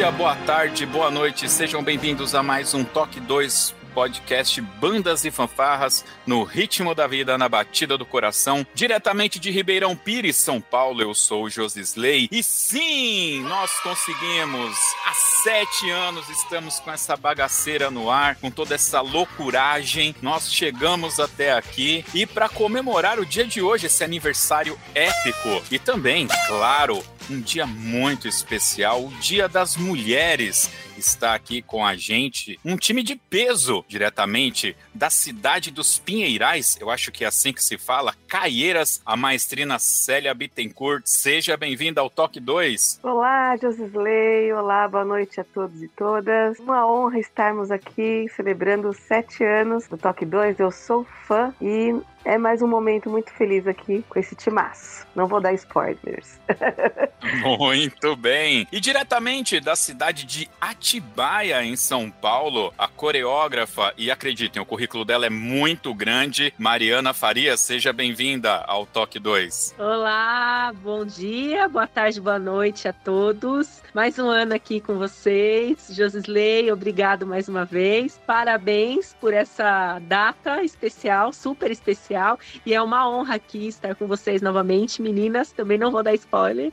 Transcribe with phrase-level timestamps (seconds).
[0.00, 5.30] Dia, boa tarde, boa noite, sejam bem-vindos a mais um Toque 2 podcast Bandas e
[5.30, 11.02] Fanfarras no ritmo da vida, na batida do coração, diretamente de Ribeirão Pires, São Paulo.
[11.02, 14.76] Eu sou o Josisley e sim, nós conseguimos.
[15.06, 20.14] Há sete anos estamos com essa bagaceira no ar, com toda essa loucuragem.
[20.22, 25.78] Nós chegamos até aqui e para comemorar o dia de hoje, esse aniversário épico e
[25.78, 30.70] também, claro, um dia muito especial, o Dia das Mulheres.
[31.00, 36.90] Está aqui com a gente um time de peso, diretamente da cidade dos Pinheirais, eu
[36.90, 41.02] acho que é assim que se fala, Caieiras, a maestrina Célia Bittencourt.
[41.06, 43.00] Seja bem-vinda ao Toque 2.
[43.02, 44.52] Olá, Josisley.
[44.52, 46.58] Olá, boa noite a todos e todas.
[46.58, 50.60] Uma honra estarmos aqui celebrando sete anos do Toque 2.
[50.60, 55.06] Eu sou fã e é mais um momento muito feliz aqui com esse timaço.
[55.14, 56.38] Não vou dar spoilers.
[57.58, 58.66] muito bem.
[58.70, 65.04] E diretamente da cidade de Atibaia, em São Paulo, a coreógrafa, e acreditem, o currículo
[65.04, 69.74] dela é muito grande, Mariana Faria, seja bem-vinda ao Toque 2.
[69.78, 73.82] Olá, bom dia, boa tarde, boa noite a todos.
[73.92, 75.88] Mais um ano aqui com vocês.
[75.90, 78.20] Josisley, obrigado mais uma vez.
[78.24, 82.38] Parabéns por essa data especial, super especial.
[82.64, 85.50] E é uma honra aqui estar com vocês novamente, meninas.
[85.50, 86.70] Também não vou dar spoiler.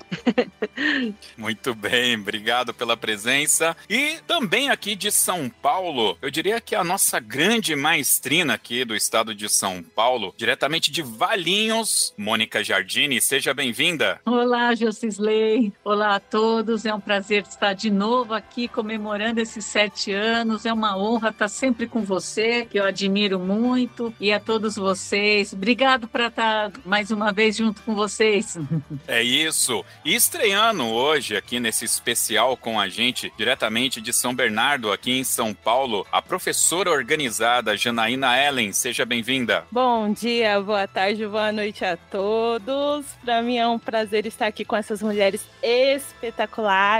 [1.35, 3.75] Muito bem, obrigado pela presença.
[3.89, 8.95] E também aqui de São Paulo, eu diria que a nossa grande maestrina aqui do
[8.95, 14.21] estado de São Paulo, diretamente de Valinhos, Mônica Jardini, seja bem-vinda.
[14.23, 15.73] Olá, Josisley.
[15.83, 16.85] Olá a todos.
[16.85, 20.65] É um prazer estar de novo aqui comemorando esses sete anos.
[20.65, 25.53] É uma honra estar sempre com você, que eu admiro muito, e a todos vocês.
[25.53, 28.57] Obrigado por estar mais uma vez junto com vocês.
[29.07, 29.85] É isso.
[30.03, 35.23] E estreando hoje aqui nesse especial com a gente, diretamente de São Bernardo, aqui em
[35.23, 38.73] São Paulo, a professora organizada Janaína Ellen.
[38.73, 39.65] Seja bem-vinda.
[39.71, 43.05] Bom dia, boa tarde, boa noite a todos.
[43.23, 46.96] Para mim é um prazer estar aqui com essas mulheres espetaculares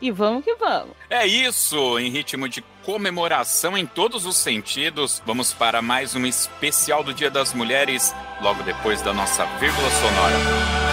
[0.00, 0.94] e vamos que vamos.
[1.10, 7.02] É isso, em ritmo de comemoração em todos os sentidos, vamos para mais um especial
[7.02, 10.88] do Dia das Mulheres, logo depois da nossa vírgula sonora.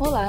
[0.00, 0.28] Olá,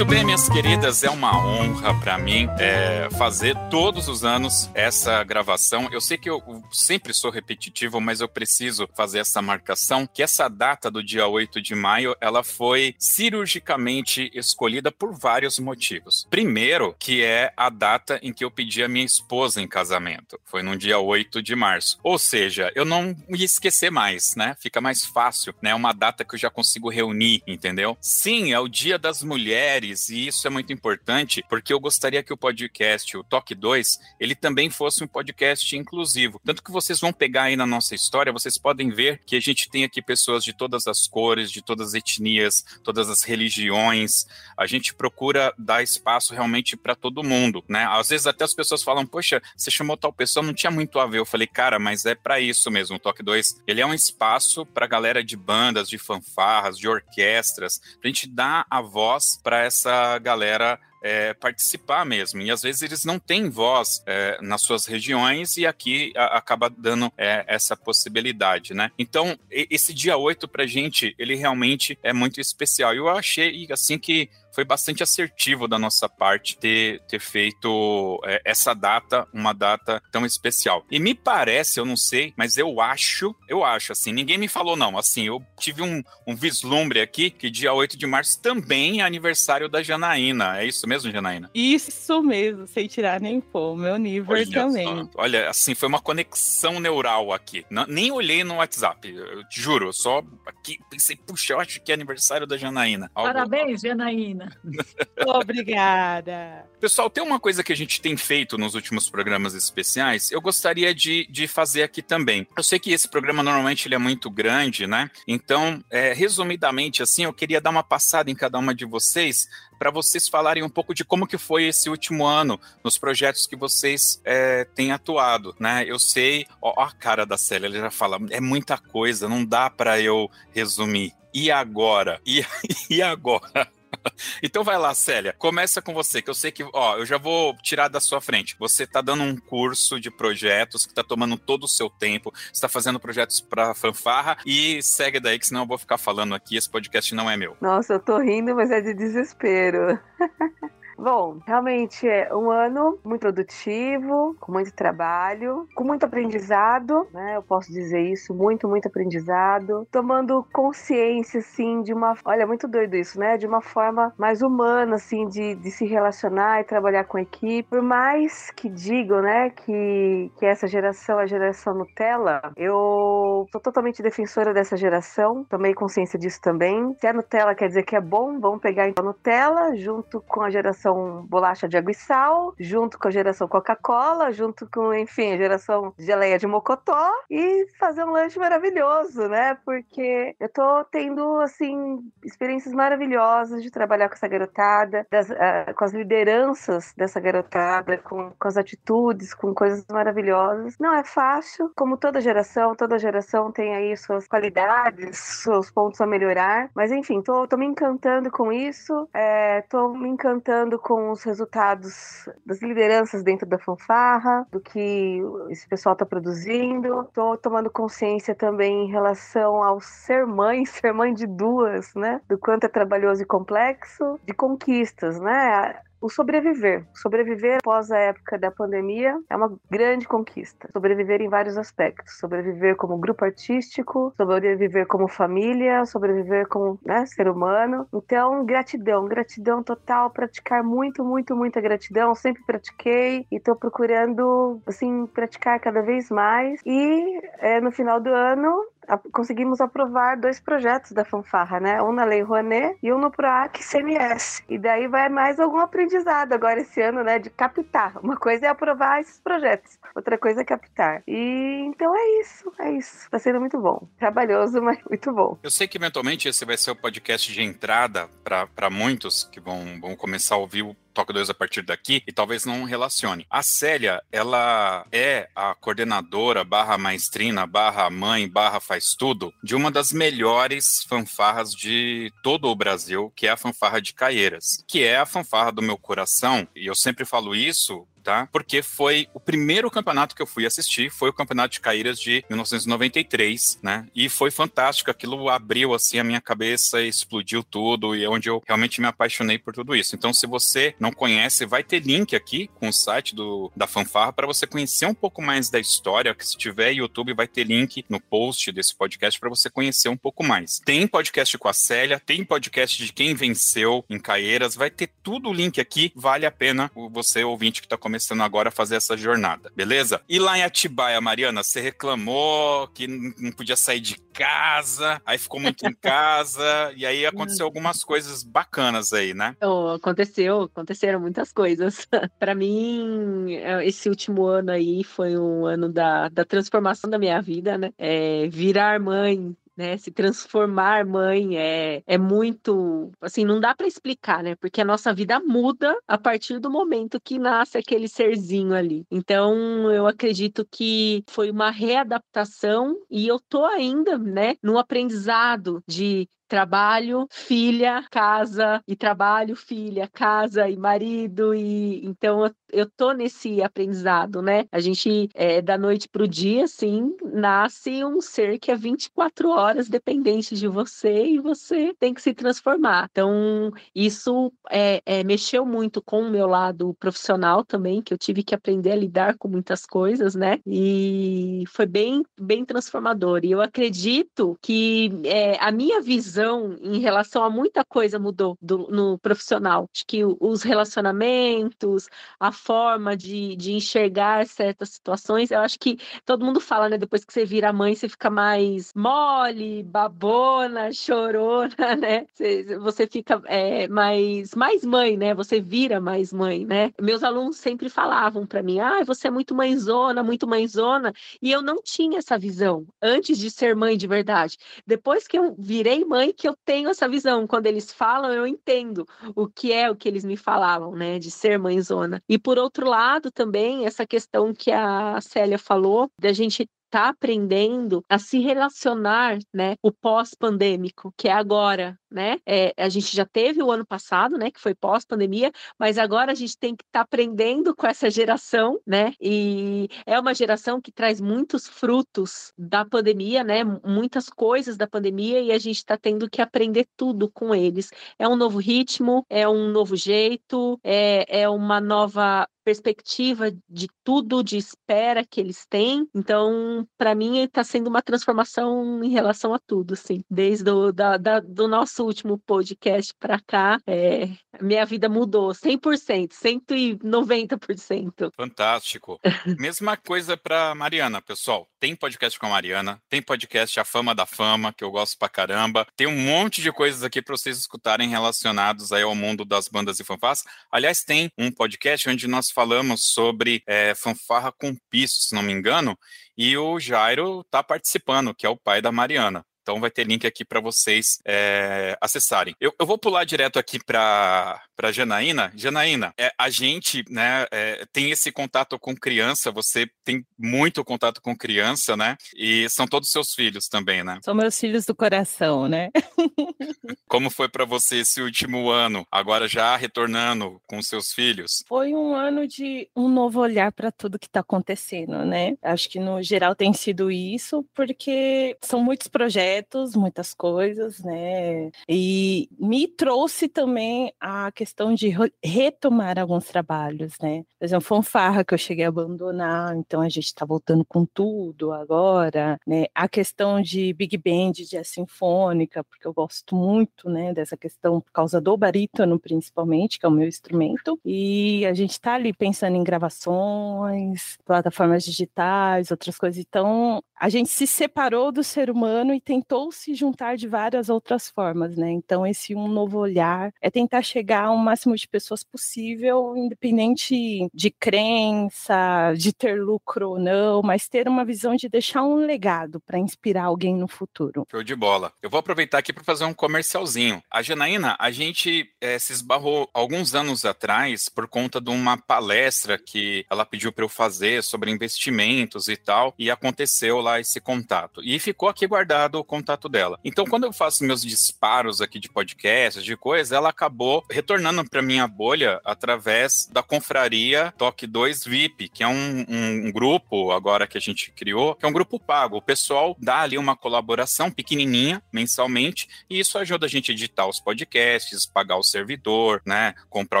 [0.00, 5.22] Muito bem, minhas queridas, é uma honra para mim é, fazer todos os anos essa
[5.22, 5.90] gravação.
[5.92, 6.42] Eu sei que eu
[6.72, 11.60] sempre sou repetitivo, mas eu preciso fazer essa marcação, que essa data do dia 8
[11.60, 16.26] de maio, ela foi cirurgicamente escolhida por vários motivos.
[16.30, 20.40] Primeiro, que é a data em que eu pedi a minha esposa em casamento.
[20.46, 21.98] Foi no dia 8 de março.
[22.02, 24.56] Ou seja, eu não ia esquecer mais, né?
[24.58, 25.72] Fica mais fácil, né?
[25.72, 27.98] É uma data que eu já consigo reunir, entendeu?
[28.00, 32.32] Sim, é o dia das mulheres, E isso é muito importante, porque eu gostaria que
[32.32, 36.40] o podcast, o Toque 2, ele também fosse um podcast inclusivo.
[36.44, 39.68] Tanto que vocês vão pegar aí na nossa história, vocês podem ver que a gente
[39.68, 44.26] tem aqui pessoas de todas as cores, de todas as etnias, todas as religiões.
[44.56, 47.86] A gente procura dar espaço realmente para todo mundo, né?
[47.90, 51.06] Às vezes até as pessoas falam, poxa, você chamou tal pessoa, não tinha muito a
[51.06, 51.18] ver.
[51.18, 52.96] Eu falei, cara, mas é para isso mesmo.
[52.96, 57.78] O Toque 2, ele é um espaço para galera de bandas, de fanfarras, de orquestras,
[57.78, 59.79] para a gente dar a voz para essa
[60.22, 62.40] galera é, participar mesmo.
[62.42, 66.68] E às vezes eles não têm voz é, nas suas regiões e aqui a, acaba
[66.68, 68.90] dando é, essa possibilidade, né?
[68.98, 72.94] Então, esse dia 8 pra gente, ele realmente é muito especial.
[72.94, 78.74] Eu achei, assim, que foi bastante assertivo da nossa parte ter, ter feito é, essa
[78.74, 80.84] data, uma data tão especial.
[80.90, 84.76] E me parece, eu não sei, mas eu acho, eu acho, assim, ninguém me falou
[84.76, 89.04] não, assim, eu tive um, um vislumbre aqui que dia 8 de março também é
[89.04, 90.60] aniversário da Janaína.
[90.60, 91.50] É isso mesmo, Janaína?
[91.54, 94.86] Isso mesmo, sem tirar nem pôr, meu nível olha também.
[94.86, 97.64] Só, olha, assim, foi uma conexão neural aqui.
[97.70, 101.92] Não, nem olhei no WhatsApp, eu te juro, só aqui pensei, puxa, eu acho que
[101.92, 103.10] é aniversário da Janaína.
[103.14, 104.39] Algo, Parabéns, Janaína.
[105.26, 106.64] Obrigada.
[106.80, 110.94] Pessoal, tem uma coisa que a gente tem feito nos últimos programas especiais, eu gostaria
[110.94, 112.46] de, de fazer aqui também.
[112.56, 115.10] Eu sei que esse programa normalmente ele é muito grande, né?
[115.28, 119.48] Então, é, resumidamente, assim, eu queria dar uma passada em cada uma de vocês
[119.78, 123.56] para vocês falarem um pouco de como que foi esse último ano nos projetos que
[123.56, 125.84] vocês é, têm atuado, né?
[125.86, 129.44] Eu sei, ó, ó, a cara da Célia, ela já fala, é muita coisa, não
[129.44, 131.12] dá para eu resumir.
[131.32, 132.20] E agora?
[132.26, 132.44] E,
[132.88, 133.68] e agora?
[134.42, 135.34] então vai lá, Célia.
[135.38, 138.56] Começa com você, que eu sei que, ó, eu já vou tirar da sua frente.
[138.58, 142.68] Você tá dando um curso de projetos que tá tomando todo o seu tempo, está
[142.68, 146.68] fazendo projetos para fanfarra e segue daí, que senão eu vou ficar falando aqui, esse
[146.68, 147.56] podcast não é meu.
[147.60, 149.98] Nossa, eu tô rindo, mas é de desespero.
[151.00, 157.36] Bom, realmente é um ano muito produtivo, com muito trabalho, com muito aprendizado, né?
[157.36, 162.18] Eu posso dizer isso, muito, muito aprendizado, tomando consciência, assim, de uma.
[162.22, 163.38] Olha, muito doido isso, né?
[163.38, 167.66] De uma forma mais humana, assim, de, de se relacionar e trabalhar com a equipe.
[167.70, 173.60] Por mais que digam, né, que, que essa geração é a geração Nutella, eu sou
[173.62, 176.94] totalmente defensora dessa geração, tomei consciência disso também.
[177.00, 180.50] Se é Nutella quer dizer que é bom, vamos pegar então Nutella junto com a
[180.50, 185.32] geração geração bolacha de água e sal, junto com a geração Coca-Cola, junto com, enfim,
[185.32, 189.56] a geração geleia de mocotó e fazer um lanche maravilhoso, né?
[189.64, 195.84] Porque eu tô tendo, assim, experiências maravilhosas de trabalhar com essa garotada, das, uh, com
[195.84, 200.76] as lideranças dessa garotada, com, com as atitudes, com coisas maravilhosas.
[200.78, 206.06] Não é fácil, como toda geração, toda geração tem aí suas qualidades, seus pontos a
[206.06, 211.22] melhorar, mas enfim, tô, tô me encantando com isso, é, tô me encantando com os
[211.22, 217.02] resultados das lideranças dentro da fanfarra, do que esse pessoal está produzindo.
[217.02, 222.20] Estou tomando consciência também em relação ao ser mãe, ser mãe de duas, né?
[222.28, 225.80] Do quanto é trabalhoso e complexo, de conquistas, né?
[226.00, 226.86] O sobreviver.
[226.94, 230.68] Sobreviver após a época da pandemia é uma grande conquista.
[230.72, 232.18] Sobreviver em vários aspectos.
[232.18, 237.86] Sobreviver como grupo artístico, sobreviver como família, sobreviver como né, ser humano.
[237.92, 242.14] Então, gratidão, gratidão total, praticar muito, muito, muita gratidão.
[242.14, 246.60] Sempre pratiquei e estou procurando, assim, praticar cada vez mais.
[246.64, 248.64] E é, no final do ano,
[249.12, 251.82] conseguimos aprovar dois projetos da fanfarra, né?
[251.82, 254.42] Um na Lei Rouanet e um no PROAC CMS.
[254.48, 257.18] E daí vai mais algum aprendizado agora esse ano, né?
[257.18, 257.96] De captar.
[258.02, 261.02] Uma coisa é aprovar esses projetos, outra coisa é captar.
[261.06, 263.10] E então é isso, é isso.
[263.10, 263.88] Tá sendo muito bom.
[263.98, 265.38] Trabalhoso, mas muito bom.
[265.42, 269.80] Eu sei que eventualmente esse vai ser o podcast de entrada para muitos que vão,
[269.80, 273.26] vão começar a ouvir o Toque 2 a partir daqui e talvez não relacione.
[273.30, 279.70] A Célia, ela é a coordenadora barra maestrina, barra mãe, barra faz tudo de uma
[279.70, 284.98] das melhores fanfarras de todo o Brasil, que é a fanfarra de Caieiras, que é
[284.98, 288.28] a fanfarra do meu coração, e eu sempre falo isso tá?
[288.32, 292.24] Porque foi o primeiro campeonato que eu fui assistir, foi o Campeonato de Caíras de
[292.28, 293.86] 1993, né?
[293.94, 298.42] E foi fantástico, aquilo abriu assim a minha cabeça, explodiu tudo e é onde eu
[298.46, 299.94] realmente me apaixonei por tudo isso.
[299.94, 304.12] Então, se você não conhece, vai ter link aqui com o site do, da fanfarra
[304.12, 307.84] para você conhecer um pouco mais da história, que se tiver YouTube vai ter link
[307.88, 310.60] no post desse podcast para você conhecer um pouco mais.
[310.64, 315.28] Tem podcast com a Célia, tem podcast de quem venceu em Caeiras, vai ter tudo
[315.28, 317.89] o link aqui, vale a pena você ouvinte que está começando
[318.22, 320.00] agora a fazer essa jornada, beleza?
[320.08, 325.40] E lá em Atibaia, Mariana, você reclamou que não podia sair de casa, aí ficou
[325.40, 329.36] muito em casa, e aí aconteceu algumas coisas bacanas aí, né?
[329.42, 331.86] Oh, aconteceu, aconteceram muitas coisas.
[332.18, 337.20] para mim, é, esse último ano aí foi um ano da, da transformação da minha
[337.20, 337.72] vida, né?
[337.78, 339.76] É, virar mãe né?
[339.76, 344.34] Se transformar mãe é, é muito, assim, não dá para explicar, né?
[344.36, 348.84] Porque a nossa vida muda a partir do momento que nasce aquele serzinho ali.
[348.90, 356.08] Então, eu acredito que foi uma readaptação e eu tô ainda, né, no aprendizado de
[356.30, 364.22] trabalho, filha, casa e trabalho, filha, casa e marido e então eu, tô nesse aprendizado,
[364.22, 364.44] né?
[364.52, 369.68] A gente é, da noite pro dia, assim, nasce um ser que é 24 horas
[369.68, 372.88] dependente de você e você tem que se transformar.
[372.92, 378.22] Então isso é, é, mexeu muito com o meu lado profissional também, que eu tive
[378.22, 380.38] que aprender a lidar com muitas coisas, né?
[380.46, 383.20] E foi bem bem transformador.
[383.24, 388.36] E eu acredito que é, a minha visão visão em relação a muita coisa mudou
[388.40, 389.68] do, no profissional.
[389.74, 396.24] Acho que os relacionamentos, a forma de, de enxergar certas situações, eu acho que todo
[396.24, 396.76] mundo fala, né?
[396.78, 402.06] Depois que você vira mãe, você fica mais mole, babona, chorona, né?
[402.12, 405.14] Você, você fica é, mais, mais mãe, né?
[405.14, 406.72] Você vira mais mãe, né?
[406.80, 411.42] Meus alunos sempre falavam para mim, ah, você é muito mãezona, muito mãezona, e eu
[411.42, 414.36] não tinha essa visão antes de ser mãe de verdade.
[414.66, 417.26] Depois que eu virei mãe, que eu tenho essa visão.
[417.26, 420.98] Quando eles falam, eu entendo o que é o que eles me falavam, né?
[420.98, 422.02] De ser mãezona.
[422.08, 427.84] E por outro lado, também, essa questão que a Célia falou, da gente está aprendendo
[427.88, 432.18] a se relacionar, né, o pós-pandêmico, que é agora, né?
[432.26, 436.14] É, a gente já teve o ano passado, né, que foi pós-pandemia, mas agora a
[436.14, 438.94] gente tem que estar tá aprendendo com essa geração, né?
[439.00, 443.42] E é uma geração que traz muitos frutos da pandemia, né?
[443.44, 447.70] Muitas coisas da pandemia e a gente está tendo que aprender tudo com eles.
[447.98, 454.22] É um novo ritmo, é um novo jeito, é, é uma nova perspectiva de tudo,
[454.22, 455.88] de espera que eles têm.
[455.94, 460.02] Então, para mim, está sendo uma transformação em relação a tudo, assim.
[460.10, 464.08] Desde o da, da, do nosso último podcast para cá, é,
[464.40, 468.10] minha vida mudou 100%, 190%.
[468.14, 469.00] Fantástico.
[469.38, 471.48] Mesma coisa para Mariana, pessoal.
[471.58, 475.08] Tem podcast com a Mariana, tem podcast A Fama da Fama, que eu gosto pra
[475.08, 475.66] caramba.
[475.76, 479.80] Tem um monte de coisas aqui para vocês escutarem relacionados aí ao mundo das bandas
[479.80, 480.24] e fanfarras.
[480.50, 485.32] Aliás, tem um podcast onde nós falamos sobre é, fanfarra com piso, se não me
[485.32, 485.78] engano,
[486.16, 489.24] e o Jairo está participando, que é o pai da Mariana.
[489.50, 492.36] Então vai ter link aqui para vocês é, acessarem.
[492.40, 495.32] Eu, eu, vou pular direto aqui para para Janaína.
[495.34, 501.00] Janaína, é, a gente né, é, tem esse contato com criança, você tem muito contato
[501.00, 501.96] com criança, né?
[502.14, 503.98] E são todos seus filhos também, né?
[504.04, 505.70] São meus filhos do coração, né?
[506.86, 511.42] Como foi para você esse último ano, agora já retornando com seus filhos?
[511.48, 515.36] Foi um ano de um novo olhar para tudo que está acontecendo, né?
[515.42, 519.39] Acho que no geral tem sido isso, porque são muitos projetos,
[519.74, 521.50] muitas coisas, né?
[521.68, 527.24] E me trouxe também a questão questão de retomar alguns trabalhos, né?
[527.38, 531.52] Por exemplo, fanfarra que eu cheguei a abandonar, então a gente está voltando com tudo
[531.52, 532.66] agora, né?
[532.74, 537.80] A questão de big band, de a sinfônica, porque eu gosto muito, né, dessa questão
[537.80, 542.12] por causa do barítono, principalmente, que é o meu instrumento, e a gente está ali
[542.12, 546.18] pensando em gravações, plataformas digitais, outras coisas.
[546.18, 551.08] Então, a gente se separou do ser humano e tentou se juntar de várias outras
[551.08, 551.70] formas, né?
[551.70, 557.28] Então, esse um novo olhar é tentar chegar a o máximo de pessoas possível, independente
[557.32, 562.60] de crença, de ter lucro ou não, mas ter uma visão de deixar um legado
[562.60, 564.26] para inspirar alguém no futuro.
[564.30, 564.92] Show de bola.
[565.02, 567.02] Eu vou aproveitar aqui para fazer um comercialzinho.
[567.10, 572.58] A Janaína, a gente é, se esbarrou alguns anos atrás por conta de uma palestra
[572.58, 577.82] que ela pediu para eu fazer sobre investimentos e tal, e aconteceu lá esse contato.
[577.82, 579.78] E ficou aqui guardado contato dela.
[579.84, 584.62] Então, quando eu faço meus disparos aqui de podcast, de coisa, ela acabou retornando para
[584.62, 590.56] minha bolha através da confraria Toque 2 VIP, que é um, um, grupo agora que
[590.56, 592.18] a gente criou, que é um grupo pago.
[592.18, 597.06] O pessoal dá ali uma colaboração pequenininha mensalmente e isso ajuda a gente gente editar
[597.06, 599.54] os podcasts, pagar o servidor, né?
[599.68, 600.00] Comprar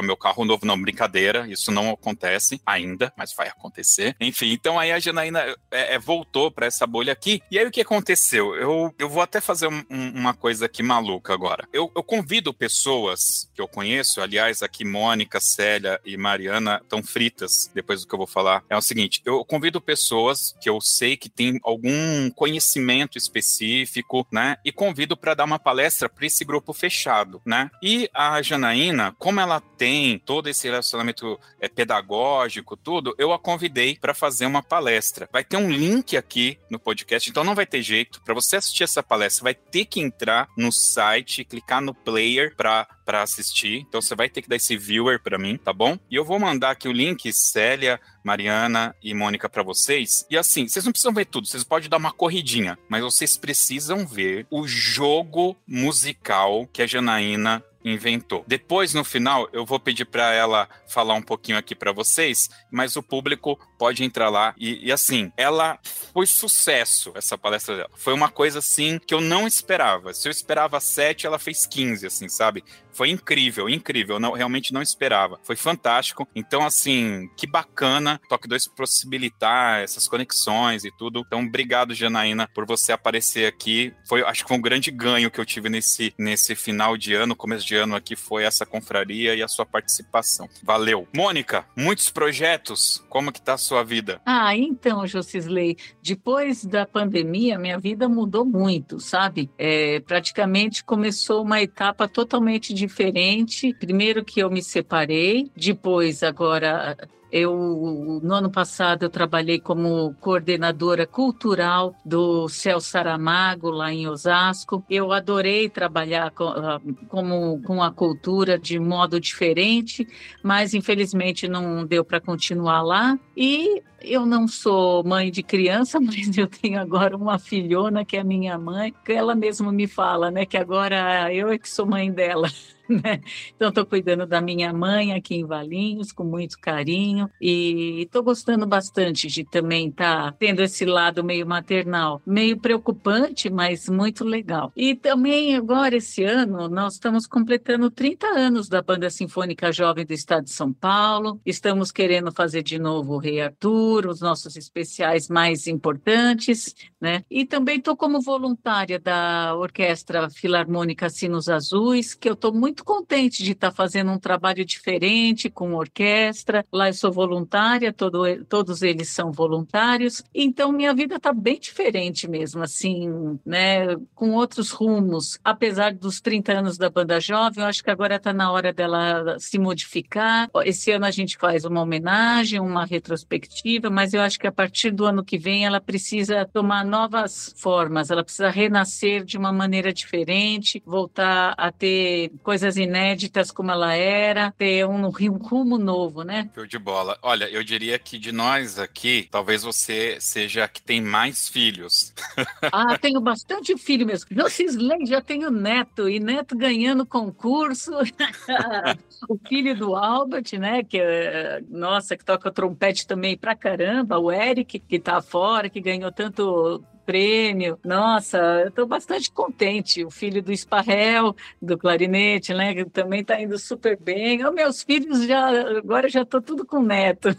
[0.00, 0.64] o meu carro novo.
[0.64, 4.14] Não, brincadeira, isso não acontece ainda, mas vai acontecer.
[4.20, 5.40] Enfim, então aí a Janaína
[5.70, 7.42] é, é, voltou para essa bolha aqui.
[7.50, 8.54] E aí o que aconteceu?
[8.54, 11.66] Eu, eu vou até fazer um, uma coisa aqui maluca agora.
[11.72, 17.70] Eu, eu convido pessoas que eu conheço, aliás, aqui Mônica, Célia e Mariana estão fritas
[17.74, 18.62] depois do que eu vou falar.
[18.68, 24.58] É o seguinte, eu convido pessoas que eu sei que têm algum conhecimento específico, né?
[24.64, 27.70] E convido para dar uma palestra para esse grupo fechado, né?
[27.82, 33.96] E a Janaína, como ela tem todo esse relacionamento é, pedagógico, tudo, eu a convidei
[33.98, 35.26] para fazer uma palestra.
[35.32, 38.20] Vai ter um link aqui no podcast, então não vai ter jeito.
[38.22, 42.86] Para você assistir essa palestra, vai ter que entrar no site, clicar no player para
[43.10, 43.84] para assistir.
[43.88, 45.98] Então você vai ter que dar esse viewer para mim, tá bom?
[46.08, 50.24] E eu vou mandar aqui o link, Célia, Mariana e Mônica, para vocês.
[50.30, 54.06] E assim, vocês não precisam ver tudo, vocês podem dar uma corridinha, mas vocês precisam
[54.06, 58.44] ver o jogo musical que a Janaína inventou.
[58.46, 62.96] Depois, no final, eu vou pedir para ela falar um pouquinho aqui para vocês, mas
[62.96, 64.54] o público pode entrar lá.
[64.58, 65.78] E, e, assim, ela
[66.12, 67.90] foi sucesso, essa palestra dela.
[67.96, 70.12] Foi uma coisa assim que eu não esperava.
[70.12, 72.64] Se eu esperava sete, ela fez 15, assim, sabe?
[72.92, 74.16] Foi incrível, incrível.
[74.16, 75.40] Eu não, realmente não esperava.
[75.42, 76.28] Foi fantástico.
[76.34, 81.22] Então, assim, que bacana Toque 2 possibilitar essas conexões e tudo.
[81.26, 83.92] Então, obrigado, Janaína, por você aparecer aqui.
[84.08, 87.36] Foi, acho que foi um grande ganho que eu tive nesse, nesse final de ano,
[87.36, 90.48] começo de ano aqui, foi essa confraria e a sua participação.
[90.62, 91.06] Valeu.
[91.14, 93.02] Mônica, muitos projetos.
[93.08, 94.20] Como que tá a sua vida?
[94.24, 99.50] Ah, então, Josisley, depois da pandemia, minha vida mudou muito, sabe?
[99.58, 103.74] É, praticamente começou uma etapa totalmente diferente.
[103.74, 106.96] Primeiro que eu me separei, depois agora
[107.32, 114.84] eu, no ano passado, eu trabalhei como coordenadora cultural do Céu Saramago, lá em Osasco.
[114.90, 120.06] Eu adorei trabalhar com, ah, como, com a cultura de modo diferente,
[120.42, 123.18] mas infelizmente não deu para continuar lá.
[123.36, 128.24] E eu não sou mãe de criança, mas eu tenho agora uma filhona que é
[128.24, 132.10] minha mãe, que ela mesma me fala, né, que agora eu é que sou mãe
[132.10, 132.48] dela.
[133.02, 133.20] Né?
[133.54, 138.66] Então, estou cuidando da minha mãe aqui em Valinhos, com muito carinho, e estou gostando
[138.66, 144.72] bastante de também estar tá tendo esse lado meio maternal, meio preocupante, mas muito legal.
[144.76, 150.12] E também agora, esse ano, nós estamos completando 30 anos da Banda Sinfônica Jovem do
[150.12, 155.28] Estado de São Paulo, estamos querendo fazer de novo o Rei Arthur, os nossos especiais
[155.28, 157.24] mais importantes, né?
[157.30, 162.84] E também estou como voluntária da Orquestra Filarmônica Sinos Azuis, que eu estou muito muito
[162.84, 166.64] contente de estar fazendo um trabalho diferente com orquestra.
[166.72, 170.22] Lá eu sou voluntária, todo, todos eles são voluntários.
[170.34, 173.96] Então minha vida está bem diferente mesmo, assim, né?
[174.14, 175.38] Com outros rumos.
[175.44, 179.38] Apesar dos 30 anos da banda jovem, eu acho que agora está na hora dela
[179.38, 180.48] se modificar.
[180.64, 184.90] Esse ano a gente faz uma homenagem, uma retrospectiva, mas eu acho que a partir
[184.90, 189.92] do ano que vem ela precisa tomar novas formas, ela precisa renascer de uma maneira
[189.92, 196.22] diferente, voltar a ter coisas coisas inéditas como ela era, ter um, um rumo novo,
[196.22, 196.48] né?
[196.54, 197.18] Show de bola.
[197.22, 202.14] Olha, eu diria que de nós aqui, talvez você seja a que tem mais filhos.
[202.72, 204.28] ah, tenho bastante filho mesmo.
[204.30, 207.92] No Cisley já tenho neto, e neto ganhando concurso.
[209.28, 210.84] o filho do Albert, né?
[210.84, 215.80] Que é, nossa, que toca trompete também pra caramba, o Eric, que tá fora, que
[215.80, 217.76] ganhou tanto prêmio.
[217.84, 220.04] Nossa, eu estou bastante contente.
[220.04, 224.46] O filho do Esparrel, do clarinete, né, que também está indo super bem.
[224.46, 227.30] Os meus filhos já agora já estou tudo com neto.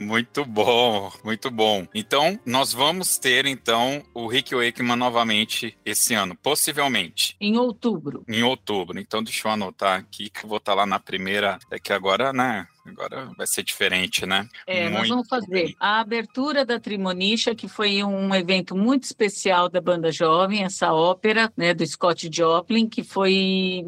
[0.00, 1.86] Muito bom, muito bom.
[1.94, 7.36] Então, nós vamos ter então o Rick Wakeman novamente esse ano, possivelmente.
[7.40, 8.24] Em outubro.
[8.28, 8.98] Em outubro.
[8.98, 11.60] Então, deixa eu anotar aqui que eu vou estar tá lá na primeira.
[11.70, 12.66] É que agora, né?
[12.86, 14.46] Agora vai ser diferente, né?
[14.66, 15.76] É, muito nós vamos fazer bem.
[15.80, 21.50] a abertura da Trimonicha, que foi um evento muito especial da banda jovem, essa ópera,
[21.56, 23.82] né, do Scott Joplin, que foi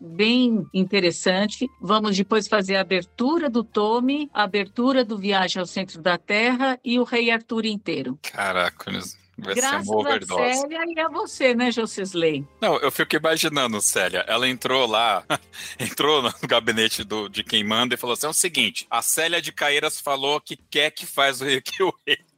[0.00, 1.68] bem interessante.
[1.80, 6.78] Vamos depois fazer a abertura do Tome, a abertura do Viagem ao Centro da Terra
[6.84, 8.18] e o Rei Arthur inteiro.
[8.22, 8.90] Caraca,
[9.38, 12.46] Vai Graças ser a Célia e a você, né, Josisley?
[12.60, 14.24] Não, eu fico imaginando, Célia.
[14.26, 15.24] Ela entrou lá,
[15.78, 19.42] entrou no gabinete do, de quem manda e falou assim: é o seguinte, a Célia
[19.42, 21.82] de Caeiras falou que quer que faz o Reiki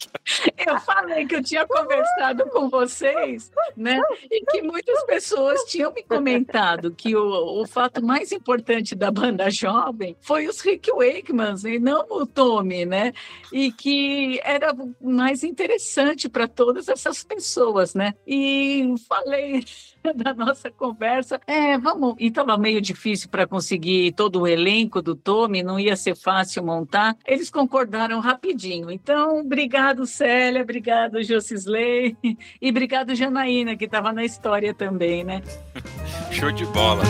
[0.66, 4.00] Eu falei que eu tinha conversado com vocês, né?
[4.30, 9.50] E que muitas pessoas tinham me comentado que o, o fato mais importante da banda
[9.50, 13.12] jovem foi os Rick Wakemans e não o Tommy, né?
[13.52, 18.14] E que era mais interessante para todas essas pessoas, né?
[18.26, 19.64] E falei
[20.14, 22.14] da nossa conversa, é, vamos.
[22.18, 26.64] E estava meio difícil para conseguir todo o elenco do Tome, não ia ser fácil
[26.64, 27.16] montar.
[27.26, 28.90] Eles concordaram rapidinho.
[28.90, 29.44] Então,
[29.88, 32.16] obrigado, Célia, obrigado, Josisley,
[32.60, 35.42] e obrigado, Janaína, que estava na história também, né?
[36.30, 37.02] Show de bola.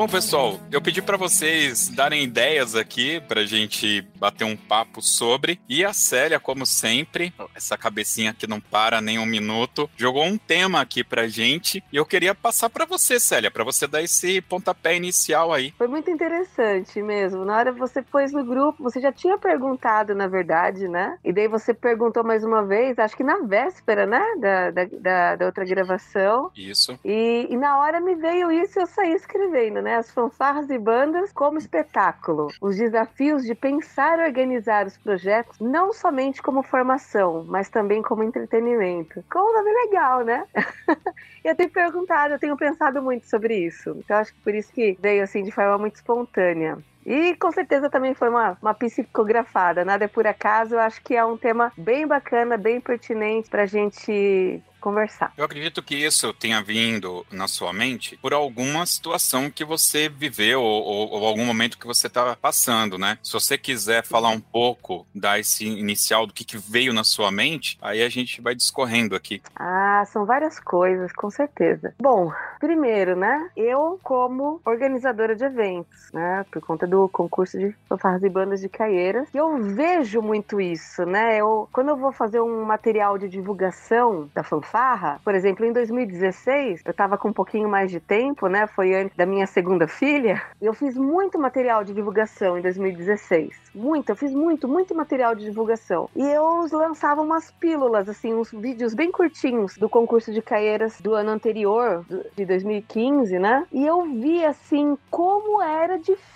[0.00, 5.02] Bom, pessoal, eu pedi para vocês darem ideias aqui para a gente bater um papo
[5.02, 5.60] sobre.
[5.68, 10.38] E a Célia, como sempre, essa cabecinha que não para nem um minuto, jogou um
[10.38, 11.84] tema aqui pra gente.
[11.92, 15.74] E eu queria passar para você, Célia, para você dar esse pontapé inicial aí.
[15.76, 17.44] Foi muito interessante mesmo.
[17.44, 21.18] Na hora que você pôs no grupo, você já tinha perguntado, na verdade, né?
[21.22, 24.24] E daí você perguntou mais uma vez, acho que na véspera, né?
[24.38, 26.50] Da, da, da, da outra gravação.
[26.56, 26.98] Isso.
[27.04, 29.89] E, e na hora me veio isso e eu saí escrevendo, né?
[29.90, 29.96] Né?
[29.96, 32.48] As fanfarras e bandas como espetáculo.
[32.60, 38.22] Os desafios de pensar e organizar os projetos não somente como formação, mas também como
[38.22, 39.24] entretenimento.
[39.30, 40.46] Como nome legal, né?
[41.44, 43.96] eu tenho perguntado, eu tenho pensado muito sobre isso.
[43.98, 46.78] Então acho que por isso que veio assim de forma muito espontânea.
[47.10, 50.76] E com certeza também foi uma, uma psicografada, nada é por acaso.
[50.76, 55.32] Eu acho que é um tema bem bacana, bem pertinente para a gente conversar.
[55.36, 60.62] Eu acredito que isso tenha vindo na sua mente por alguma situação que você viveu
[60.62, 63.18] ou, ou, ou algum momento que você está passando, né?
[63.22, 67.30] Se você quiser falar um pouco, dar esse inicial do que, que veio na sua
[67.30, 69.42] mente, aí a gente vai discorrendo aqui.
[69.54, 71.94] Ah, são várias coisas, com certeza.
[72.00, 73.50] Bom, primeiro, né?
[73.56, 76.44] Eu, como organizadora de eventos, né?
[76.50, 81.36] Por conta do concurso de fanfarras e bandas de Caieiras, eu vejo muito isso, né?
[81.36, 85.20] Eu, quando eu vou fazer um material de divulgação da fanfarra, farra.
[85.24, 88.66] Por exemplo, em 2016, eu tava com um pouquinho mais de tempo, né?
[88.66, 90.42] Foi antes da minha segunda filha.
[90.60, 93.54] Eu fiz muito material de divulgação em 2016.
[93.74, 96.08] Muito, eu fiz muito, muito material de divulgação.
[96.14, 101.14] E eu lançava umas pílulas, assim, uns vídeos bem curtinhos do concurso de Caieiras do
[101.14, 102.04] ano anterior,
[102.36, 103.66] de 2015, né?
[103.72, 106.30] E eu vi, assim, como era difícil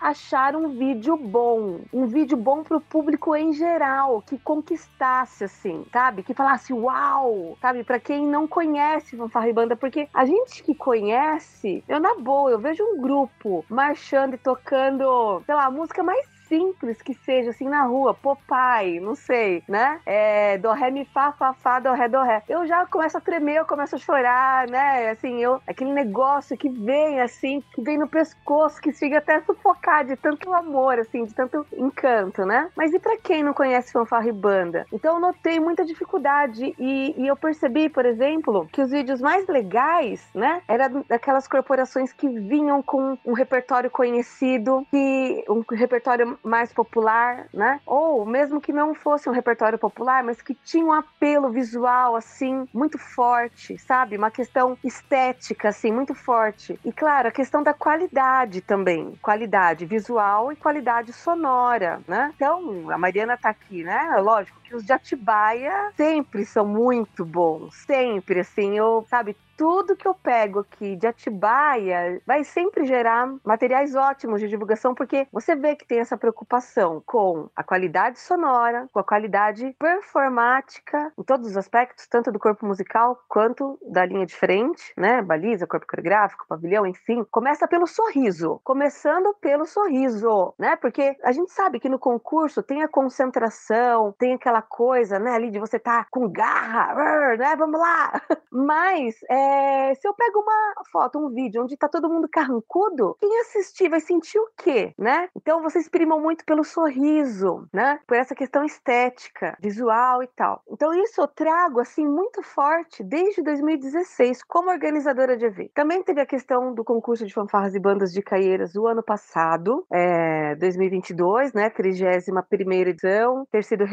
[0.00, 1.80] achar um vídeo bom.
[1.92, 6.22] Um vídeo bom pro público em geral, que conquistasse, assim, sabe?
[6.22, 7.84] Que falasse, uau, sabe?
[7.84, 12.50] Para quem não conhece fanfarra e banda, porque a gente que conhece, eu na boa,
[12.50, 17.68] eu vejo um grupo marchando e tocando, sei lá, música mais simples que seja, assim,
[17.68, 20.00] na rua, Popeye, não sei, né?
[20.06, 22.42] É, do ré, mi, fá, fá, fá, do ré, do ré.
[22.48, 25.10] Eu já começo a tremer, eu começo a chorar, né?
[25.10, 29.42] Assim, eu, aquele negócio que vem, assim, que vem no pescoço, que chega até a
[29.42, 32.70] sufocar de tanto amor, assim, de tanto encanto, né?
[32.76, 34.86] Mas e para quem não conhece fanfarra e banda?
[34.92, 39.46] Então eu notei muita dificuldade e, e eu percebi, por exemplo, que os vídeos mais
[39.46, 40.62] legais, né?
[40.68, 47.80] Era daquelas corporações que vinham com um repertório conhecido, que um repertório mais popular, né?
[47.86, 52.68] Ou mesmo que não fosse um repertório popular, mas que tinha um apelo visual assim
[52.72, 54.16] muito forte, sabe?
[54.16, 56.78] Uma questão estética assim muito forte.
[56.84, 62.32] E claro, a questão da qualidade também, qualidade visual e qualidade sonora, né?
[62.34, 64.16] Então, a Mariana tá aqui, né?
[64.20, 70.06] Lógico que os de Atibaia sempre são muito bons, sempre assim, eu, sabe, tudo que
[70.06, 75.74] eu pego aqui de Atibaia vai sempre gerar materiais ótimos de divulgação, porque você vê
[75.74, 81.56] que tem essa preocupação com a qualidade sonora, com a qualidade performática, em todos os
[81.56, 85.22] aspectos, tanto do corpo musical quanto da linha de frente, né?
[85.22, 87.24] Baliza, corpo coreográfico, pavilhão, enfim.
[87.30, 90.76] Começa pelo sorriso, começando pelo sorriso, né?
[90.76, 95.50] Porque a gente sabe que no concurso tem a concentração, tem aquela coisa, né, ali
[95.50, 97.54] de você tá com garra, né?
[97.56, 98.20] Vamos lá!
[98.50, 103.40] Mas é, se eu pego uma foto, um vídeo onde tá todo mundo carrancudo, quem
[103.40, 105.28] assistir vai sentir o quê, né?
[105.36, 108.00] Então vocês primam muito pelo sorriso, né?
[108.06, 110.62] Por essa questão estética, visual e tal.
[110.68, 115.72] Então isso eu trago assim muito forte desde 2016 como organizadora de evento.
[115.74, 119.86] Também teve a questão do concurso de fanfarras e bandas de Caieiras o ano passado,
[119.92, 121.70] é, 2022, né?
[121.70, 123.84] 31 primeira edição, ter sido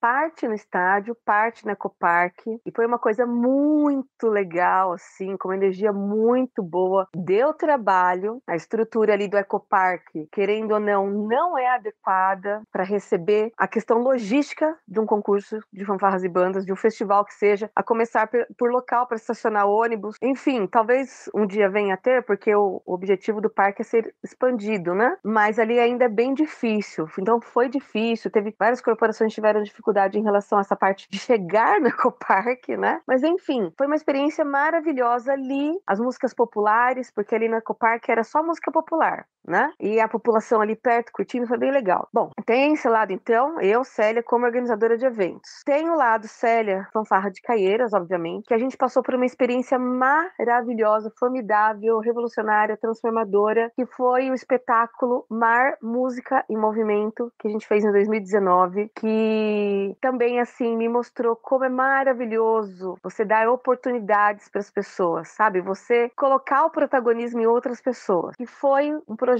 [0.00, 5.48] parte no estádio, parte na Ecopark e foi uma coisa muito legal legal, assim, com
[5.48, 7.08] uma energia muito boa.
[7.14, 13.52] Deu trabalho, a estrutura ali do Ecopark, querendo ou não, não é adequada para receber
[13.56, 17.70] a questão logística de um concurso de fanfarras e bandas, de um festival que seja,
[17.74, 20.16] a começar por local para estacionar ônibus.
[20.22, 24.94] Enfim, talvez um dia venha a ter, porque o objetivo do parque é ser expandido,
[24.94, 25.16] né?
[25.24, 27.08] Mas ali ainda é bem difícil.
[27.18, 31.80] Então foi difícil, teve várias corporações tiveram dificuldade em relação a essa parte de chegar
[31.80, 33.00] no Ecopark, né?
[33.06, 38.24] Mas enfim, foi uma experiência maravilhosa ali, as músicas populares, porque ali na Ecopark era
[38.24, 39.70] só música popular, né?
[39.80, 42.08] E a população ali perto curtindo foi bem legal.
[42.12, 45.62] Bom, tem esse lado então, eu, Célia, como organizadora de eventos.
[45.64, 49.78] Tem o lado Célia, fanfarra de Caieiras, obviamente, que a gente passou por uma experiência
[49.78, 57.66] maravilhosa, formidável, revolucionária, transformadora, que foi o espetáculo Mar, Música e Movimento, que a gente
[57.66, 64.60] fez em 2019, que também assim me mostrou como é maravilhoso você dar oportunidades para
[64.60, 65.60] as pessoas, sabe?
[65.60, 68.34] Você colocar o protagonismo em outras pessoas.
[68.36, 69.35] Que foi um projeto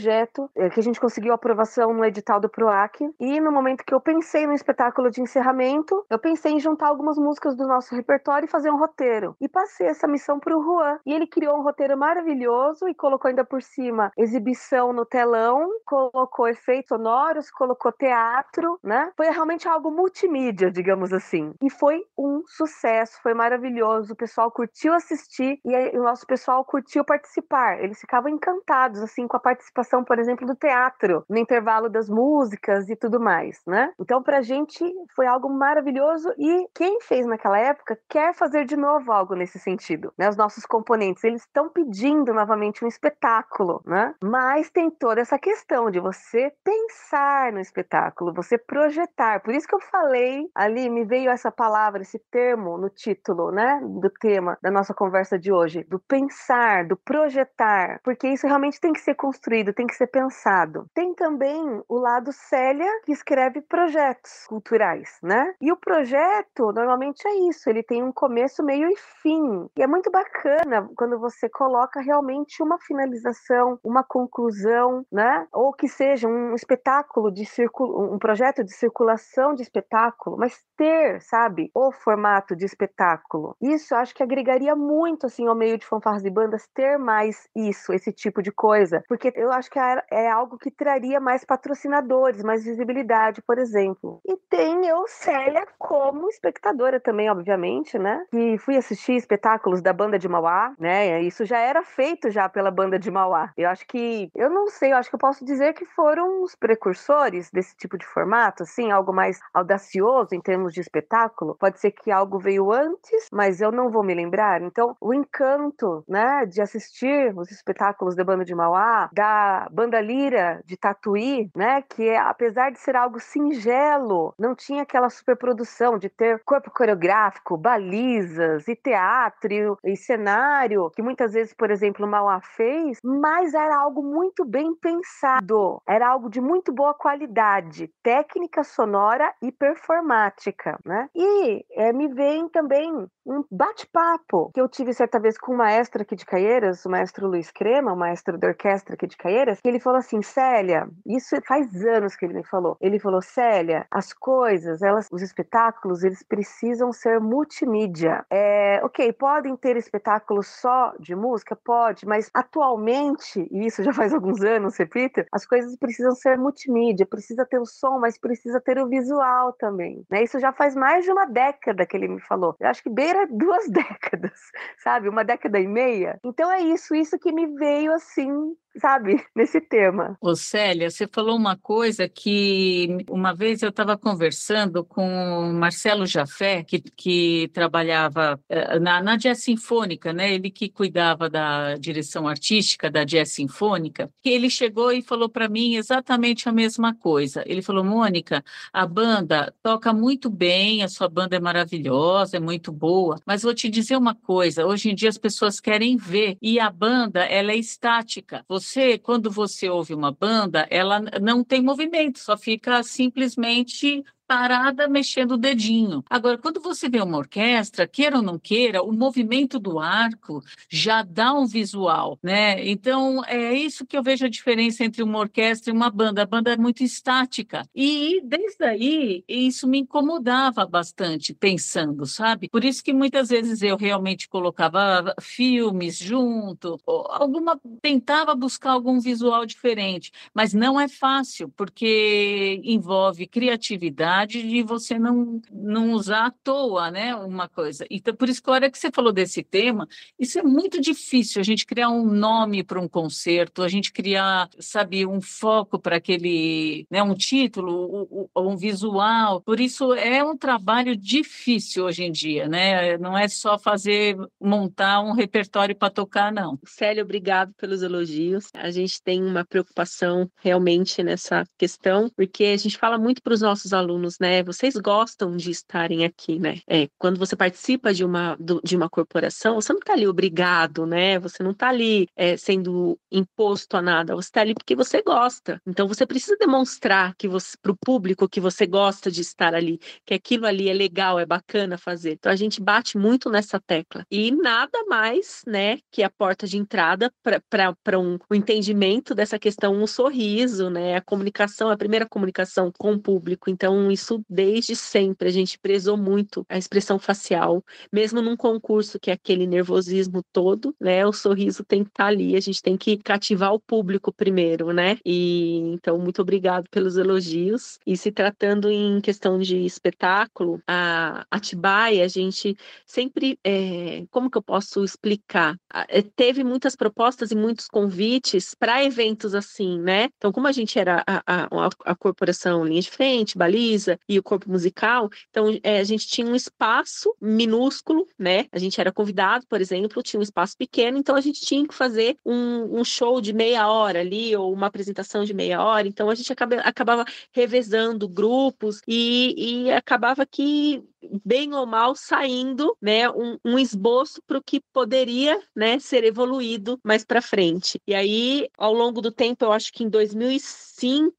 [0.55, 3.01] é, que a gente conseguiu aprovação no edital do PROAC.
[3.21, 7.17] E no momento que eu pensei no espetáculo de encerramento, eu pensei em juntar algumas
[7.19, 9.37] músicas do nosso repertório e fazer um roteiro.
[9.41, 10.99] E passei essa missão para o Juan.
[11.07, 16.49] E ele criou um roteiro maravilhoso e colocou ainda por cima exibição no telão, colocou
[16.49, 19.13] efeitos sonoros, colocou teatro, né?
[19.17, 21.53] Foi realmente algo multimídia, digamos assim.
[21.63, 24.13] E foi um sucesso, foi maravilhoso.
[24.13, 27.83] O pessoal curtiu assistir e o nosso pessoal curtiu participar.
[27.83, 32.89] Eles ficavam encantados assim com a participação, por exemplo, do teatro, no intervalo das músicas
[32.89, 33.93] e tudo mais, né?
[33.99, 39.13] Então pra gente foi algo maravilhoso e quem fez naquela época quer fazer de novo
[39.13, 40.29] algo nesse sentido, né?
[40.29, 44.15] Os nossos componentes, eles estão pedindo novamente um espetáculo, né?
[44.23, 49.41] Mas tem toda essa questão de você pensar no espetáculo, você projetar.
[49.41, 53.81] Por isso que eu falei ali, me veio essa palavra, esse termo no título, né,
[53.83, 58.93] do tema da nossa conversa de hoje, do pensar, do projetar, porque isso realmente tem
[58.93, 60.87] que ser construído, tem que ser pensado.
[60.95, 65.55] Tem também o lado Célia, que escreve projetos culturais, né?
[65.61, 69.69] E o projeto normalmente é isso, ele tem um começo, meio e fim.
[69.77, 75.47] E é muito bacana quando você coloca realmente uma finalização, uma conclusão, né?
[75.53, 81.21] Ou que seja um espetáculo de circula, um projeto de circulação de espetáculo, mas ter,
[81.21, 83.55] sabe, o formato de espetáculo.
[83.61, 87.93] Isso acho que agregaria muito assim ao meio de fanfarras e bandas ter mais isso,
[87.93, 92.43] esse tipo de coisa, porque eu acho que é, é algo que traria mais patrocinadores,
[92.43, 94.21] mais visibilidade, por exemplo.
[94.27, 98.25] E tem eu, Célia, como espectadora também, obviamente, né?
[98.31, 101.23] Que fui assistir espetáculos da banda de Mauá, né?
[101.23, 103.53] Isso já era feito já pela banda de Mauá.
[103.57, 106.55] Eu acho que, eu não sei, eu acho que eu posso dizer que foram os
[106.55, 111.57] precursores desse tipo de formato, assim, algo mais audacioso em termos de espetáculo.
[111.59, 114.63] Pode ser que algo veio antes, mas eu não vou me lembrar.
[114.63, 120.61] Então, o encanto, né, de assistir os espetáculos da banda de Mauá, da banda Lira
[120.65, 126.09] de Tatuí, né, que é, apesar de ser algo singelo, não tinha aquela superprodução de
[126.09, 132.99] ter corpo coreográfico, balizas e teatro e cenário, que muitas vezes, por exemplo, Mauá fez,
[133.03, 139.51] mas era algo muito bem pensado, era algo de muito boa qualidade, técnica sonora e
[139.53, 141.09] performática, né?
[141.15, 142.93] E é, me vem também
[143.27, 147.27] um bate-papo que eu tive certa vez com um maestro aqui de Caieiras, o maestro
[147.27, 151.37] Luiz Crema, o maestro da orquestra aqui de Caieiras, que ele falou assim, Célia, isso
[151.47, 152.77] faz anos que ele me falou.
[152.81, 158.25] Ele falou, Célia, as coisas, elas, os espetáculos, eles precisam ser multimídia.
[158.31, 161.57] É, ok, podem ter espetáculos só de música?
[161.57, 167.07] Pode, mas atualmente, e isso já faz alguns anos, repito, as coisas precisam ser multimídia,
[167.07, 170.05] precisa ter o som, mas precisa ter o visual também.
[170.11, 170.23] Né?
[170.23, 172.55] Isso já faz mais de uma década que ele me falou.
[172.61, 174.41] Eu acho que beira duas décadas,
[174.79, 175.09] sabe?
[175.09, 176.19] Uma década e meia.
[176.25, 180.17] Então é isso, isso que me veio assim sabe, nesse tema.
[180.21, 186.63] Ô Célia, você falou uma coisa que uma vez eu estava conversando com Marcelo Jafé,
[186.63, 190.33] que, que trabalhava eh, na, na Jazz Sinfônica, né?
[190.33, 195.49] Ele que cuidava da direção artística da Jazz Sinfônica, que ele chegou e falou para
[195.49, 197.43] mim exatamente a mesma coisa.
[197.47, 202.73] Ele falou, Mônica, a banda toca muito bem, a sua banda é maravilhosa, é muito
[202.73, 206.59] boa, mas vou te dizer uma coisa, hoje em dia as pessoas querem ver, e
[206.61, 208.45] a banda, ela é estática.
[208.49, 214.89] Você você, quando você ouve uma banda, ela não tem movimento, só fica simplesmente parada
[214.89, 216.05] mexendo o dedinho.
[216.11, 221.03] Agora, quando você vê uma orquestra, queira ou não queira, o movimento do arco já
[221.03, 222.67] dá um visual, né?
[222.67, 226.23] Então, é isso que eu vejo a diferença entre uma orquestra e uma banda.
[226.23, 227.63] A banda é muito estática.
[227.75, 232.49] E desde aí, isso me incomodava bastante, pensando, sabe?
[232.49, 239.47] Por isso que muitas vezes eu realmente colocava filmes junto, alguma tentava buscar algum visual
[239.47, 246.31] diferente, mas não é fácil, porque envolve criatividade necessidade de você não, não usar à
[246.31, 247.85] toa, né, uma coisa.
[247.91, 251.41] Então, por isso que a hora que você falou desse tema, isso é muito difícil,
[251.41, 255.97] a gente criar um nome para um concerto, a gente criar, sabe, um foco para
[255.97, 259.41] aquele, né, um título, um visual.
[259.41, 262.97] Por isso é um trabalho difícil hoje em dia, né?
[262.99, 266.59] Não é só fazer, montar um repertório para tocar, não.
[266.65, 268.49] Célio, obrigado pelos elogios.
[268.55, 273.41] A gente tem uma preocupação realmente nessa questão, porque a gente fala muito para os
[273.41, 274.43] nossos alunos, né?
[274.43, 276.61] Vocês gostam de estarem aqui, né?
[276.69, 281.19] É, quando você participa de uma, de uma corporação, você não está ali obrigado, né?
[281.19, 285.61] Você não está ali é, sendo imposto a nada, você está ali porque você gosta.
[285.67, 287.29] Então você precisa demonstrar que
[287.61, 291.27] para o público que você gosta de estar ali, que aquilo ali é legal, é
[291.27, 292.13] bacana fazer.
[292.13, 294.05] Então a gente bate muito nessa tecla.
[294.11, 299.75] E nada mais, né, que a porta de entrada para um, um entendimento dessa questão,
[299.75, 300.97] um sorriso, né?
[300.97, 303.51] A comunicação, a primeira comunicação com o público.
[303.51, 309.11] Então, isso desde sempre a gente prezou muito a expressão facial, mesmo num concurso que
[309.11, 311.05] é aquele nervosismo todo, né?
[311.07, 314.73] O sorriso tem que estar tá ali, a gente tem que cativar o público primeiro,
[314.73, 314.99] né?
[315.05, 317.79] E então, muito obrigado pelos elogios.
[317.87, 324.39] E se tratando em questão de espetáculo, a Atibaia, a gente sempre, é, como que
[324.39, 325.57] eu posso explicar?
[325.89, 330.09] É, teve muitas propostas e muitos convites para eventos assim, né?
[330.17, 334.23] Então, como a gente era a, a, a, corporação linha de frente, baliza e o
[334.23, 338.47] corpo musical, então é, a gente tinha um espaço minúsculo, né?
[338.53, 341.75] A gente era convidado, por exemplo, tinha um espaço pequeno, então a gente tinha que
[341.75, 345.87] fazer um, um show de meia hora ali ou uma apresentação de meia hora.
[345.87, 350.83] Então a gente acaba, acabava revezando grupos e, e acabava que
[351.25, 356.79] bem ou mal saindo, né, um, um esboço para o que poderia, né, ser evoluído
[356.83, 357.81] mais para frente.
[357.87, 361.15] E aí, ao longo do tempo, eu acho que em 2005,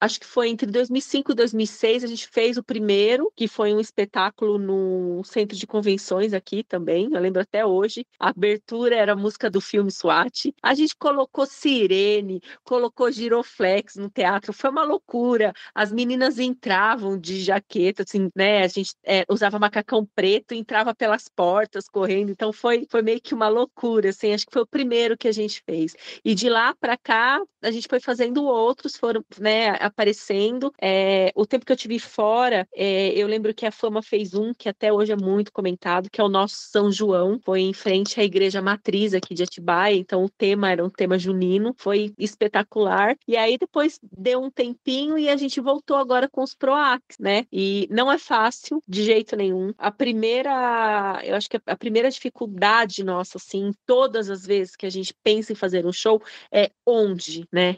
[0.00, 3.80] acho que foi entre 2005 e 2006, a gente fez o primeiro, que foi um
[3.80, 7.08] espetáculo no centro de convenções aqui também.
[7.12, 8.06] Eu lembro até hoje.
[8.18, 10.52] A abertura era a música do filme SWAT.
[10.62, 14.52] A gente colocou sirene, colocou giroflex no teatro.
[14.52, 15.52] Foi uma loucura.
[15.74, 18.62] As meninas entravam de jaqueta, assim, né?
[18.62, 23.34] A gente é, usava macacão preto, entrava pelas portas correndo, então foi, foi meio que
[23.34, 25.94] uma loucura, assim, acho que foi o primeiro que a gente fez.
[26.24, 30.72] E de lá para cá, a gente foi fazendo outros, foram, né, aparecendo.
[30.80, 34.52] É, o tempo que eu tive fora, é, eu lembro que a Fama fez um,
[34.52, 38.20] que até hoje é muito comentado, que é o nosso São João, foi em frente
[38.20, 43.16] à igreja matriz aqui de Atibaia, então o tema era um tema junino, foi espetacular.
[43.26, 47.46] E aí depois deu um tempinho e a gente voltou agora com os PROACs, né?
[47.52, 49.72] E não é fácil de jeito nenhum.
[49.78, 54.90] A primeira, eu acho que a primeira dificuldade nossa, assim, todas as vezes que a
[54.90, 57.76] gente pensa em fazer um show, é onde, né?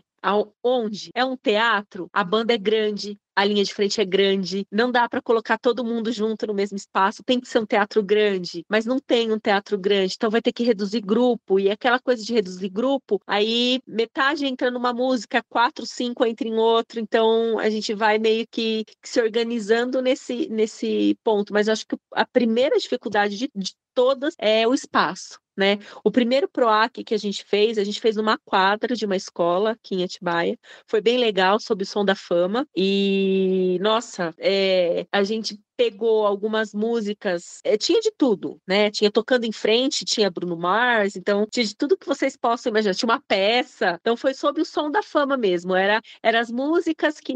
[0.62, 1.10] Onde?
[1.14, 5.08] É um teatro, a banda é grande, a linha de frente é grande, não dá
[5.08, 8.84] para colocar todo mundo junto no mesmo espaço, tem que ser um teatro grande, mas
[8.84, 12.32] não tem um teatro grande, então vai ter que reduzir grupo, e aquela coisa de
[12.32, 17.94] reduzir grupo, aí metade entra numa música, quatro, cinco entra em outro, então a gente
[17.94, 23.50] vai meio que, se organizando nesse, nesse ponto, mas acho que a primeira dificuldade de,
[23.54, 25.78] de todas é o espaço né?
[26.04, 29.72] O primeiro PROAC que a gente fez, a gente fez numa quadra de uma escola
[29.72, 30.58] aqui em Atibaia.
[30.86, 32.66] Foi bem legal, sob o som da fama.
[32.76, 38.90] E, nossa, é, a gente pegou algumas músicas, é, tinha de tudo, né?
[38.90, 42.94] Tinha tocando em frente, tinha Bruno Mars, então tinha de tudo que vocês possam imaginar.
[42.94, 45.74] Tinha uma peça, então foi sobre o som da fama mesmo.
[45.74, 47.34] Era, era as músicas que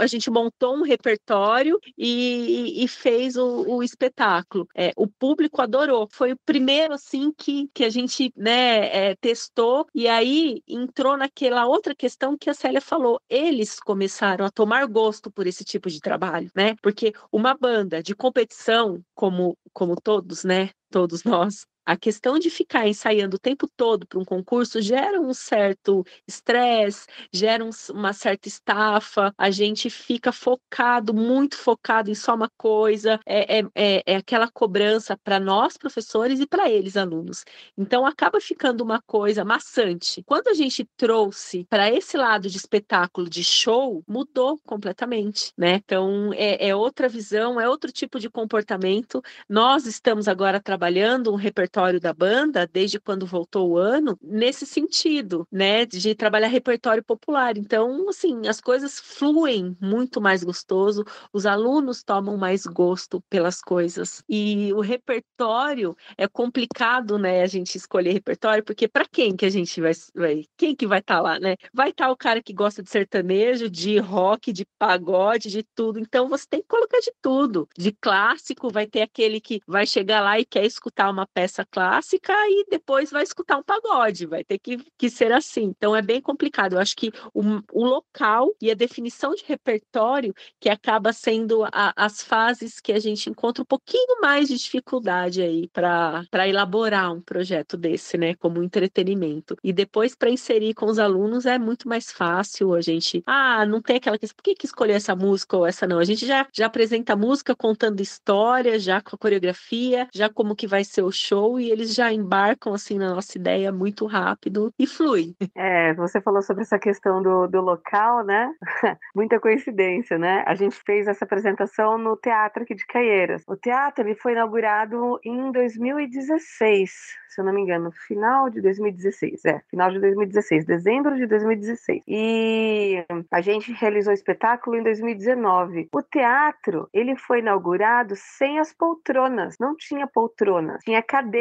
[0.00, 4.66] a gente montou um repertório e, e fez o, o espetáculo.
[4.74, 6.08] É, o público adorou.
[6.10, 11.66] Foi o primeiro assim que, que a gente né, é, testou e aí entrou naquela
[11.66, 13.20] outra questão que a Célia falou.
[13.28, 16.76] Eles começaram a tomar gosto por esse tipo de trabalho, né?
[16.82, 20.70] Porque uma banda de competição, como, como todos, né?
[20.90, 25.32] Todos nós, a questão de ficar ensaiando o tempo todo para um concurso gera um
[25.32, 32.34] certo estresse, gera um, uma certa estafa, a gente fica focado, muito focado em só
[32.34, 37.44] uma coisa, é, é, é, é aquela cobrança para nós, professores, e para eles, alunos.
[37.78, 40.22] Então, acaba ficando uma coisa maçante.
[40.26, 45.74] Quando a gente trouxe para esse lado de espetáculo, de show, mudou completamente, né?
[45.84, 49.22] Então, é, é outra visão, é outro tipo de comportamento.
[49.48, 54.64] Nós estamos agora trabalhando um repertório repertório da banda, desde quando voltou o ano, nesse
[54.64, 57.58] sentido, né, de trabalhar repertório popular.
[57.58, 64.22] Então, assim, as coisas fluem muito mais gostoso, os alunos tomam mais gosto pelas coisas.
[64.28, 69.50] E o repertório é complicado, né, a gente escolher repertório, porque para quem que a
[69.50, 71.56] gente vai, vai quem que vai estar tá lá, né?
[71.74, 75.98] Vai estar tá o cara que gosta de sertanejo, de rock, de pagode, de tudo.
[75.98, 77.68] Então você tem que colocar de tudo.
[77.76, 82.32] De clássico, vai ter aquele que vai chegar lá e quer escutar uma peça clássica
[82.48, 84.26] e depois vai escutar um pagode.
[84.26, 85.64] Vai ter que, que ser assim.
[85.76, 86.74] Então é bem complicado.
[86.74, 91.92] Eu acho que o, o local e a definição de repertório que acaba sendo a,
[91.96, 97.20] as fases que a gente encontra um pouquinho mais de dificuldade aí para elaborar um
[97.20, 98.34] projeto desse, né?
[98.34, 99.56] Como entretenimento.
[99.62, 102.74] E depois para inserir com os alunos é muito mais fácil.
[102.74, 105.86] A gente, ah, não tem aquela questão, por que, que escolher essa música ou essa
[105.86, 105.98] não?
[105.98, 110.56] A gente já, já apresenta a música contando história, já com a coreografia, já como
[110.56, 114.72] que vai ser o show e eles já embarcam assim na nossa ideia muito rápido
[114.78, 115.34] e flui.
[115.54, 118.52] É, você falou sobre essa questão do, do local, né?
[119.14, 120.44] Muita coincidência, né?
[120.46, 123.42] A gente fez essa apresentação no teatro aqui de Caieiras.
[123.46, 129.44] O teatro ele foi inaugurado em 2016 se eu não me engano, final de 2016.
[129.44, 132.02] É, final de 2016, dezembro de 2016.
[132.08, 135.90] E a gente realizou o espetáculo em 2019.
[135.92, 139.56] O teatro, ele foi inaugurado sem as poltronas.
[139.60, 141.35] Não tinha poltronas, tinha cadeiras.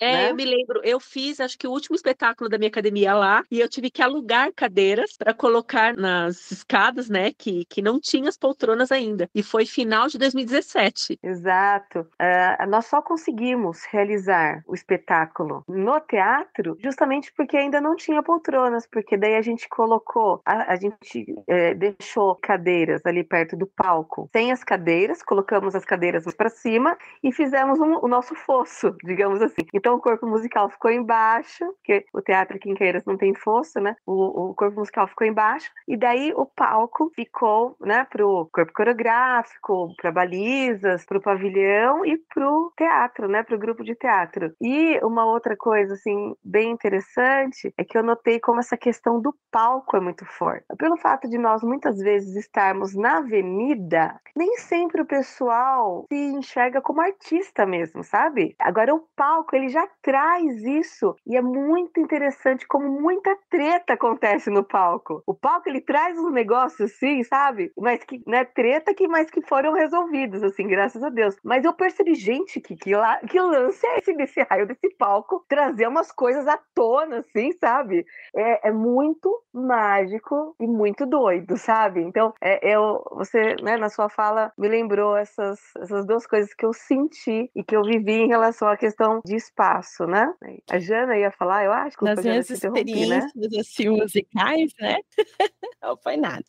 [0.00, 0.30] É, né?
[0.30, 3.60] eu me lembro, eu fiz, acho que o último espetáculo da minha academia lá, e
[3.60, 8.36] eu tive que alugar cadeiras para colocar nas escadas, né, que, que não tinha as
[8.36, 9.28] poltronas ainda.
[9.34, 11.18] E foi final de 2017.
[11.22, 12.00] Exato.
[12.00, 18.86] Uh, nós só conseguimos realizar o espetáculo no teatro, justamente porque ainda não tinha poltronas,
[18.86, 24.28] porque daí a gente colocou, a, a gente é, deixou cadeiras ali perto do palco,
[24.32, 28.94] sem as cadeiras, colocamos as cadeiras para cima e fizemos um, o nosso fosso,
[29.26, 29.66] digamos assim.
[29.74, 33.80] Então o corpo musical ficou embaixo, porque o teatro aqui em Queiras não tem fosso,
[33.80, 33.96] né?
[34.06, 39.94] O, o corpo musical ficou embaixo e daí o palco ficou, né, pro corpo coreográfico,
[40.00, 44.52] para balizas, pro pavilhão e pro teatro, né, pro grupo de teatro.
[44.60, 49.34] E uma outra coisa assim bem interessante é que eu notei como essa questão do
[49.50, 50.64] palco é muito forte.
[50.78, 56.80] Pelo fato de nós muitas vezes estarmos na avenida, nem sempre o pessoal se enxerga
[56.80, 58.54] como artista mesmo, sabe?
[58.58, 64.50] Agora o palco ele já traz isso e é muito interessante como muita treta acontece
[64.50, 65.22] no palco.
[65.26, 67.72] O palco ele traz um negócio assim, sabe?
[67.76, 71.36] Mas que não é treta que mais que foram resolvidos assim, graças a Deus.
[71.42, 75.44] Mas eu percebi gente que que, lá, que lance é esse desse raio desse palco
[75.48, 78.04] trazer umas coisas à tona, assim, sabe?
[78.34, 82.02] É, é muito mágico e muito doido, sabe?
[82.02, 86.66] Então, é, eu, você, né, na sua fala, me lembrou essas, essas duas coisas que
[86.66, 90.32] eu senti e que eu vivi em relação à questão de espaço, né?
[90.70, 92.54] A Jana ia falar, eu acho, que Nas minhas né?
[92.54, 93.60] experiências né?
[93.60, 94.96] assim, musicais, né?
[95.82, 96.44] Não foi nada.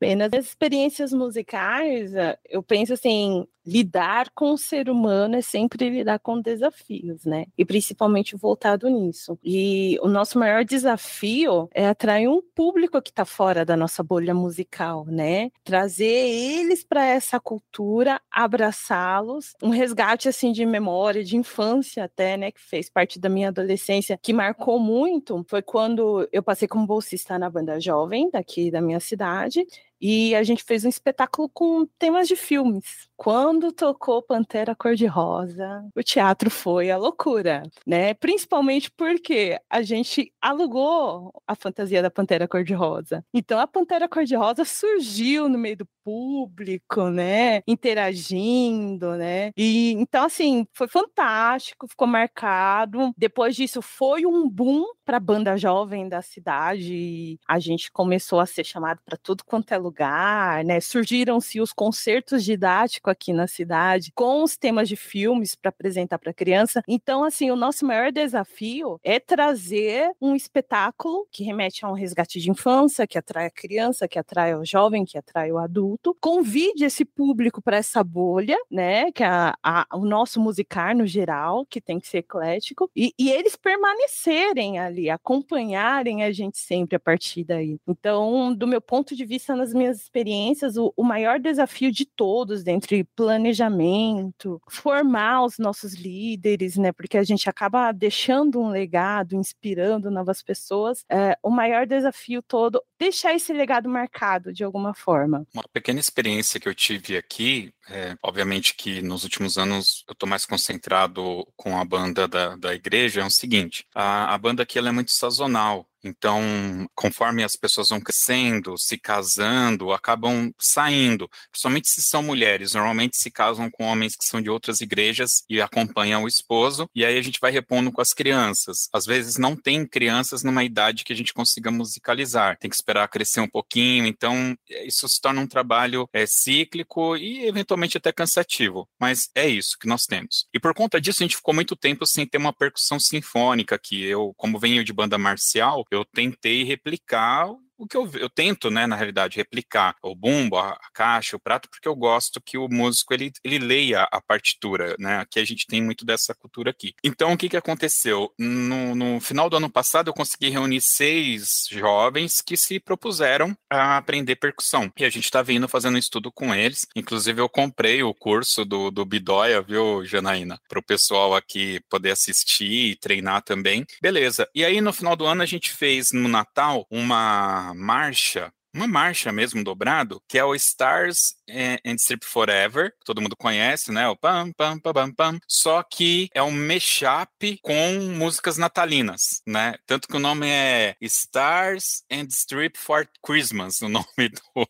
[0.00, 2.12] Bem, nas experiências musicais,
[2.48, 7.46] eu penso assim, lidar com o ser humano é sempre lidar com desafios, né?
[7.56, 9.38] E principalmente voltado nisso.
[9.42, 14.34] E o nosso maior desafio é atrair um público que está fora da nossa bolha
[14.34, 15.50] musical, né?
[15.64, 22.50] Trazer eles para essa cultura, abraçá-los, um resgate assim de memória, de infância até, né?
[22.50, 25.44] Que fez parte da minha adolescência, que marcou muito.
[25.48, 29.66] Foi quando eu passei como bolsista na banda jovem daqui da minha cidade
[30.00, 33.08] e a gente fez um espetáculo com temas de filmes.
[33.16, 38.14] Quando tocou Pantera Cor-de-Rosa, o teatro foi a loucura, né?
[38.14, 43.24] Principalmente porque a gente alugou a fantasia da Pantera Cor-de-Rosa.
[43.32, 47.62] Então a Pantera Cor-de-Rosa surgiu no meio do público, né?
[47.66, 49.50] Interagindo, né?
[49.56, 53.12] E então assim, foi fantástico, ficou marcado.
[53.16, 57.38] Depois disso foi um boom para a banda jovem da cidade.
[57.48, 60.80] a gente começou a ser chamado para tudo quanto é lugar, né?
[60.80, 66.32] Surgiram-se os concertos didáticos aqui na cidade com os temas de filmes para apresentar para
[66.32, 66.82] criança.
[66.88, 72.40] Então, assim, o nosso maior desafio é trazer um espetáculo que remete a um resgate
[72.40, 75.93] de infância, que atrai a criança, que atrai o jovem, que atrai o adulto.
[76.20, 79.10] Convide esse público para essa bolha, né?
[79.12, 83.12] Que é a, a, o nosso musicar no geral, que tem que ser eclético, e,
[83.18, 87.78] e eles permanecerem ali, acompanharem a gente sempre a partir daí.
[87.86, 92.66] Então, do meu ponto de vista, nas minhas experiências, o, o maior desafio de todos,
[92.66, 96.92] entre planejamento, formar os nossos líderes, né?
[96.92, 101.04] Porque a gente acaba deixando um legado, inspirando novas pessoas.
[101.08, 105.46] É, o maior desafio todo, deixar esse legado marcado de alguma forma.
[105.54, 110.26] Uma pequena experiência que eu tive aqui, é, obviamente que nos últimos anos eu estou
[110.26, 114.78] mais concentrado com a banda da, da igreja, é o seguinte, a, a banda aqui
[114.78, 121.88] ela é muito sazonal, então, conforme as pessoas vão crescendo, se casando, acabam saindo, principalmente
[121.88, 122.74] se são mulheres.
[122.74, 127.04] Normalmente se casam com homens que são de outras igrejas e acompanham o esposo, e
[127.04, 128.88] aí a gente vai repondo com as crianças.
[128.92, 133.08] Às vezes não tem crianças numa idade que a gente consiga musicalizar, tem que esperar
[133.08, 138.88] crescer um pouquinho, então isso se torna um trabalho é, cíclico e eventualmente até cansativo,
[139.00, 140.46] mas é isso que nós temos.
[140.52, 144.04] E por conta disso, a gente ficou muito tempo sem ter uma percussão sinfônica, que
[144.04, 148.86] eu, como venho de banda marcial, eu tentei replicar o que eu, eu tento, né,
[148.86, 153.12] na realidade, replicar o bumbo, a, caixa, o prato, porque eu gosto que o músico
[153.12, 155.18] ele, ele leia a partitura, né?
[155.18, 156.94] Aqui a gente tem muito dessa cultura aqui.
[157.02, 158.32] Então, o que, que aconteceu?
[158.38, 163.96] No, no final do ano passado, eu consegui reunir seis jovens que se propuseram a
[163.96, 164.90] aprender percussão.
[164.96, 166.86] E a gente está vindo fazendo um estudo com eles.
[166.94, 170.60] Inclusive, eu comprei o curso do, do Bidóia, viu, Janaína?
[170.68, 173.84] Para o pessoal aqui poder assistir e treinar também.
[174.00, 174.48] Beleza.
[174.54, 179.30] E aí, no final do ano, a gente fez no Natal uma marcha uma marcha
[179.30, 184.08] mesmo dobrado, que é o Stars and Strip Forever, que todo mundo conhece, né?
[184.08, 185.38] O pam, pam, pam, pam, pam.
[185.48, 189.74] Só que é um mashup com músicas natalinas, né?
[189.86, 194.68] Tanto que o nome é Stars and Strip for Christmas, o nome do,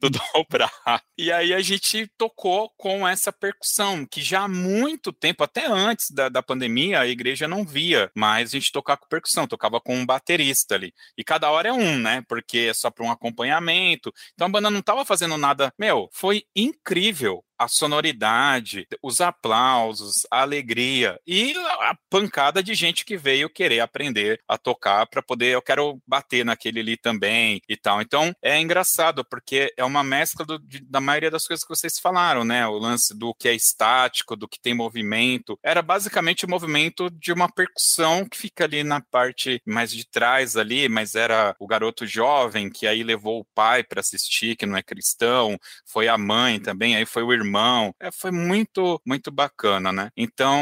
[0.00, 1.02] do dobrado.
[1.18, 6.10] E aí a gente tocou com essa percussão, que já há muito tempo, até antes
[6.10, 9.96] da, da pandemia, a igreja não via mais a gente tocar com percussão, tocava com
[9.96, 10.92] um baterista ali.
[11.16, 12.22] E cada hora é um, né?
[12.28, 14.12] Porque é só para um acompanhamento.
[14.34, 15.72] Então a banda não estava fazendo nada.
[15.78, 23.16] Meu, foi incrível a sonoridade, os aplausos, a alegria e a pancada de gente que
[23.16, 28.00] veio querer aprender a tocar para poder, eu quero bater naquele ali também e tal.
[28.00, 31.98] Então é engraçado porque é uma mescla do, de, da maioria das coisas que vocês
[31.98, 32.66] falaram, né?
[32.66, 35.58] O lance do que é estático, do que tem movimento.
[35.62, 40.56] Era basicamente o movimento de uma percussão que fica ali na parte mais de trás
[40.56, 44.76] ali, mas era o garoto jovem que aí levou o pai para assistir, que não
[44.76, 47.94] é cristão, foi a mãe também, aí foi o irmão irmão.
[48.00, 50.10] É, foi muito, muito bacana, né?
[50.16, 50.58] Então,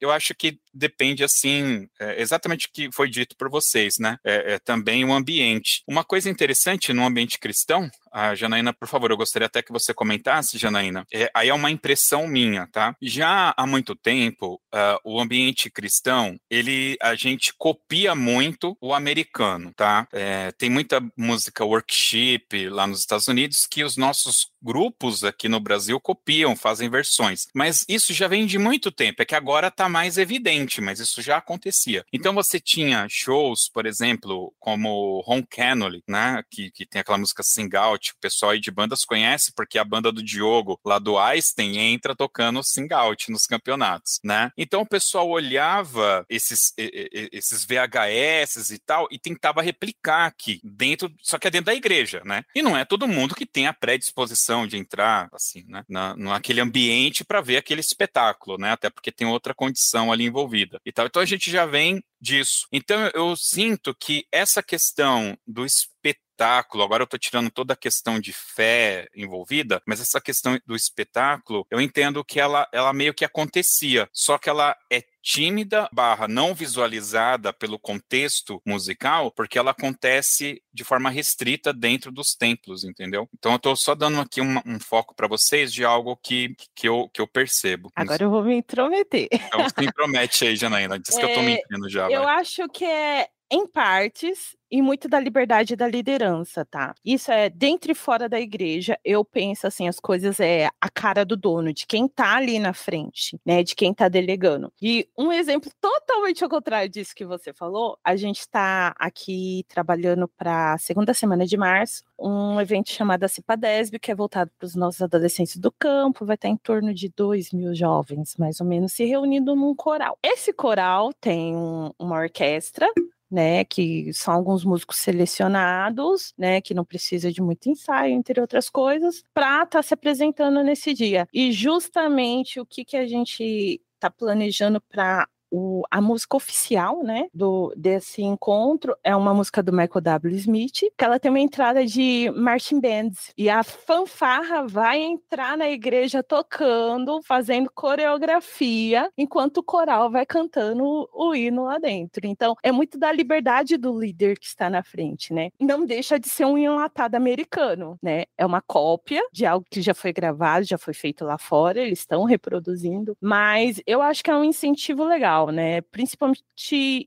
[0.00, 4.16] eu acho que depende, assim, é, exatamente o que foi dito por vocês, né?
[4.24, 5.82] É, é, também o ambiente.
[5.86, 9.92] Uma coisa interessante no ambiente cristão, a Janaína, por favor, eu gostaria até que você
[9.94, 11.06] comentasse, Janaína.
[11.12, 12.94] É, aí é uma impressão minha, tá?
[13.00, 19.72] Já há muito tempo, uh, o ambiente cristão, ele, a gente copia muito o americano,
[19.74, 20.06] tá?
[20.12, 25.60] É, tem muita música worship lá nos Estados Unidos que os nossos grupos aqui no
[25.60, 27.46] Brasil copiam, fazem versões.
[27.54, 31.22] Mas isso já vem de muito tempo, é que agora está mais evidente, mas isso
[31.22, 32.04] já acontecia.
[32.12, 37.42] Então você tinha shows, por exemplo, como Ron Canoli, né, que, que tem aquela música
[37.42, 41.18] Sing Out, o pessoal aí de bandas conhece, porque a banda do Diogo, lá do
[41.18, 44.50] Einstein, entra tocando Sing Out nos campeonatos, né?
[44.56, 51.38] Então o pessoal olhava esses, esses VHS e tal e tentava replicar aqui, dentro, só
[51.38, 52.44] que é dentro da igreja, né?
[52.54, 56.60] E não é todo mundo que tem a predisposição de entrar assim, né, na, naquele
[56.60, 58.72] ambiente para ver aquele espetáculo, né?
[58.72, 61.06] Até porque tem outra condição ali envolvida e tal.
[61.06, 62.66] Então a gente já vem disso.
[62.72, 68.20] Então eu sinto que essa questão do espetáculo, agora eu estou tirando toda a questão
[68.20, 73.24] de fé envolvida, mas essa questão do espetáculo, eu entendo que ela, ela meio que
[73.24, 80.62] acontecia, só que ela é tímida barra não visualizada pelo contexto musical, porque ela acontece
[80.72, 83.28] de forma restrita dentro dos templos, entendeu?
[83.34, 86.88] Então eu estou só dando aqui um, um foco para vocês de algo que, que,
[86.88, 87.90] eu, que eu percebo.
[87.94, 89.28] Agora eu vou me intrometer.
[89.30, 90.98] Então se intromete aí, Janaína.
[90.98, 92.10] Diz é, que eu estou mentindo já.
[92.10, 92.40] Eu vai.
[92.40, 96.94] acho que é em partes, e muito da liberdade da liderança, tá?
[97.04, 98.98] Isso é dentro e fora da igreja.
[99.04, 102.72] Eu penso assim, as coisas é a cara do dono, de quem tá ali na
[102.72, 103.62] frente, né?
[103.62, 104.72] De quem tá delegando.
[104.80, 110.28] E um exemplo totalmente ao contrário disso que você falou, a gente está aqui trabalhando
[110.28, 115.00] para segunda semana de março, um evento chamado Cipadesb, que é voltado para os nossos
[115.00, 119.04] adolescentes do campo, vai estar em torno de 2 mil jovens, mais ou menos, se
[119.04, 120.18] reunindo num coral.
[120.22, 122.88] Esse coral tem um, uma orquestra,
[123.30, 128.70] né, que são alguns músicos selecionados, né, que não precisa de muito ensaio, entre outras
[128.70, 131.28] coisas, para estar tá se apresentando nesse dia.
[131.32, 137.26] E justamente o que, que a gente está planejando para o, a música oficial, né,
[137.32, 140.36] do, desse encontro é uma música do Michael W.
[140.36, 143.32] Smith, que ela tem uma entrada de marching bands.
[143.36, 151.08] E a fanfarra vai entrar na igreja tocando, fazendo coreografia, enquanto o coral vai cantando
[151.12, 152.26] o, hino lá dentro.
[152.26, 155.50] Então, é muito da liberdade do líder que está na frente, né?
[155.60, 158.24] Não deixa de ser um enlatado americano, né?
[158.36, 162.00] É uma cópia de algo que já foi gravado, já foi feito lá fora, eles
[162.00, 165.80] estão reproduzindo, mas eu acho que é um incentivo legal, né?
[165.80, 166.44] Principalmente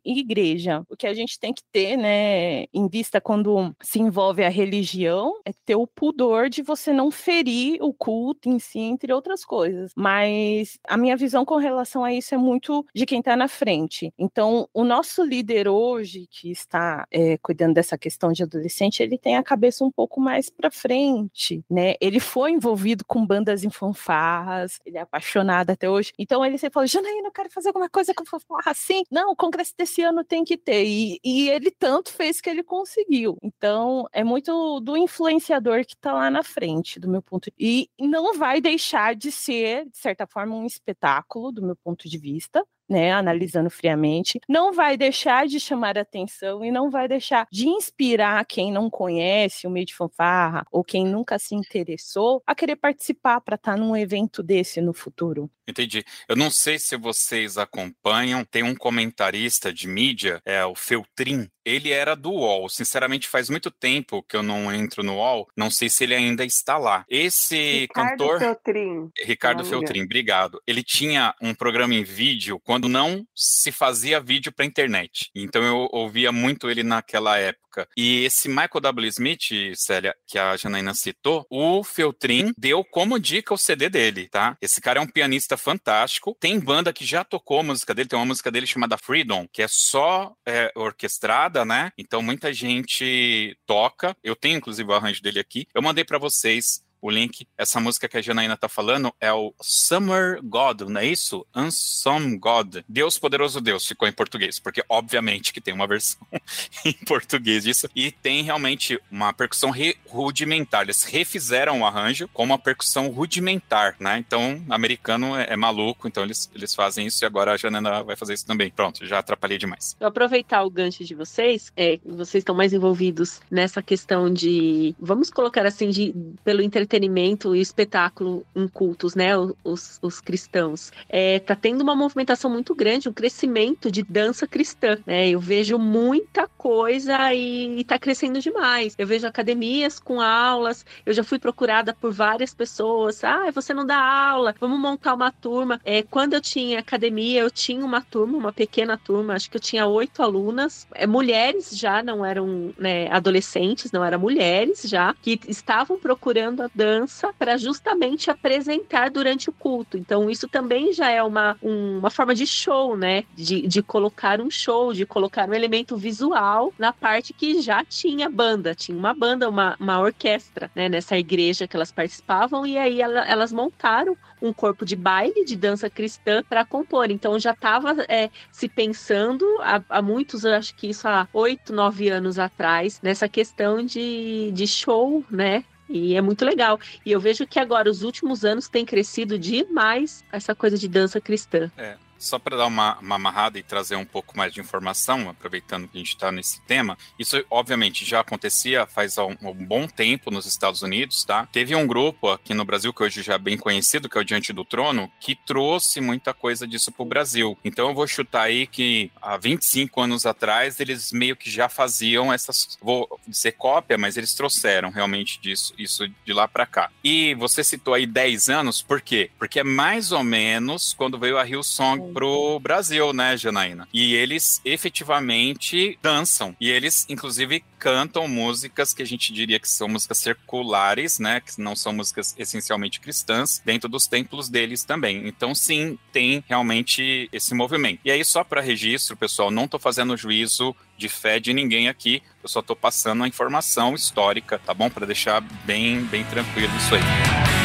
[0.06, 0.84] em igreja.
[0.90, 5.40] O que a gente tem que ter, né, em vista quando se envolve a religião,
[5.46, 9.92] é ter o pudor de você não ferir o culto em si, entre outras coisas.
[9.96, 14.14] Mas a minha visão com relação a isso é muito de quem está na frente.
[14.18, 19.38] Então, o nosso líder hoje, que está é, cuidando dessa questão de adolescente, ele tem
[19.38, 21.96] a cabeça um pouco mais para frente, né?
[22.00, 26.12] Ele foi envolvido com bandas em fanfarras, ele é apaixonado até hoje.
[26.18, 29.04] Então, ele sempre falou: Janaína, eu quero fazer alguma coisa fanfarra assim.
[29.12, 30.86] Não, o congresso desse ano tem que ter.
[30.86, 33.38] E, e ele tanto fez que ele conseguiu.
[33.42, 37.90] Então, é muito do influenciador que está lá na frente, do meu ponto de E
[38.00, 42.66] não vai deixar de ser, de certa forma, um espetáculo, do meu ponto de vista,
[42.92, 48.44] né, analisando friamente, não vai deixar de chamar atenção e não vai deixar de inspirar
[48.46, 53.40] quem não conhece o meio de fanfarra ou quem nunca se interessou a querer participar
[53.40, 55.50] para estar tá num evento desse no futuro.
[55.66, 56.04] Entendi.
[56.28, 61.48] Eu não sei se vocês acompanham, tem um comentarista de mídia, é o Feltrin.
[61.66, 62.70] Ele era do UOL.
[62.70, 65.48] Sinceramente, faz muito tempo que eu não entro no UOL.
[65.56, 67.06] Não sei se ele ainda está lá.
[67.10, 68.40] Esse Ricardo cantor.
[68.40, 69.10] Feltrin.
[69.24, 70.62] Ricardo Feltrin, obrigado.
[70.68, 75.30] Ele tinha um programa em vídeo quando não se fazia vídeo para internet.
[75.36, 77.88] Então eu ouvia muito ele naquela época época.
[77.96, 79.08] E esse Michael W.
[79.08, 84.58] Smith, Célia, que a Janaína citou, o Feltrin deu como dica o CD dele, tá?
[84.62, 86.36] Esse cara é um pianista fantástico.
[86.40, 89.62] Tem banda que já tocou a música dele, tem uma música dele chamada Freedom, que
[89.62, 91.92] é só é, orquestrada, né?
[91.98, 94.16] Então muita gente toca.
[94.24, 95.66] Eu tenho inclusive o arranjo dele aqui.
[95.74, 97.48] Eu mandei para vocês o link.
[97.58, 101.46] Essa música que a Janaína tá falando é o Summer God, não é isso?
[101.56, 102.78] Unsome God.
[102.88, 106.20] Deus Poderoso Deus ficou em português, porque obviamente que tem uma versão
[106.86, 107.90] em português disso.
[107.96, 109.74] E tem realmente uma percussão
[110.08, 110.84] rudimentar.
[110.84, 114.18] Eles refizeram o arranjo com uma percussão rudimentar, né?
[114.20, 118.16] Então, americano é, é, maluco, então eles, eles fazem isso e agora a Janaína vai
[118.16, 118.70] fazer isso também.
[118.70, 119.96] Pronto, já atrapalhei demais.
[120.00, 125.30] Eu aproveitar o gancho de vocês, é, vocês estão mais envolvidos nessa questão de, vamos
[125.30, 129.32] colocar assim, de pelo entretenimento entretenimento e espetáculo em cultos, né?
[129.64, 130.92] Os, os cristãos.
[131.08, 135.30] É, tá tendo uma movimentação muito grande, um crescimento de dança cristã, né?
[135.30, 138.94] Eu vejo muita coisa e, e tá crescendo demais.
[138.98, 143.24] Eu vejo academias com aulas, eu já fui procurada por várias pessoas.
[143.24, 145.80] Ah, você não dá aula, vamos montar uma turma.
[145.86, 149.62] É, quando eu tinha academia, eu tinha uma turma, uma pequena turma, acho que eu
[149.62, 155.40] tinha oito alunas, é, mulheres já, não eram né, adolescentes, não eram mulheres já, que
[155.48, 160.00] estavam procurando a dança para justamente apresentar durante o culto.
[160.00, 163.24] Então, isso também já é uma, um, uma forma de show, né?
[163.36, 168.28] De, de colocar um show, de colocar um elemento visual na parte que já tinha
[168.28, 168.74] banda.
[168.74, 170.90] Tinha uma banda, uma, uma orquestra, né?
[170.90, 175.56] Nessa igreja que elas participavam, e aí ela, elas montaram um corpo de baile de
[175.56, 177.12] dança cristã para compor.
[177.12, 181.72] Então já estava é, se pensando há, há, muitos, eu acho que isso há oito,
[181.72, 185.64] nove anos atrás, nessa questão de, de show, né?
[185.92, 186.80] E é muito legal.
[187.06, 191.20] E eu vejo que agora, os últimos anos, tem crescido demais essa coisa de dança
[191.20, 191.70] cristã.
[191.78, 191.98] É.
[192.22, 195.98] Só para dar uma, uma, amarrada e trazer um pouco mais de informação, aproveitando que
[195.98, 200.46] a gente está nesse tema, isso obviamente já acontecia faz um, um, bom tempo nos
[200.46, 201.48] Estados Unidos, tá?
[201.52, 204.24] Teve um grupo aqui no Brasil, que hoje já é bem conhecido, que é o
[204.24, 207.58] Diante do Trono, que trouxe muita coisa disso para o Brasil.
[207.66, 212.32] Então eu vou chutar aí que há 25 anos atrás eles meio que já faziam
[212.32, 216.92] essas, vou dizer cópia, mas eles trouxeram realmente disso, isso de lá para cá.
[217.04, 219.32] E você citou aí 10 anos, por quê?
[219.40, 223.88] Porque é mais ou menos quando veio a Rio Song pro Brasil, né, Janaína?
[223.94, 226.56] E eles efetivamente dançam.
[226.60, 231.42] E eles, inclusive, cantam músicas que a gente diria que são músicas circulares, né?
[231.42, 235.28] Que não são músicas essencialmente cristãs, dentro dos templos deles também.
[235.28, 238.00] Então, sim, tem realmente esse movimento.
[238.06, 242.22] E aí, só para registro, pessoal, não tô fazendo juízo de fé de ninguém aqui,
[242.44, 244.90] eu só tô passando a informação histórica, tá bom?
[244.90, 247.61] Para deixar bem, bem tranquilo isso aí.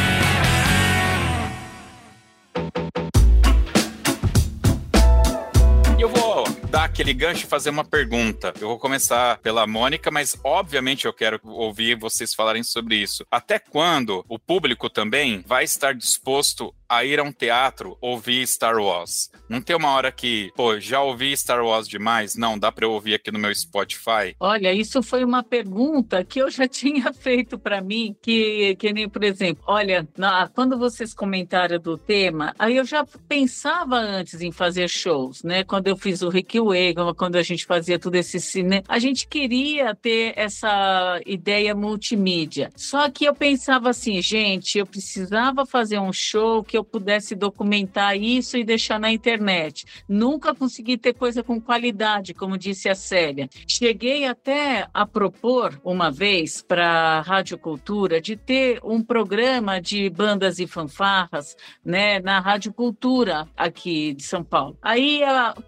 [6.96, 8.54] Aquele gancho e fazer uma pergunta.
[8.58, 13.22] Eu vou começar pela Mônica, mas obviamente eu quero ouvir vocês falarem sobre isso.
[13.30, 18.76] Até quando o público também vai estar disposto a ir a um teatro ouvir Star
[18.76, 19.30] Wars?
[19.48, 22.34] Não tem uma hora que, pô, já ouvi Star Wars demais?
[22.36, 24.34] Não, dá para eu ouvir aqui no meu Spotify?
[24.40, 29.08] Olha, isso foi uma pergunta que eu já tinha feito para mim, que, que nem,
[29.08, 34.50] por exemplo, olha, na, quando vocês comentaram do tema, aí eu já pensava antes em
[34.50, 35.64] fazer shows, né?
[35.64, 39.28] Quando eu fiz o Rick Wagon, quando a gente fazia tudo esse cinema, a gente
[39.28, 42.70] queria ter essa ideia multimídia.
[42.76, 48.16] Só que eu pensava assim, gente, eu precisava fazer um show que eu pudesse documentar
[48.16, 49.84] isso e deixar na internet.
[50.08, 53.48] Nunca consegui ter coisa com qualidade, como disse a Célia.
[53.66, 60.08] Cheguei até a propor uma vez para a Rádio Cultura de ter um programa de
[60.10, 64.76] bandas e fanfarras, né, na Rádio Cultura aqui de São Paulo.
[64.82, 65.20] Aí,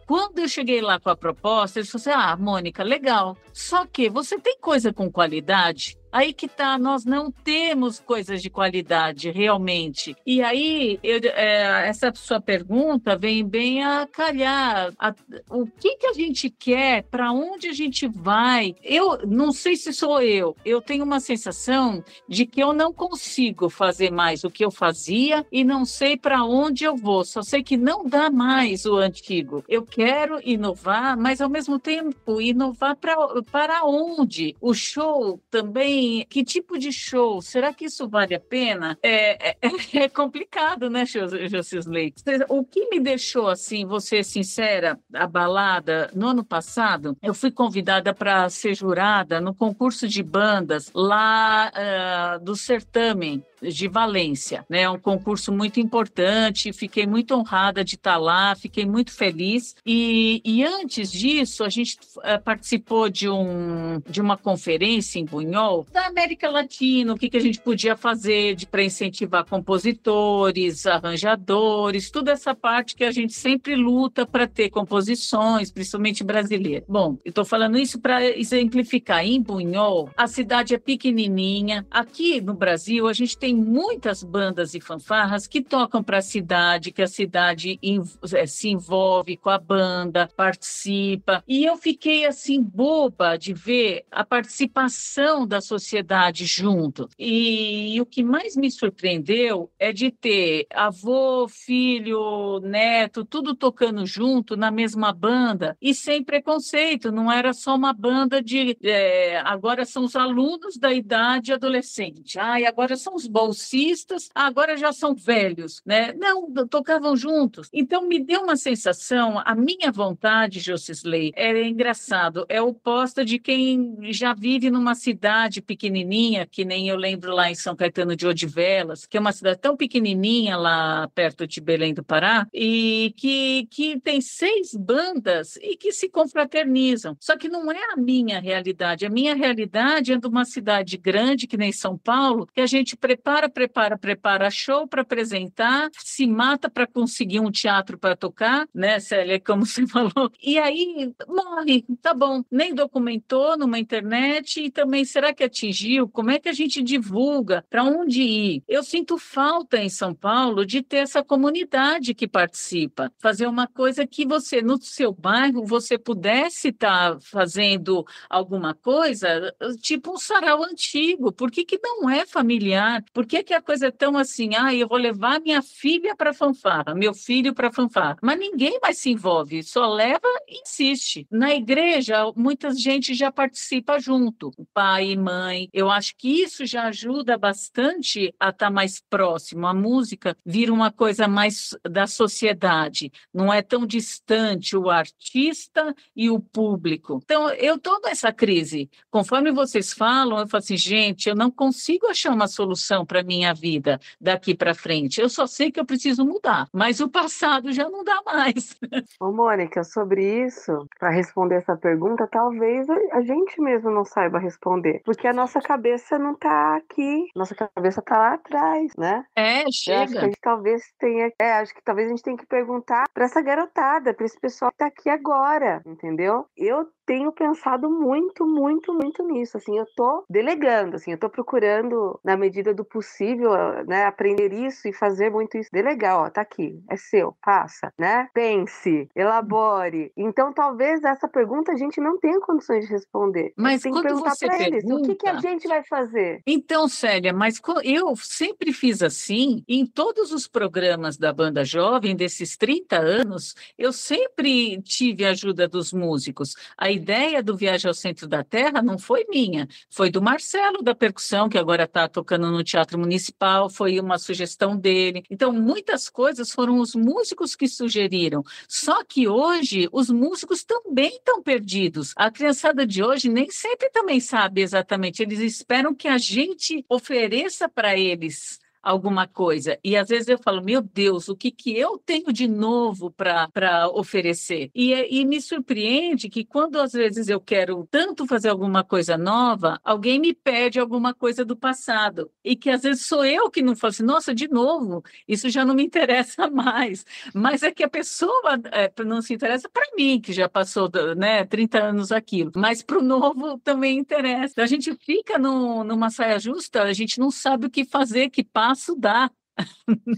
[0.06, 3.36] quando eu cheguei lá com a proposta, eles falaram assim: "Ah, Mônica, legal.
[3.52, 8.48] Só que você tem coisa com qualidade?" Aí que tá, nós não temos coisas de
[8.48, 10.16] qualidade realmente.
[10.26, 14.92] E aí, eu, é, essa sua pergunta vem bem a calhar.
[14.98, 15.14] A,
[15.50, 18.74] o que, que a gente quer, para onde a gente vai?
[18.82, 23.68] Eu não sei se sou eu, eu tenho uma sensação de que eu não consigo
[23.68, 27.62] fazer mais o que eu fazia e não sei para onde eu vou, só sei
[27.62, 29.62] que não dá mais o antigo.
[29.68, 33.16] Eu quero inovar, mas ao mesmo tempo, inovar pra,
[33.50, 34.56] para onde?
[34.60, 35.97] O show também
[36.28, 37.40] que tipo de show?
[37.40, 38.98] Será que isso vale a pena?
[39.02, 39.56] É, é,
[40.04, 42.14] é complicado, né, Josisley?
[42.48, 48.14] O que me deixou, assim, vou ser sincera, abalada, no ano passado, eu fui convidada
[48.14, 54.82] para ser jurada no concurso de bandas lá uh, do Certamen, de Valência, né?
[54.82, 59.74] É um concurso muito importante, fiquei muito honrada de estar lá, fiquei muito feliz.
[59.84, 65.86] E, e antes disso, a gente uh, participou de, um, de uma conferência em Bunhol
[65.92, 72.32] da América Latina, o que, que a gente podia fazer para incentivar compositores, arranjadores, toda
[72.32, 76.84] essa parte que a gente sempre luta para ter composições, principalmente brasileiras.
[76.88, 79.24] Bom, eu estou falando isso para exemplificar.
[79.24, 81.86] Em Bunhol, a cidade é pequenininha.
[81.90, 86.22] Aqui no Brasil, a gente tem tem muitas bandas e fanfarras que tocam para a
[86.22, 91.42] cidade, que a cidade eh, se envolve com a banda, participa.
[91.48, 97.08] E eu fiquei assim boba de ver a participação da sociedade junto.
[97.18, 104.04] E, e o que mais me surpreendeu é de ter avô, filho, neto, tudo tocando
[104.04, 107.10] junto na mesma banda e sem preconceito.
[107.10, 112.38] Não era só uma banda de é, agora são os alunos da idade adolescente.
[112.38, 116.12] Ai, agora são os bolsistas, agora já são velhos, né?
[116.14, 117.68] Não, tocavam juntos.
[117.72, 123.96] Então me deu uma sensação, a minha vontade, Josisley, é engraçado, é oposta de quem
[124.12, 129.06] já vive numa cidade pequenininha, que nem eu lembro lá em São Caetano de Odivelas,
[129.06, 134.00] que é uma cidade tão pequenininha lá perto de Belém do Pará, e que, que
[134.00, 137.16] tem seis bandas e que se confraternizam.
[137.20, 139.06] Só que não é a minha realidade.
[139.06, 142.96] A minha realidade é de uma cidade grande, que nem São Paulo, que a gente
[142.96, 148.66] prepara prepara, prepara, prepara show para apresentar, se mata para conseguir um teatro para tocar,
[148.74, 150.32] né, Célia, como você falou.
[150.42, 152.42] E aí morre, tá bom.
[152.50, 156.08] Nem documentou numa internet e também será que atingiu?
[156.08, 157.64] Como é que a gente divulga?
[157.68, 158.62] Para onde ir?
[158.66, 164.06] Eu sinto falta em São Paulo de ter essa comunidade que participa, fazer uma coisa
[164.06, 170.64] que você no seu bairro você pudesse estar tá fazendo alguma coisa, tipo um sarau
[170.64, 171.30] antigo.
[171.30, 173.04] Por que, que não é familiar?
[173.18, 174.54] Por que, que a coisa é tão assim?
[174.54, 178.16] Ah, eu vou levar minha filha para fanfarra, meu filho para fanfarra.
[178.22, 181.26] Mas ninguém mais se envolve, só leva e insiste.
[181.28, 185.68] Na igreja, muita gente já participa junto, pai e mãe.
[185.72, 189.66] Eu acho que isso já ajuda bastante a estar tá mais próximo.
[189.66, 196.30] A música vira uma coisa mais da sociedade, não é tão distante o artista e
[196.30, 197.20] o público.
[197.24, 198.88] Então, eu estou nessa crise.
[199.10, 203.54] Conforme vocês falam, eu falo assim, gente, eu não consigo achar uma solução para minha
[203.54, 205.20] vida daqui para frente.
[205.20, 208.78] Eu só sei que eu preciso mudar, mas o passado já não dá mais.
[209.18, 215.00] Ô, Mônica, sobre isso, para responder essa pergunta, talvez a gente mesmo não saiba responder,
[215.04, 219.24] porque a nossa cabeça não está aqui, nossa cabeça está lá atrás, né?
[219.34, 220.02] É, chega.
[220.02, 223.04] acho que a gente talvez tenha, é, acho que talvez a gente tenha que perguntar
[223.14, 226.46] para essa garotada, para esse pessoal que está aqui agora, entendeu?
[226.56, 229.56] Eu tenho pensado muito, muito, muito nisso.
[229.56, 233.50] Assim, eu tô delegando, assim, eu tô procurando, na medida do possível,
[233.86, 235.70] né, aprender isso e fazer muito isso.
[235.72, 238.28] Delegar, ó, tá aqui, é seu, faça, né?
[238.34, 240.12] Pense, elabore.
[240.18, 243.54] Então, talvez essa pergunta a gente não tenha condições de responder.
[243.56, 245.02] Mas tem que perguntar você eles, pergunta...
[245.02, 246.42] o que, que a gente vai fazer?
[246.46, 252.54] Então, Célia, mas eu sempre fiz assim, em todos os programas da banda jovem, desses
[252.58, 256.54] 30 anos, eu sempre tive a ajuda dos músicos.
[256.76, 260.94] A ideia do Viagem ao Centro da Terra não foi minha, foi do Marcelo da
[260.94, 265.22] percussão, que agora está tocando no Teatro Municipal, foi uma sugestão dele.
[265.30, 268.42] Então, muitas coisas foram os músicos que sugeriram.
[268.68, 272.12] Só que hoje, os músicos também estão perdidos.
[272.16, 277.68] A criançada de hoje nem sempre também sabe exatamente, eles esperam que a gente ofereça
[277.68, 279.78] para eles alguma coisa.
[279.84, 283.88] E às vezes eu falo, meu Deus, o que, que eu tenho de novo para
[283.92, 284.70] oferecer?
[284.74, 289.80] E, e me surpreende que quando às vezes eu quero tanto fazer alguma coisa nova,
[289.84, 292.30] alguém me pede alguma coisa do passado.
[292.44, 295.64] E que às vezes sou eu que não falo assim, nossa, de novo, isso já
[295.64, 297.04] não me interessa mais.
[297.34, 301.44] Mas é que a pessoa é, não se interessa para mim, que já passou né,
[301.44, 302.52] 30 anos aquilo.
[302.56, 304.52] Mas para o novo também interessa.
[304.52, 308.30] Então, a gente fica no, numa saia justa, a gente não sabe o que fazer,
[308.30, 309.30] que passa passo dá.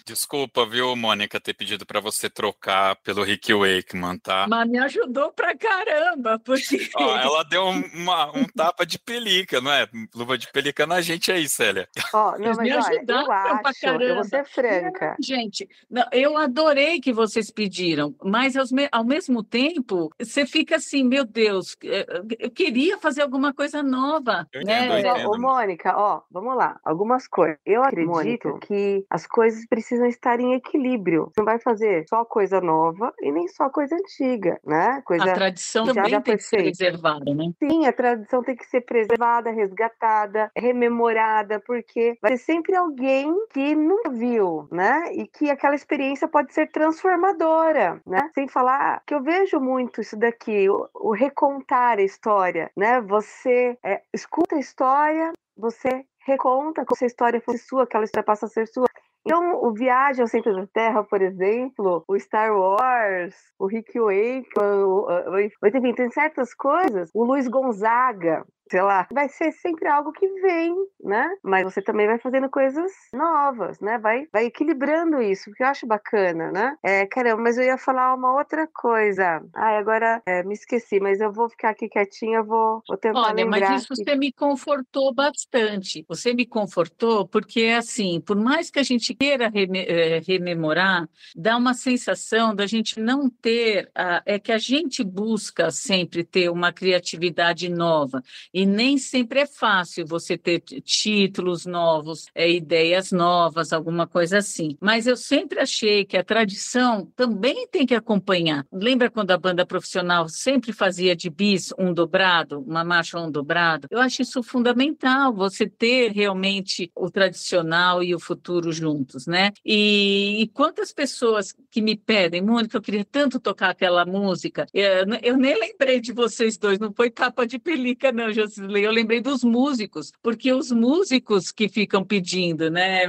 [0.05, 4.47] Desculpa, viu, Mônica, ter pedido para você trocar pelo Rick Wakeman, tá?
[4.49, 6.88] Mas me ajudou pra caramba, porque.
[6.97, 9.88] Ó, ela deu uma, um tapa de pelica, não é?
[10.14, 11.88] Luva de pelica na gente aí, Célia.
[12.12, 15.16] Ó, não, mas me olha, eu acho, eu vou ser franca.
[15.20, 18.55] gente, não, eu adorei que vocês pediram, mas
[18.91, 22.07] ao mesmo tempo, você fica assim, meu Deus, eh,
[22.38, 24.47] eu queria fazer alguma coisa nova.
[24.53, 24.84] Eu né?
[24.84, 25.30] entendo, eu entendo.
[25.30, 27.59] Ô, Mônica, ó, vamos lá, algumas coisas.
[27.64, 28.11] Eu acredito
[28.49, 28.59] Mônica.
[28.66, 31.31] que as coisas precisam estar em equilíbrio.
[31.33, 35.01] Você não vai fazer só coisa nova e nem só coisa antiga, né?
[35.05, 37.53] Coisa a tradição já, também já tem que ser preservada, né?
[37.59, 43.74] Sim, a tradição tem que ser preservada, resgatada, rememorada, porque vai ser sempre alguém que
[43.74, 45.12] nunca viu, né?
[45.14, 48.31] E que aquela experiência pode ser transformadora, né?
[48.35, 53.01] Sem falar que eu vejo muito isso daqui, o, o recontar a história, né?
[53.03, 58.24] Você é, escuta a história, você reconta como se a história fosse sua, aquela história
[58.24, 58.87] passa a ser sua.
[59.24, 64.48] Então, o Viagem ao Centro da Terra, por exemplo, o Star Wars, o Rick Wake,
[64.58, 67.10] o, o, o, enfim, tem certas coisas.
[67.14, 71.28] O Luiz Gonzaga, sei lá, vai ser sempre algo que vem, né?
[71.42, 73.98] Mas você também vai fazendo coisas novas, né?
[73.98, 76.76] Vai, vai equilibrando isso, que eu acho bacana, né?
[76.84, 79.42] É, caramba, mas eu ia falar uma outra coisa.
[79.54, 83.44] Ai, agora é, me esqueci, mas eu vou ficar aqui quietinha, vou, vou tentar Olha,
[83.44, 83.70] lembrar.
[83.70, 84.04] mas isso que...
[84.04, 86.04] você me confortou bastante.
[86.08, 91.56] Você me confortou porque, assim, por mais que a gente queira reme eh, rememorar, dá
[91.56, 96.72] uma sensação da gente não ter, a, é que a gente busca sempre ter uma
[96.72, 98.22] criatividade nova.
[98.54, 104.76] E nem sempre é fácil você ter títulos novos, é, ideias novas, alguma coisa assim.
[104.80, 108.66] Mas eu sempre achei que a tradição também tem que acompanhar.
[108.72, 113.88] Lembra quando a banda profissional sempre fazia de bis um dobrado, uma marcha um dobrado?
[113.90, 119.52] Eu acho isso fundamental, você ter realmente o tradicional e o futuro juntos, né?
[119.64, 125.06] E, e quantas pessoas que me pedem, Mônica, eu queria tanto tocar aquela música, eu,
[125.22, 129.20] eu nem lembrei de vocês dois, não foi capa de pelica, não, José eu lembrei
[129.20, 133.03] dos músicos, porque os músicos que ficam pedindo, né?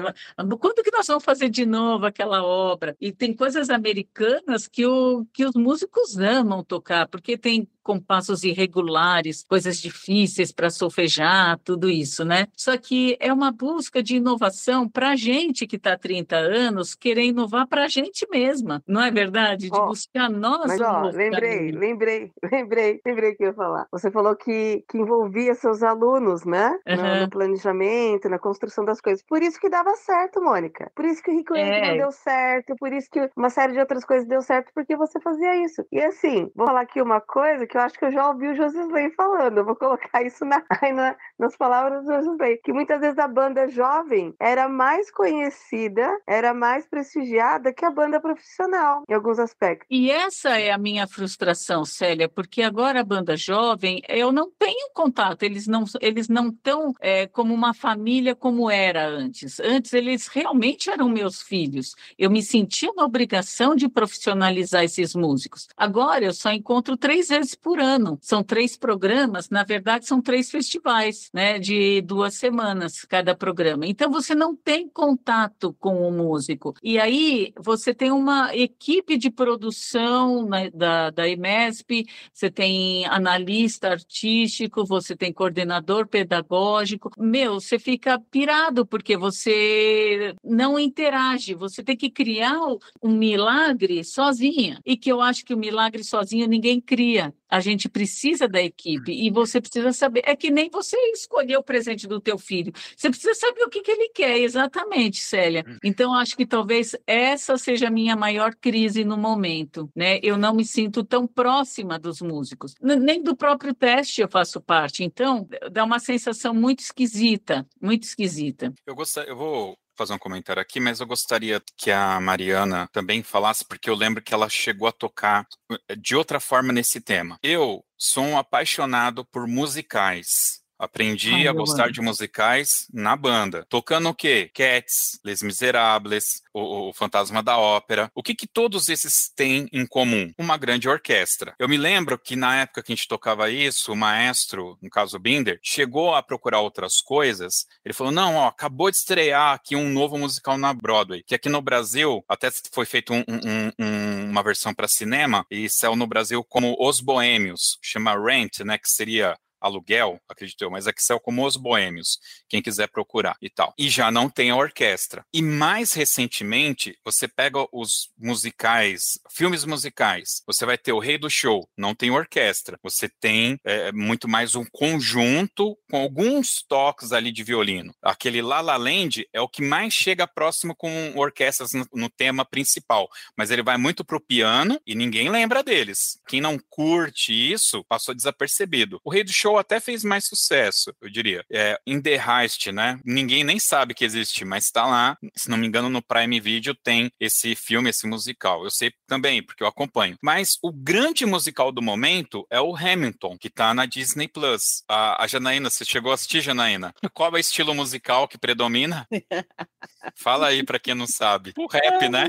[0.60, 2.96] Quando que nós vamos fazer de novo aquela obra?
[3.00, 9.44] E tem coisas americanas que, o, que os músicos amam tocar, porque tem compassos irregulares,
[9.44, 12.48] coisas difíceis para solfejar, tudo isso, né?
[12.56, 16.96] Só que é uma busca de inovação para a gente que está há 30 anos,
[16.96, 19.70] querer inovar para a gente mesma, não é verdade?
[19.70, 20.68] De oh, buscar nós.
[20.68, 21.80] Mas, ó, lembrei, caminho.
[21.80, 23.88] lembrei, lembrei, lembrei que eu ia falar.
[23.92, 26.78] Você falou que, que envolvia seus alunos, né?
[26.88, 26.96] Uhum.
[26.96, 29.24] No, no, planejamento, na construção das coisas.
[29.24, 30.92] Por isso que dava certo, Mônica.
[30.96, 31.90] Por isso que o Rico é.
[31.90, 35.20] não deu certo, por isso que uma série de outras coisas deu certo, porque você
[35.20, 35.86] fazia isso.
[35.92, 38.56] E assim, vou falar aqui uma coisa que eu acho que eu já ouvi o
[38.56, 39.60] Josisley falando.
[39.60, 40.64] Eu vou colocar isso na,
[40.94, 42.58] na, nas palavras do Josisley.
[42.64, 48.20] Que muitas vezes a banda jovem era mais conhecida, era mais prestigiada que a banda
[48.20, 49.88] profissional, em alguns aspectos.
[49.90, 54.90] E essa é a minha frustração, Célia, porque agora a banda jovem, eu não tenho
[55.12, 59.59] contato, eles não eles não estão é, como uma família como era antes.
[59.59, 61.93] Antes eles realmente eram meus filhos.
[62.18, 65.68] Eu me sentia na obrigação de profissionalizar esses músicos.
[65.76, 68.18] Agora eu só encontro três vezes por ano.
[68.22, 73.86] São três programas, na verdade são três festivais, né, de duas semanas cada programa.
[73.86, 76.74] Então você não tem contato com o músico.
[76.82, 83.89] E aí você tem uma equipe de produção né, da, da EMESP, você tem analista
[83.89, 87.10] artístico, você tem coordenador pedagógico.
[87.18, 92.58] Meu, você fica pirado porque você não interage, você tem que criar
[93.02, 94.80] um milagre sozinha.
[94.86, 97.34] E que eu acho que o milagre sozinho ninguém cria.
[97.52, 100.22] A gente precisa da equipe e você precisa saber.
[100.26, 102.72] É que nem você escolher o presente do teu filho.
[102.95, 105.66] Você precisa saber o que, que ele quer, exatamente, Célia.
[105.68, 105.78] Hum.
[105.84, 109.89] Então, acho que talvez essa seja a minha maior crise no momento.
[109.95, 110.20] Né?
[110.24, 112.74] Eu não me sinto tão próxima dos músicos.
[112.82, 115.04] Nem do próprio teste eu faço parte.
[115.04, 118.74] Então, dá uma sensação muito esquisita, muito esquisita.
[118.86, 123.22] Eu, gostaria, eu vou fazer um comentário aqui, mas eu gostaria que a Mariana também
[123.22, 125.45] falasse, porque eu lembro que ela chegou a tocar
[125.88, 127.38] eh, de outra forma nesse tema.
[127.43, 130.61] Eu sou um apaixonado por musicais.
[130.82, 131.94] Aprendi Ai, a gostar mano.
[131.94, 133.68] de musicais na banda.
[133.70, 134.50] Tocando o quê?
[134.52, 138.12] Cats, Les Miserables, o, o, Fantasma da Ópera.
[138.16, 140.34] O que, que todos esses têm em comum?
[140.40, 141.54] Uma grande orquestra.
[141.60, 145.20] Eu me lembro que na época que a gente tocava isso, o maestro, no caso
[145.20, 147.68] Binder, chegou a procurar outras coisas.
[147.86, 151.48] Ele falou: não, ó, acabou de estrear aqui um novo musical na Broadway, que aqui
[151.48, 156.08] no Brasil até foi feito um, um, um, uma versão para cinema e saiu no
[156.08, 161.20] Brasil como Os Boêmios, chama Rent, né, que seria aluguel, acredito eu, mas aqui saiu
[161.20, 163.74] como Os Boêmios, quem quiser procurar e tal.
[163.78, 165.24] E já não tem a orquestra.
[165.34, 171.30] E mais recentemente, você pega os musicais, filmes musicais, você vai ter o Rei do
[171.30, 172.80] Show, não tem orquestra.
[172.84, 177.93] Você tem é, muito mais um conjunto com alguns toques ali de violino.
[178.01, 182.43] Aquele La La Land é o que mais chega próximo com orquestras no, no tema
[182.45, 186.20] principal, mas ele vai muito pro piano e ninguém lembra deles.
[186.28, 188.99] Quem não curte isso, passou desapercebido.
[189.03, 191.43] O Rei do Show Show até fez mais sucesso, eu diria.
[191.52, 192.99] É, In The Heist, né?
[193.04, 195.18] Ninguém nem sabe que existe, mas está lá.
[195.36, 198.64] Se não me engano, no Prime Video tem esse filme, esse musical.
[198.64, 200.18] Eu sei também, porque eu acompanho.
[200.22, 204.84] Mas o grande musical do momento é o Hamilton, que está na Disney Plus.
[204.88, 206.93] A, a Janaína, você chegou a assistir, Janaína?
[207.14, 209.06] Qual é o estilo musical que predomina?
[210.16, 211.54] Fala aí para quem não sabe.
[211.58, 212.28] O rap, né?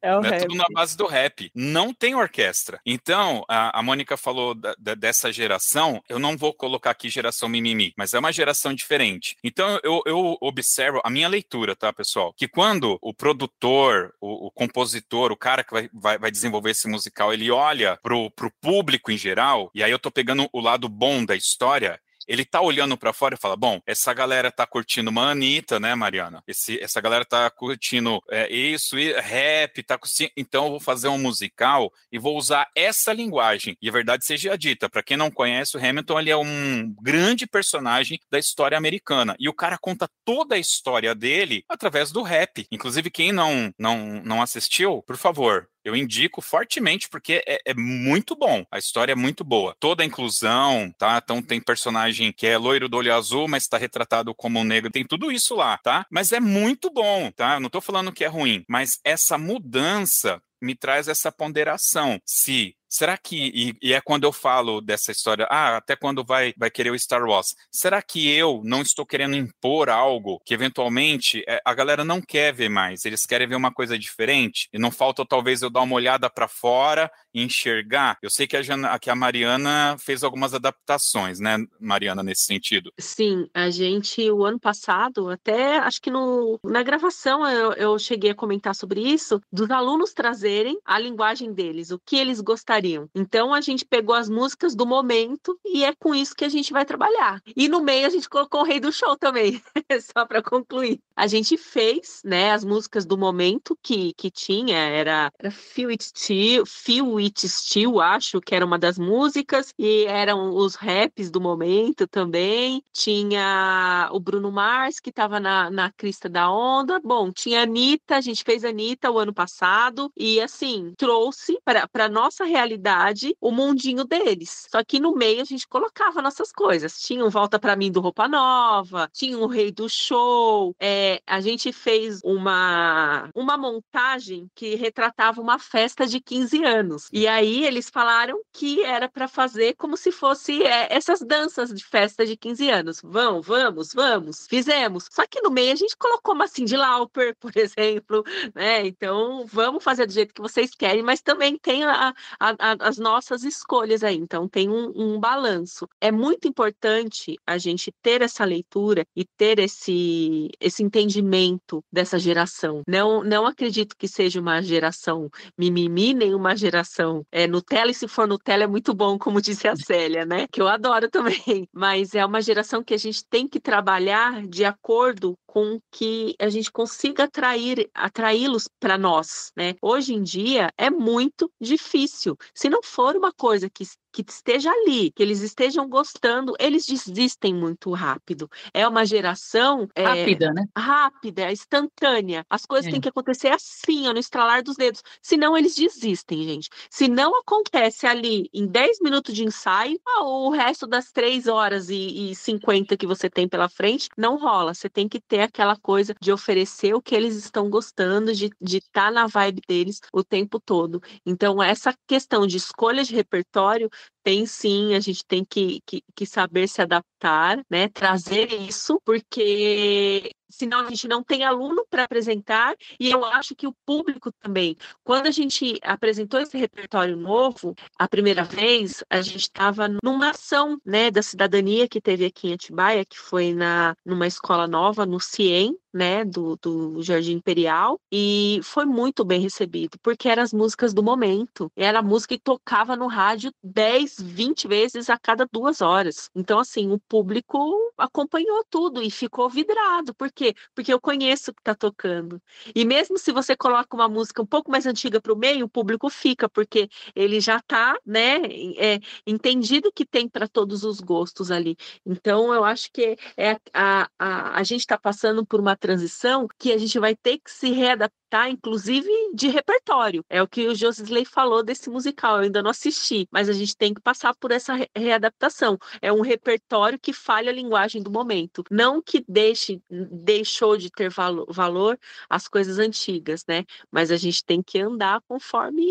[0.00, 0.40] É, o é rap.
[0.42, 1.50] tudo na base do rap.
[1.54, 2.80] Não tem orquestra.
[2.84, 6.02] Então, a, a Mônica falou da, da, dessa geração.
[6.08, 9.36] Eu não vou colocar aqui geração mimimi, mas é uma geração diferente.
[9.42, 12.32] Então, eu, eu observo a minha leitura, tá, pessoal?
[12.32, 16.86] Que quando o produtor, o, o compositor, o cara que vai, vai, vai, desenvolver esse
[16.86, 20.88] musical, ele olha pro, pro público em geral, e aí eu tô pegando o lado
[20.88, 25.10] bom da história, ele tá olhando para fora e fala: bom, essa galera tá curtindo
[25.10, 26.42] uma Anitta, né, Mariana?
[26.46, 29.98] Esse, essa galera tá curtindo é, isso, e rap, tá.
[30.36, 33.76] Então eu vou fazer um musical e vou usar essa linguagem.
[33.80, 37.46] E a verdade seja dita: para quem não conhece, o Hamilton ele é um grande
[37.46, 39.36] personagem da história americana.
[39.38, 42.66] E o cara conta toda a história dele através do rap.
[42.70, 48.36] Inclusive, quem não, não, não assistiu, por favor, eu indico fortemente porque é, é, muito
[48.36, 48.64] bom.
[48.70, 49.74] A história é muito boa.
[49.78, 51.20] Toda a inclusão, tá?
[51.22, 54.90] Então tem personagem que é loiro do olho azul, mas está retratado como um negro.
[54.90, 56.06] Tem tudo isso lá, tá?
[56.10, 57.54] Mas é muito bom, tá?
[57.54, 62.20] Eu não tô falando que é ruim, mas essa mudança me traz essa ponderação.
[62.24, 66.52] Se será que, e, e, é quando eu falo dessa história, ah, até quando vai,
[66.58, 71.42] vai querer o Star Wars, será que eu não estou querendo impor algo que eventualmente
[71.48, 74.90] é, a galera não quer ver mais, eles querem ver uma coisa diferente, e não
[74.90, 78.18] falta talvez eu dar uma olhada para fora e enxergar?
[78.20, 82.92] Eu sei que a, que a Mariana fez algumas adaptações, né, Mariana, nesse sentido.
[83.00, 88.32] Sim, a gente, o ano passado, até acho que no, na gravação eu, eu cheguei
[88.32, 92.81] a comentar sobre isso, dos alunos trazerem a linguagem deles, o que eles gostariam
[93.14, 96.72] Então a gente pegou as músicas do momento e é com isso que a gente
[96.72, 97.40] vai trabalhar.
[97.56, 99.62] E no meio a gente colocou o Rei do Show também,
[100.16, 101.00] só para concluir.
[101.14, 106.04] A gente fez, né, as músicas do momento que, que tinha, era, era Feel It
[106.04, 111.40] Still, Feel It Still, acho que era uma das músicas, e eram os raps do
[111.40, 112.82] momento também.
[112.92, 117.00] Tinha o Bruno Mars, que estava na, na crista da onda.
[117.04, 121.58] Bom, tinha a Anitta, a gente fez a Anitta o ano passado, e assim, trouxe
[121.64, 124.66] para nossa realidade realidade o mundinho deles.
[124.70, 127.00] Só que no meio a gente colocava nossas coisas.
[127.00, 130.74] Tinha um Volta para mim do Roupa Nova, tinha o um Rei do Show.
[130.78, 137.08] É, a gente fez uma, uma montagem que retratava uma festa de 15 anos.
[137.12, 141.84] E aí eles falaram que era para fazer como se fosse é, essas danças de
[141.84, 143.00] festa de 15 anos.
[143.02, 144.46] Vão, vamos, vamos.
[144.46, 145.08] Fizemos.
[145.10, 148.22] Só que no meio a gente colocou uma Cindy Lauper, por exemplo,
[148.54, 148.86] né?
[148.86, 152.96] Então, vamos fazer do jeito que vocês querem, mas também tem a, a, a, as
[152.96, 154.16] nossas escolhas aí.
[154.16, 155.88] Então, tem um, um balanço.
[156.00, 162.82] É muito importante a gente ter essa leitura e ter esse, esse entendimento dessa geração.
[162.86, 168.06] Não, não acredito que seja uma geração mimimi, nem uma geração é, Nutella, e se
[168.06, 170.46] for Nutella é muito bom, como disse a Célia, né?
[170.50, 171.68] Que eu adoro também.
[171.74, 176.48] Mas é uma geração que a gente tem que trabalhar de acordo com que a
[176.48, 179.74] gente consiga atrair atraí-los para nós, né?
[179.82, 182.36] Hoje em dia é muito difícil.
[182.54, 187.54] Se não for uma coisa que que esteja ali, que eles estejam gostando, eles desistem
[187.54, 188.48] muito rápido.
[188.74, 190.66] É uma geração é, rápida, né?
[190.76, 192.44] Rápida, instantânea.
[192.48, 192.90] As coisas é.
[192.92, 195.02] têm que acontecer assim, ó, no estralar dos dedos.
[195.20, 196.68] Senão eles desistem, gente.
[196.90, 201.88] Se não acontece ali em 10 minutos de ensaio, ah, o resto das 3 horas
[201.88, 204.74] e, e 50 que você tem pela frente, não rola.
[204.74, 209.06] Você tem que ter aquela coisa de oferecer o que eles estão gostando, de estar
[209.06, 211.02] tá na vibe deles o tempo todo.
[211.24, 213.90] Então, essa questão de escolha de repertório
[214.22, 217.88] tem sim, a gente tem que, que, que saber se adaptar, né?
[217.88, 223.66] Trazer isso, porque senão a gente não tem aluno para apresentar, e eu acho que
[223.66, 224.76] o público também.
[225.02, 230.78] Quando a gente apresentou esse repertório novo, a primeira vez, a gente estava numa ação
[230.84, 235.18] né, da cidadania que teve aqui em Atibaia, que foi na, numa escola nova, no
[235.18, 240.94] CIEM, né, do, do Jardim Imperial, e foi muito bem recebido, porque eram as músicas
[240.94, 241.70] do momento.
[241.76, 246.30] Era a música que tocava no rádio 10, 20 vezes a cada duas horas.
[246.34, 247.58] Então, assim, o público
[247.98, 250.14] acompanhou tudo e ficou vidrado.
[250.14, 250.54] Por quê?
[250.74, 252.40] Porque eu conheço o que está tocando.
[252.74, 255.68] E mesmo se você coloca uma música um pouco mais antiga para o meio, o
[255.68, 258.40] público fica, porque ele já está, né,
[258.76, 261.76] é, entendido que tem para todos os gostos ali.
[262.04, 266.72] Então, eu acho que é a, a, a gente está passando por uma transição que
[266.72, 270.24] a gente vai ter que se readaptar, inclusive de repertório.
[270.28, 273.76] É o que o Josisley falou desse musical, eu ainda não assisti, mas a gente
[273.76, 275.78] tem que passar por essa readaptação.
[276.00, 281.10] É um repertório que falha a linguagem do momento, não que deixe deixou de ter
[281.10, 283.64] valo, valor as coisas antigas, né?
[283.90, 285.82] Mas a gente tem que andar conforme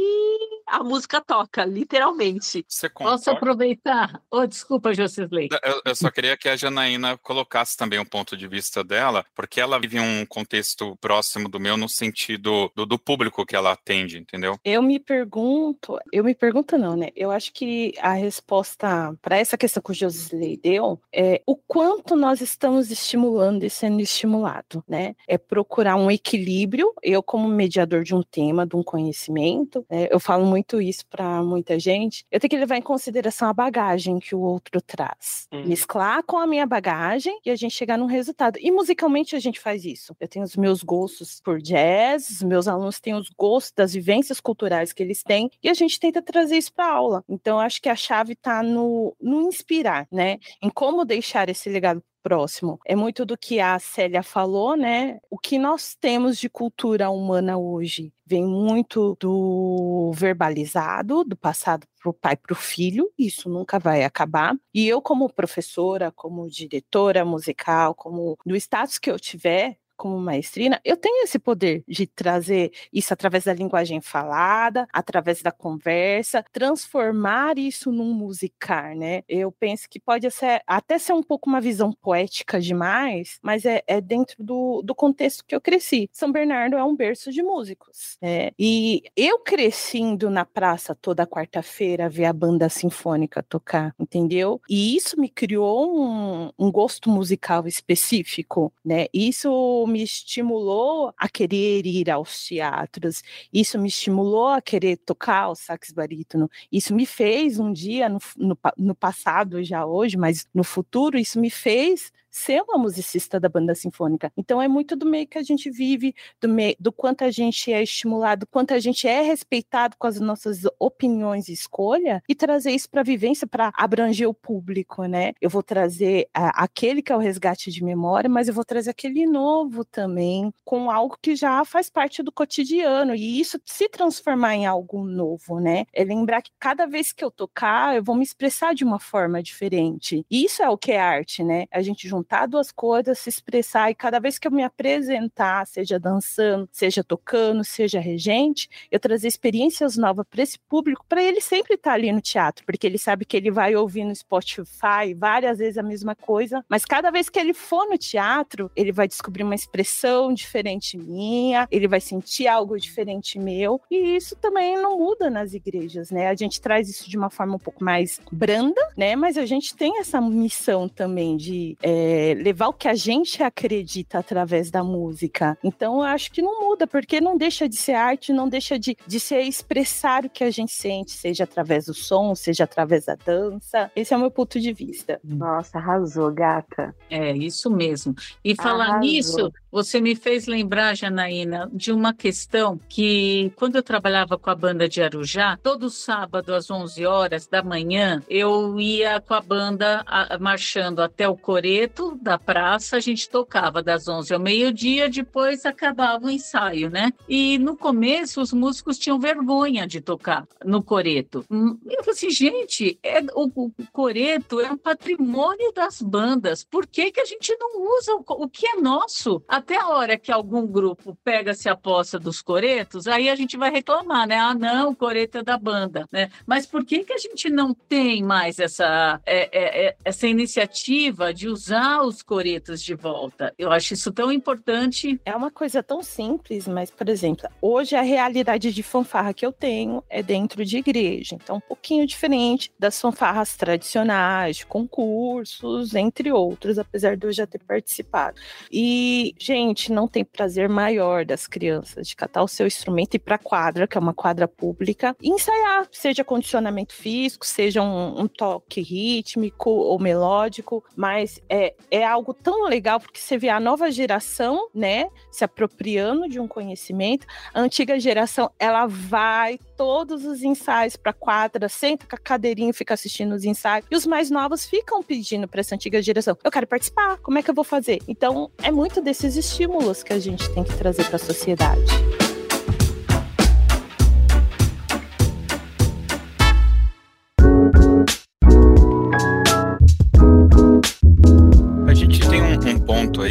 [0.71, 2.65] a música toca, literalmente.
[2.67, 4.21] Você Posso aproveitar?
[4.31, 5.49] Oh, desculpa, Josisley.
[5.63, 9.59] Eu, eu só queria que a Janaína colocasse também um ponto de vista dela, porque
[9.59, 14.17] ela vive um contexto próximo do meu no sentido do, do público que ela atende,
[14.17, 14.57] entendeu?
[14.63, 17.09] Eu me pergunto, eu me pergunto não, né?
[17.15, 22.15] Eu acho que a resposta para essa questão que o Josley deu é o quanto
[22.15, 25.15] nós estamos estimulando e sendo estimulado, né?
[25.27, 26.93] É procurar um equilíbrio.
[27.03, 31.41] Eu, como mediador de um tema, de um conhecimento, né, eu falo muito isso para
[31.41, 32.25] muita gente.
[32.29, 35.65] Eu tenho que levar em consideração a bagagem que o outro traz, hum.
[35.65, 38.59] mesclar com a minha bagagem e a gente chegar num resultado.
[38.59, 40.15] E musicalmente a gente faz isso.
[40.19, 44.39] Eu tenho os meus gostos por jazz, os meus alunos têm os gostos das vivências
[44.39, 47.23] culturais que eles têm, e a gente tenta trazer isso para aula.
[47.27, 50.37] Então, acho que a chave está no, no inspirar, né?
[50.61, 52.79] Em como deixar esse legado próximo.
[52.85, 55.19] É muito do que a Célia falou, né?
[55.29, 62.09] O que nós temos de cultura humana hoje vem muito do verbalizado, do passado para
[62.09, 64.55] o pai para o filho, isso nunca vai acabar.
[64.73, 70.81] E eu, como professora, como diretora musical, como no status que eu tiver, como maestrina,
[70.83, 77.59] eu tenho esse poder de trazer isso através da linguagem falada, através da conversa, transformar
[77.59, 79.21] isso num musicar, né?
[79.29, 83.83] Eu penso que pode ser, até ser um pouco uma visão poética demais, mas é,
[83.85, 86.09] é dentro do, do contexto que eu cresci.
[86.11, 88.49] São Bernardo é um berço de músicos, né?
[88.57, 94.59] E eu crescendo na praça toda quarta-feira ver a banda sinfônica tocar, entendeu?
[94.67, 99.05] E isso me criou um, um gosto musical específico, né?
[99.13, 103.21] Isso me estimulou a querer ir aos teatros,
[103.53, 108.19] isso me estimulou a querer tocar o sax barítono, isso me fez um dia, no,
[108.37, 113.49] no, no passado já hoje, mas no futuro, isso me fez ser uma musicista da
[113.49, 114.31] banda sinfônica.
[114.37, 117.71] Então é muito do meio que a gente vive, do meio, do quanto a gente
[117.71, 122.71] é estimulado, quanto a gente é respeitado com as nossas opiniões e escolha e trazer
[122.71, 125.33] isso para a vivência para abranger o público, né?
[125.41, 129.25] Eu vou trazer aquele que é o resgate de memória, mas eu vou trazer aquele
[129.25, 134.65] novo também, com algo que já faz parte do cotidiano e isso se transformar em
[134.65, 135.85] algo novo, né?
[135.93, 139.43] É lembrar que cada vez que eu tocar, eu vou me expressar de uma forma
[139.43, 140.25] diferente.
[140.29, 141.65] E isso é o que é arte, né?
[141.71, 145.99] A gente juntar duas coisas, se expressar e cada vez que eu me apresentar, seja
[145.99, 151.75] dançando, seja tocando, seja regente, eu trazer experiências novas para esse público, para ele sempre
[151.75, 155.59] estar tá ali no teatro, porque ele sabe que ele vai ouvir no Spotify várias
[155.59, 159.43] vezes a mesma coisa, mas cada vez que ele for no teatro, ele vai descobrir
[159.43, 165.29] uma expressão diferente minha, ele vai sentir algo diferente meu, e isso também não muda
[165.29, 166.27] nas igrejas, né?
[166.27, 169.15] A gente traz isso de uma forma um pouco mais branda, né?
[169.15, 174.19] Mas a gente tem essa missão também de é, levar o que a gente acredita
[174.19, 175.57] através da música.
[175.63, 178.97] Então, eu acho que não muda, porque não deixa de ser arte, não deixa de,
[179.05, 183.15] de ser expressar o que a gente sente, seja através do som, seja através da
[183.15, 183.91] dança.
[183.95, 185.19] Esse é o meu ponto de vista.
[185.23, 186.95] Nossa, arrasou, gata.
[187.09, 188.15] É, isso mesmo.
[188.43, 188.99] E falar arrasou.
[189.01, 194.55] nisso, você me fez lembrar, Janaína, de uma questão que, quando eu trabalhava com a
[194.55, 200.03] banda de Arujá, todo sábado às 11 horas da manhã, eu ia com a banda
[200.05, 205.65] a, marchando até o coreto da praça, a gente tocava das 11 ao meio-dia, depois
[205.65, 207.11] acabava o ensaio, né?
[207.27, 211.45] E no começo, os músicos tinham vergonha de tocar no coreto.
[211.49, 216.87] Hum, eu falei assim, gente, é, o, o coreto é um patrimônio das bandas, por
[216.87, 219.43] que, que a gente não usa o, o que é nosso?
[219.47, 223.69] até a hora que algum grupo pega-se a poça dos coretos, aí a gente vai
[223.69, 224.37] reclamar, né?
[224.37, 226.31] Ah, não, o coreto é da banda, né?
[226.45, 231.33] Mas por que, que a gente não tem mais essa, é, é, é, essa iniciativa
[231.33, 233.53] de usar os coretos de volta?
[233.57, 235.19] Eu acho isso tão importante.
[235.25, 239.51] É uma coisa tão simples, mas, por exemplo, hoje a realidade de fanfarra que eu
[239.51, 246.79] tenho é dentro de igreja, então um pouquinho diferente das fanfarras tradicionais, concursos, entre outros,
[246.79, 248.39] apesar de eu já ter participado.
[248.71, 253.19] E, gente, não tem prazer maior das crianças de catar o seu instrumento e ir
[253.19, 258.27] para quadra, que é uma quadra pública, e ensaiar, seja condicionamento físico, seja um, um
[258.27, 263.91] toque rítmico ou melódico, mas é, é algo tão legal porque você vê a nova
[263.91, 270.95] geração, né, se apropriando de um conhecimento, a antiga geração, ela vai todos os ensaios
[270.95, 273.85] para quadra, senta com a cadeirinha fica assistindo os ensaios.
[273.89, 277.43] E os mais novos ficam pedindo para essa antiga geração: eu quero participar, como é
[277.43, 277.99] que eu vou fazer?
[278.07, 282.20] Então, é muito desses estímulos que a gente tem que trazer para a sociedade.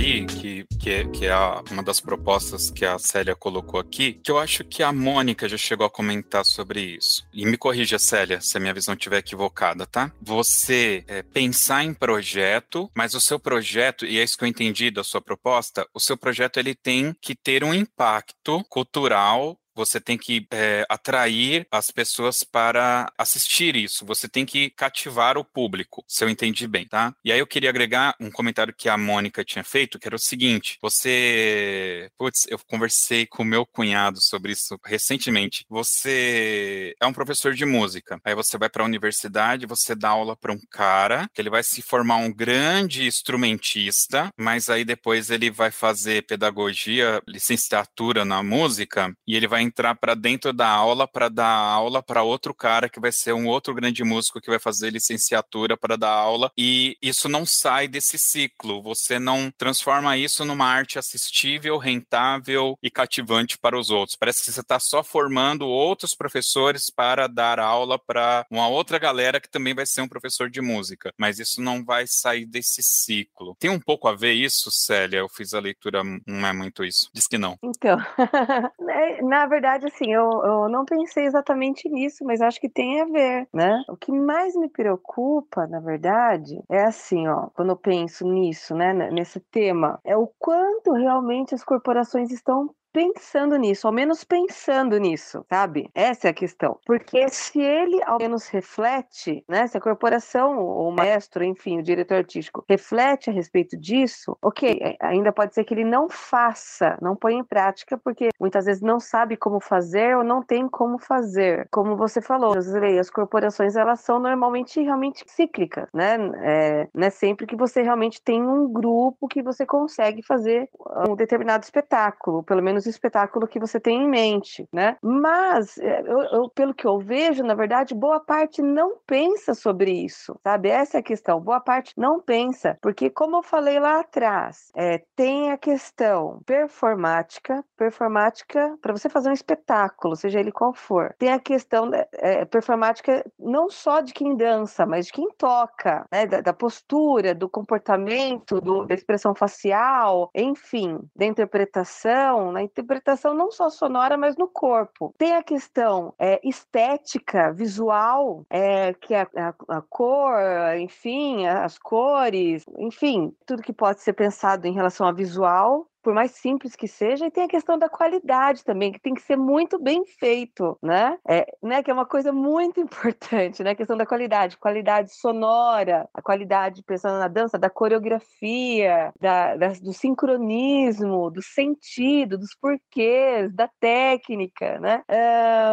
[0.01, 1.37] Aí que que é, que é
[1.71, 5.59] uma das propostas que a Célia colocou aqui, que eu acho que a Mônica já
[5.59, 7.23] chegou a comentar sobre isso.
[7.35, 10.11] E me corrija, Célia, se a minha visão estiver equivocada, tá?
[10.23, 14.91] Você é, pensar em projeto, mas o seu projeto, e é isso que eu entendi
[14.91, 20.19] da sua proposta, o seu projeto ele tem que ter um impacto cultural você tem
[20.19, 26.23] que é, atrair as pessoas para assistir isso, você tem que cativar o público, se
[26.23, 27.15] eu entendi bem, tá?
[27.25, 30.19] E aí eu queria agregar um comentário que a Mônica tinha feito, que era o
[30.19, 32.11] seguinte: você.
[32.19, 35.65] Putz, eu conversei com meu cunhado sobre isso recentemente.
[35.69, 40.37] Você é um professor de música, aí você vai para a universidade, você dá aula
[40.37, 45.51] para um cara, que ele vai se formar um grande instrumentista, mas aí depois ele
[45.51, 51.29] vai fazer pedagogia, licenciatura na música, e ele vai entrar para dentro da aula para
[51.29, 54.91] dar aula para outro cara que vai ser um outro grande músico que vai fazer
[54.91, 58.83] licenciatura para dar aula e isso não sai desse ciclo.
[58.83, 64.17] Você não transforma isso numa arte assistível, rentável e cativante para os outros.
[64.17, 69.41] Parece que você está só formando outros professores para dar aula para uma outra galera
[69.41, 73.57] que também vai ser um professor de música, mas isso não vai sair desse ciclo.
[73.59, 75.19] Tem um pouco a ver isso, Célia?
[75.19, 77.09] Eu fiz a leitura, não é muito isso.
[77.15, 77.57] Diz que não.
[77.63, 77.97] Então,
[78.81, 83.05] né, na verdade, assim, eu, eu não pensei exatamente nisso, mas acho que tem a
[83.05, 83.83] ver, né?
[83.89, 88.93] O que mais me preocupa, na verdade, é assim, ó, quando eu penso nisso, né,
[89.11, 95.45] nesse tema, é o quanto realmente as corporações estão pensando nisso, ao menos pensando nisso,
[95.49, 95.91] sabe?
[95.95, 96.79] Essa é a questão.
[96.85, 99.67] Porque se ele ao menos reflete, né?
[99.67, 105.33] Se a corporação, o maestro, enfim, o diretor artístico, reflete a respeito disso, ok, ainda
[105.33, 109.37] pode ser que ele não faça, não põe em prática, porque muitas vezes não sabe
[109.37, 111.69] como fazer ou não tem como fazer.
[111.71, 116.17] Como você falou, as corporações elas são normalmente realmente cíclicas, né?
[116.43, 120.69] É, não é sempre que você realmente tem um grupo que você consegue fazer
[121.09, 124.97] um determinado espetáculo, pelo menos o espetáculo que você tem em mente, né?
[125.03, 129.93] Mas, é, eu, eu, pelo que eu vejo, na verdade, boa parte não pensa sobre
[129.93, 130.69] isso, sabe?
[130.69, 131.41] Essa é a questão.
[131.41, 137.65] Boa parte não pensa, porque, como eu falei lá atrás, é, tem a questão performática,
[137.77, 141.15] performática para você fazer um espetáculo, seja ele qual for.
[141.19, 146.27] Tem a questão é, performática não só de quem dança, mas de quem toca, né?
[146.27, 153.51] da, da postura, do comportamento, do, da expressão facial, enfim, da interpretação, na interpretação não
[153.51, 155.15] só sonora, mas no corpo.
[155.19, 160.41] Tem a questão é, estética, visual, é, que é a, a, cor,
[160.79, 166.33] enfim, as cores, enfim, tudo que pode ser pensado em relação a visual por mais
[166.33, 169.79] simples que seja, e tem a questão da qualidade também, que tem que ser muito
[169.79, 171.19] bem feito, né?
[171.29, 171.83] É, né?
[171.83, 173.71] Que é uma coisa muito importante, né?
[173.71, 179.69] A questão da qualidade, qualidade sonora, a qualidade, pensando na dança, da coreografia, da, da,
[179.69, 185.03] do sincronismo, do sentido, dos porquês, da técnica, né?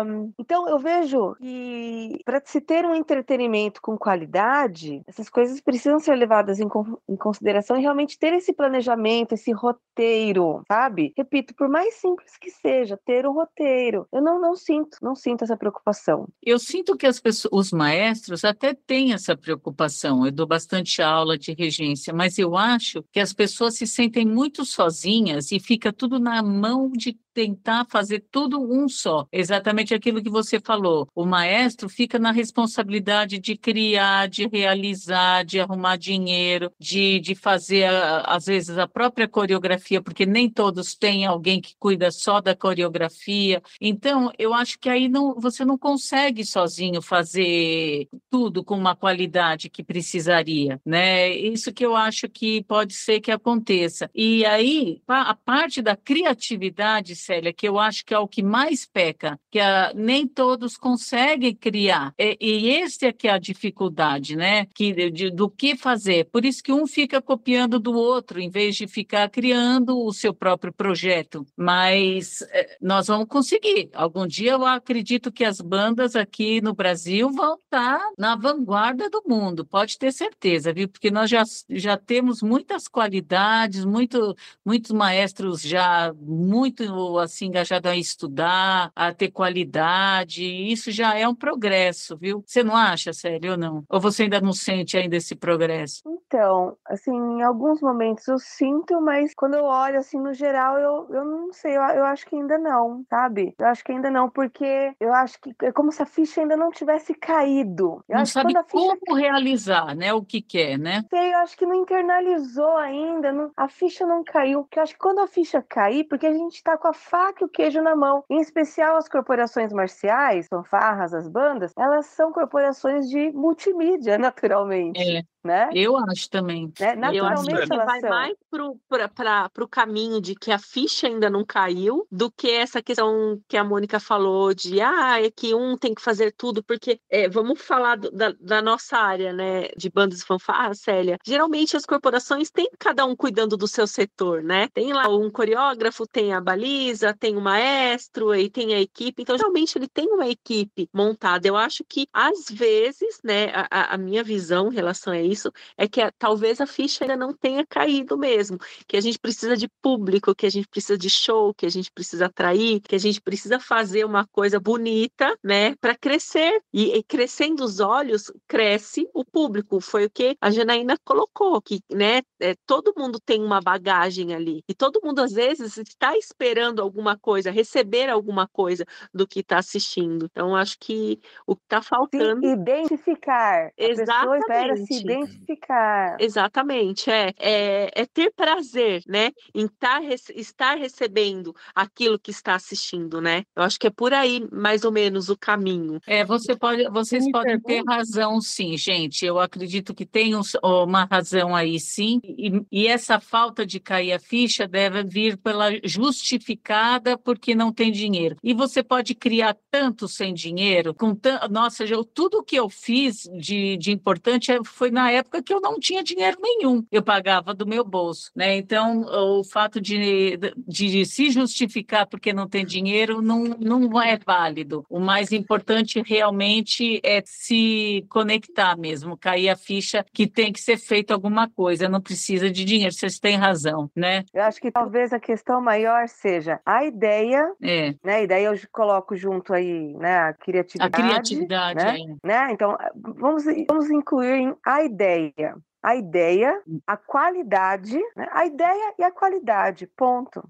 [0.06, 6.00] Um, então, eu vejo que para se ter um entretenimento com qualidade, essas coisas precisam
[6.00, 6.68] ser levadas em,
[7.10, 11.14] em consideração e realmente ter esse planejamento, esse roteiro, roteiro, sabe?
[11.18, 14.08] Repito, por mais simples que seja, ter um roteiro.
[14.12, 16.28] Eu não, não sinto, não sinto essa preocupação.
[16.44, 20.26] Eu sinto que as pessoas, os maestros até têm essa preocupação.
[20.26, 24.66] Eu dou bastante aula de regência, mas eu acho que as pessoas se sentem muito
[24.66, 29.28] sozinhas e fica tudo na mão de tentar fazer tudo um só.
[29.32, 31.08] Exatamente aquilo que você falou.
[31.14, 37.88] O maestro fica na responsabilidade de criar, de realizar, de arrumar dinheiro, de, de fazer,
[38.26, 43.62] às vezes, a própria coreografia, porque nem todos têm alguém que cuida só da coreografia.
[43.80, 49.70] Então, eu acho que aí não, você não consegue sozinho fazer tudo com uma qualidade
[49.70, 51.30] que precisaria, né?
[51.30, 54.10] Isso que eu acho que pode ser que aconteça.
[54.16, 58.86] E aí, a parte da criatividade Célia, que eu acho que é o que mais
[58.86, 62.14] peca, que a, nem todos conseguem criar.
[62.18, 64.66] E, e esse é que é a dificuldade, né?
[64.74, 66.30] Que, de, do que fazer.
[66.32, 70.34] Por isso que um fica copiando do outro, em vez de ficar criando o seu
[70.34, 71.46] próprio projeto.
[71.56, 73.90] Mas é, nós vamos conseguir.
[73.94, 79.22] Algum dia eu acredito que as bandas aqui no Brasil vão estar na vanguarda do
[79.28, 80.88] mundo, pode ter certeza, viu?
[80.88, 84.36] Porque nós já, já temos muitas qualidades, muito,
[84.66, 91.36] muitos maestros já muito assim engajado a estudar, a ter qualidade, isso já é um
[91.36, 92.44] progresso, viu?
[92.46, 93.84] Você não acha, sério ou não?
[93.90, 96.02] Ou você ainda não sente ainda esse progresso?
[96.06, 101.08] Então, assim, em alguns momentos eu sinto, mas quando eu olho assim no geral, eu,
[101.10, 103.56] eu não sei, eu, eu acho que ainda não, sabe?
[103.58, 106.58] Eu acho que ainda não, porque eu acho que é como se a ficha ainda
[106.58, 108.04] não tivesse caído.
[108.08, 109.16] Eu não sabe como ficha...
[109.16, 110.14] realizar, né?
[110.14, 111.04] O que quer, né?
[111.10, 113.52] Sei, eu acho que não internalizou ainda, não...
[113.56, 114.64] a ficha não caiu.
[114.64, 117.44] Porque eu acho que quando a ficha cair, porque a gente tá com a faca
[117.44, 118.24] e o queijo na mão.
[118.30, 125.00] Em especial as corporações marciais, fanfarras, as bandas, elas são corporações de multimídia, naturalmente.
[125.00, 125.70] É né?
[125.74, 126.72] Eu acho também.
[126.80, 126.96] Né?
[126.96, 131.46] Naturalmente eu acho que vai mais para o caminho de que a ficha ainda não
[131.46, 135.94] caiu do que essa questão que a Mônica falou de ah, é que um tem
[135.94, 139.70] que fazer tudo, porque é, vamos falar do, da, da, nossa área, né?
[139.78, 141.18] De bandas e fanfarras, Célia.
[141.26, 144.68] Geralmente as corporações têm cada um cuidando do seu setor, né?
[144.74, 149.22] Tem lá um coreógrafo, tem a baliza, tem o maestro e tem a equipe.
[149.22, 151.48] Então, geralmente ele tem uma equipe montada.
[151.48, 155.52] Eu acho que às vezes, né, a, a minha visão em relação a isso isso
[155.78, 158.58] é que a, talvez a ficha ainda não tenha caído mesmo,
[158.88, 161.92] que a gente precisa de público, que a gente precisa de show, que a gente
[161.92, 166.62] precisa atrair, que a gente precisa fazer uma coisa bonita, né, para crescer.
[166.74, 169.80] E, e, crescendo os olhos, cresce o público.
[169.80, 174.64] Foi o que a Janaína colocou, que, né, é, todo mundo tem uma bagagem ali
[174.68, 179.58] e todo mundo às vezes está esperando alguma coisa, receber alguma coisa do que está
[179.58, 180.26] assistindo.
[180.26, 183.72] Então acho que o que está faltando se identificar.
[183.78, 184.12] Exatamente.
[184.12, 186.18] A pessoa espera se identificar identificar.
[186.20, 193.22] Exatamente, é, é, é ter prazer, né, em tar, estar recebendo aquilo que está assistindo,
[193.22, 193.44] né?
[193.56, 196.00] Eu acho que é por aí mais ou menos o caminho.
[196.08, 199.26] É, você pode, vocês podem ter razão, sim, gente.
[199.26, 200.34] Eu acredito que tem
[200.64, 202.20] uma razão aí, sim.
[202.24, 207.92] E, e essa falta de cair a ficha deve vir pela justificada porque não tem
[207.92, 208.38] dinheiro.
[208.44, 211.18] E você pode criar tanto sem dinheiro, com
[211.50, 215.62] nossa, eu, tudo que eu fiz de, de importante é, foi na época que eu
[215.62, 216.84] não tinha dinheiro nenhum.
[216.92, 218.56] Eu pagava do meu bolso, né?
[218.56, 224.86] Então, o fato de, de se justificar porque não tem dinheiro não, não é válido.
[224.90, 230.78] O mais importante realmente é se conectar mesmo, cair a ficha que tem que ser
[230.78, 234.24] feito alguma coisa, não precisa de dinheiro, vocês têm razão, né?
[234.34, 237.96] Eu acho que talvez a questão maior seja a ideia, é.
[238.04, 238.24] né?
[238.24, 241.02] E daí eu coloco junto aí, né, a criatividade.
[241.02, 241.98] A criatividade, né?
[242.24, 242.28] É.
[242.28, 242.48] né?
[242.52, 245.56] Então, vamos, vamos incluir a ideia ideia
[245.88, 248.28] a ideia, a qualidade, né?
[248.34, 250.44] a ideia e a qualidade, ponto.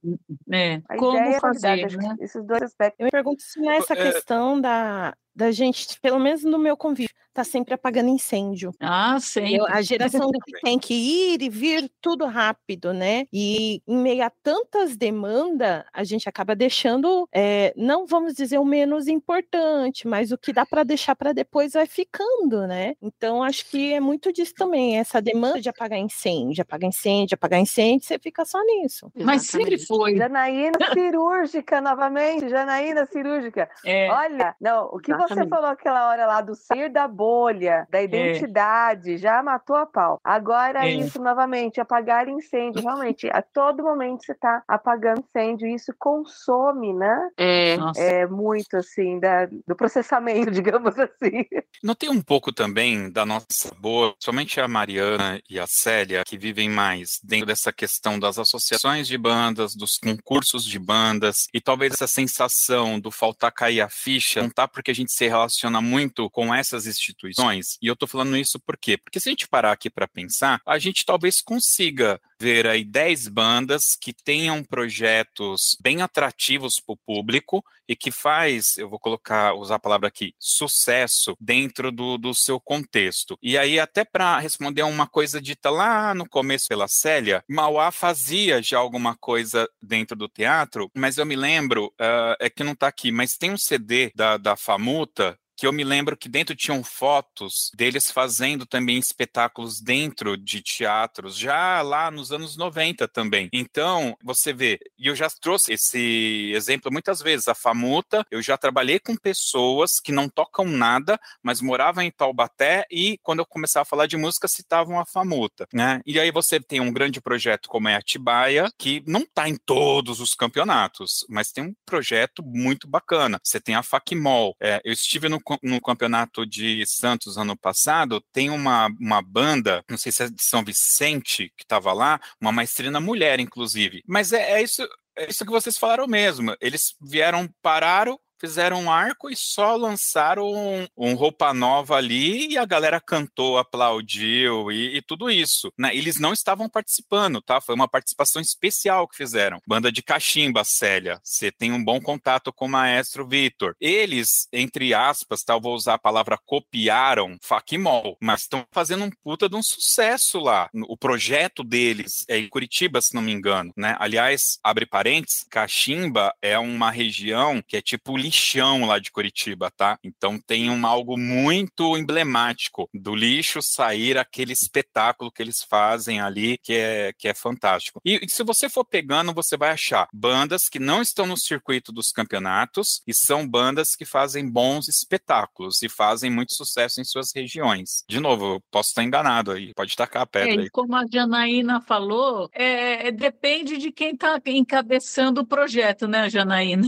[0.51, 2.15] É, a como ideia fazer, né?
[2.19, 2.99] Esses dois aspectos.
[2.99, 4.11] Eu me pergunto se nessa é...
[4.11, 8.71] questão da, da gente, pelo menos no meu convívio, tá sempre apagando incêndio.
[8.79, 9.59] Ah, sim.
[9.67, 13.27] A geração que tem que ir e vir tudo rápido, né?
[13.31, 18.65] E em meio a tantas demandas, a gente acaba deixando, é, não vamos dizer o
[18.65, 22.95] menos importante, mas o que dá para deixar para depois vai ficando, né?
[22.99, 27.59] Então acho que é muito disso também, essa demanda de apagar incêndio, apagar incêndio, apagar
[27.59, 29.11] incêndio, você fica só nisso.
[29.15, 30.15] Mas sempre foi.
[30.15, 33.69] Janaína cirúrgica novamente, Janaína cirúrgica.
[33.85, 34.09] É.
[34.11, 35.43] Olha, não, o que Exatamente.
[35.43, 38.03] você falou aquela hora lá do sair da bolha da é.
[38.03, 39.17] identidade, é.
[39.17, 40.19] já matou a pau.
[40.23, 40.91] Agora, é.
[40.91, 42.81] isso novamente, apagar incêndio.
[42.81, 47.29] Realmente, a todo momento você está apagando incêndio, e isso consome, né?
[47.37, 51.45] É, é muito assim, da, do processamento, digamos assim.
[51.83, 55.16] Notei um pouco também da nossa boa, somente a Mariana
[55.49, 60.63] e a Célia, que vivem mais dentro dessa questão das associações de bandas, dos concursos
[60.63, 64.95] de bandas, e talvez essa sensação do faltar cair a ficha, não tá porque a
[64.95, 68.97] gente se relaciona muito com essas instituições e eu estou falando isso por quê?
[68.97, 73.27] Porque se a gente parar aqui para pensar, a gente talvez consiga ver aí 10
[73.27, 79.53] bandas que tenham projetos bem atrativos para o público e que faz, eu vou colocar,
[79.53, 83.37] usar a palavra aqui, sucesso dentro do, do seu contexto.
[83.41, 88.61] E aí, até para responder uma coisa dita lá no começo pela Célia, Mauá fazia
[88.61, 92.87] já alguma coisa dentro do teatro, mas eu me lembro, uh, é que não está
[92.87, 96.83] aqui, mas tem um CD da, da Famuta, que eu me lembro que dentro tinham
[96.83, 103.49] fotos deles fazendo também espetáculos dentro de teatros, já lá nos anos 90 também.
[103.51, 108.55] Então, você vê, e eu já trouxe esse exemplo muitas vezes, a Famuta, eu já
[108.55, 113.81] trabalhei com pessoas que não tocam nada, mas moravam em Taubaté e quando eu começava
[113.81, 116.01] a falar de música, citavam a Famuta, né?
[116.05, 120.19] E aí você tem um grande projeto como é Atibaia, que não está em todos
[120.19, 123.39] os campeonatos, mas tem um projeto muito bacana.
[123.43, 124.55] Você tem a Facmol.
[124.61, 129.97] É, eu estive no no campeonato de Santos ano passado, tem uma, uma banda, não
[129.97, 134.01] sei se é de São Vicente, que estava lá, uma maestrina mulher, inclusive.
[134.05, 134.87] Mas é, é isso.
[135.19, 136.55] É isso que vocês falaram mesmo.
[136.61, 142.57] Eles vieram, pararam, fizeram um arco e só lançaram um, um, roupa nova ali e
[142.57, 145.71] a galera cantou, aplaudiu e, e, tudo isso.
[145.77, 145.95] Né?
[145.95, 147.59] Eles não estavam participando, tá?
[147.59, 149.59] Foi uma participação especial que fizeram.
[149.67, 151.19] Banda de cachimba, Célia.
[151.23, 153.75] Você tem um bom contato com o maestro Vitor.
[153.79, 155.57] Eles, entre aspas, tá?
[155.57, 160.69] vou usar a palavra copiaram Fakimol, mas estão fazendo um puta de um sucesso lá.
[160.87, 163.95] O projeto deles é em Curitiba, se não me engano, né?
[163.99, 169.97] Aliás, abre parênteses, cachimba é uma região que é tipo lixão lá de Curitiba, tá?
[170.03, 176.57] Então tem um algo muito emblemático do lixo sair aquele espetáculo que eles fazem ali,
[176.57, 178.01] que é, que é fantástico.
[178.05, 181.91] E, e se você for pegando, você vai achar bandas que não estão no circuito
[181.91, 187.31] dos campeonatos e são bandas que fazem bons espetáculos e fazem muito sucesso em suas
[187.33, 188.03] regiões.
[188.09, 190.69] De novo, eu posso estar enganado aí, pode tacar a pedra é, aí.
[190.69, 196.87] Como a Janaína falou, é, é depende de quem está encabeçando o projeto, né, Janaína?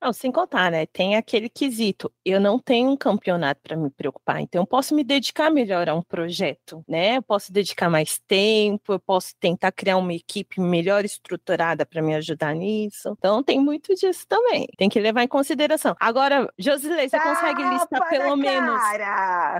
[0.00, 0.86] Não, sem contar né?
[0.86, 2.12] Tem aquele quesito.
[2.24, 5.94] Eu não tenho um campeonato para me preocupar, então eu posso me dedicar melhor a
[5.94, 7.16] um projeto, né?
[7.16, 12.14] Eu posso dedicar mais tempo, eu posso tentar criar uma equipe melhor estruturada para me
[12.14, 13.14] ajudar nisso.
[13.18, 14.66] Então tem muito disso também.
[14.76, 15.94] Tem que levar em consideração.
[15.98, 18.80] Agora, Josilei, você consegue listar pelo menos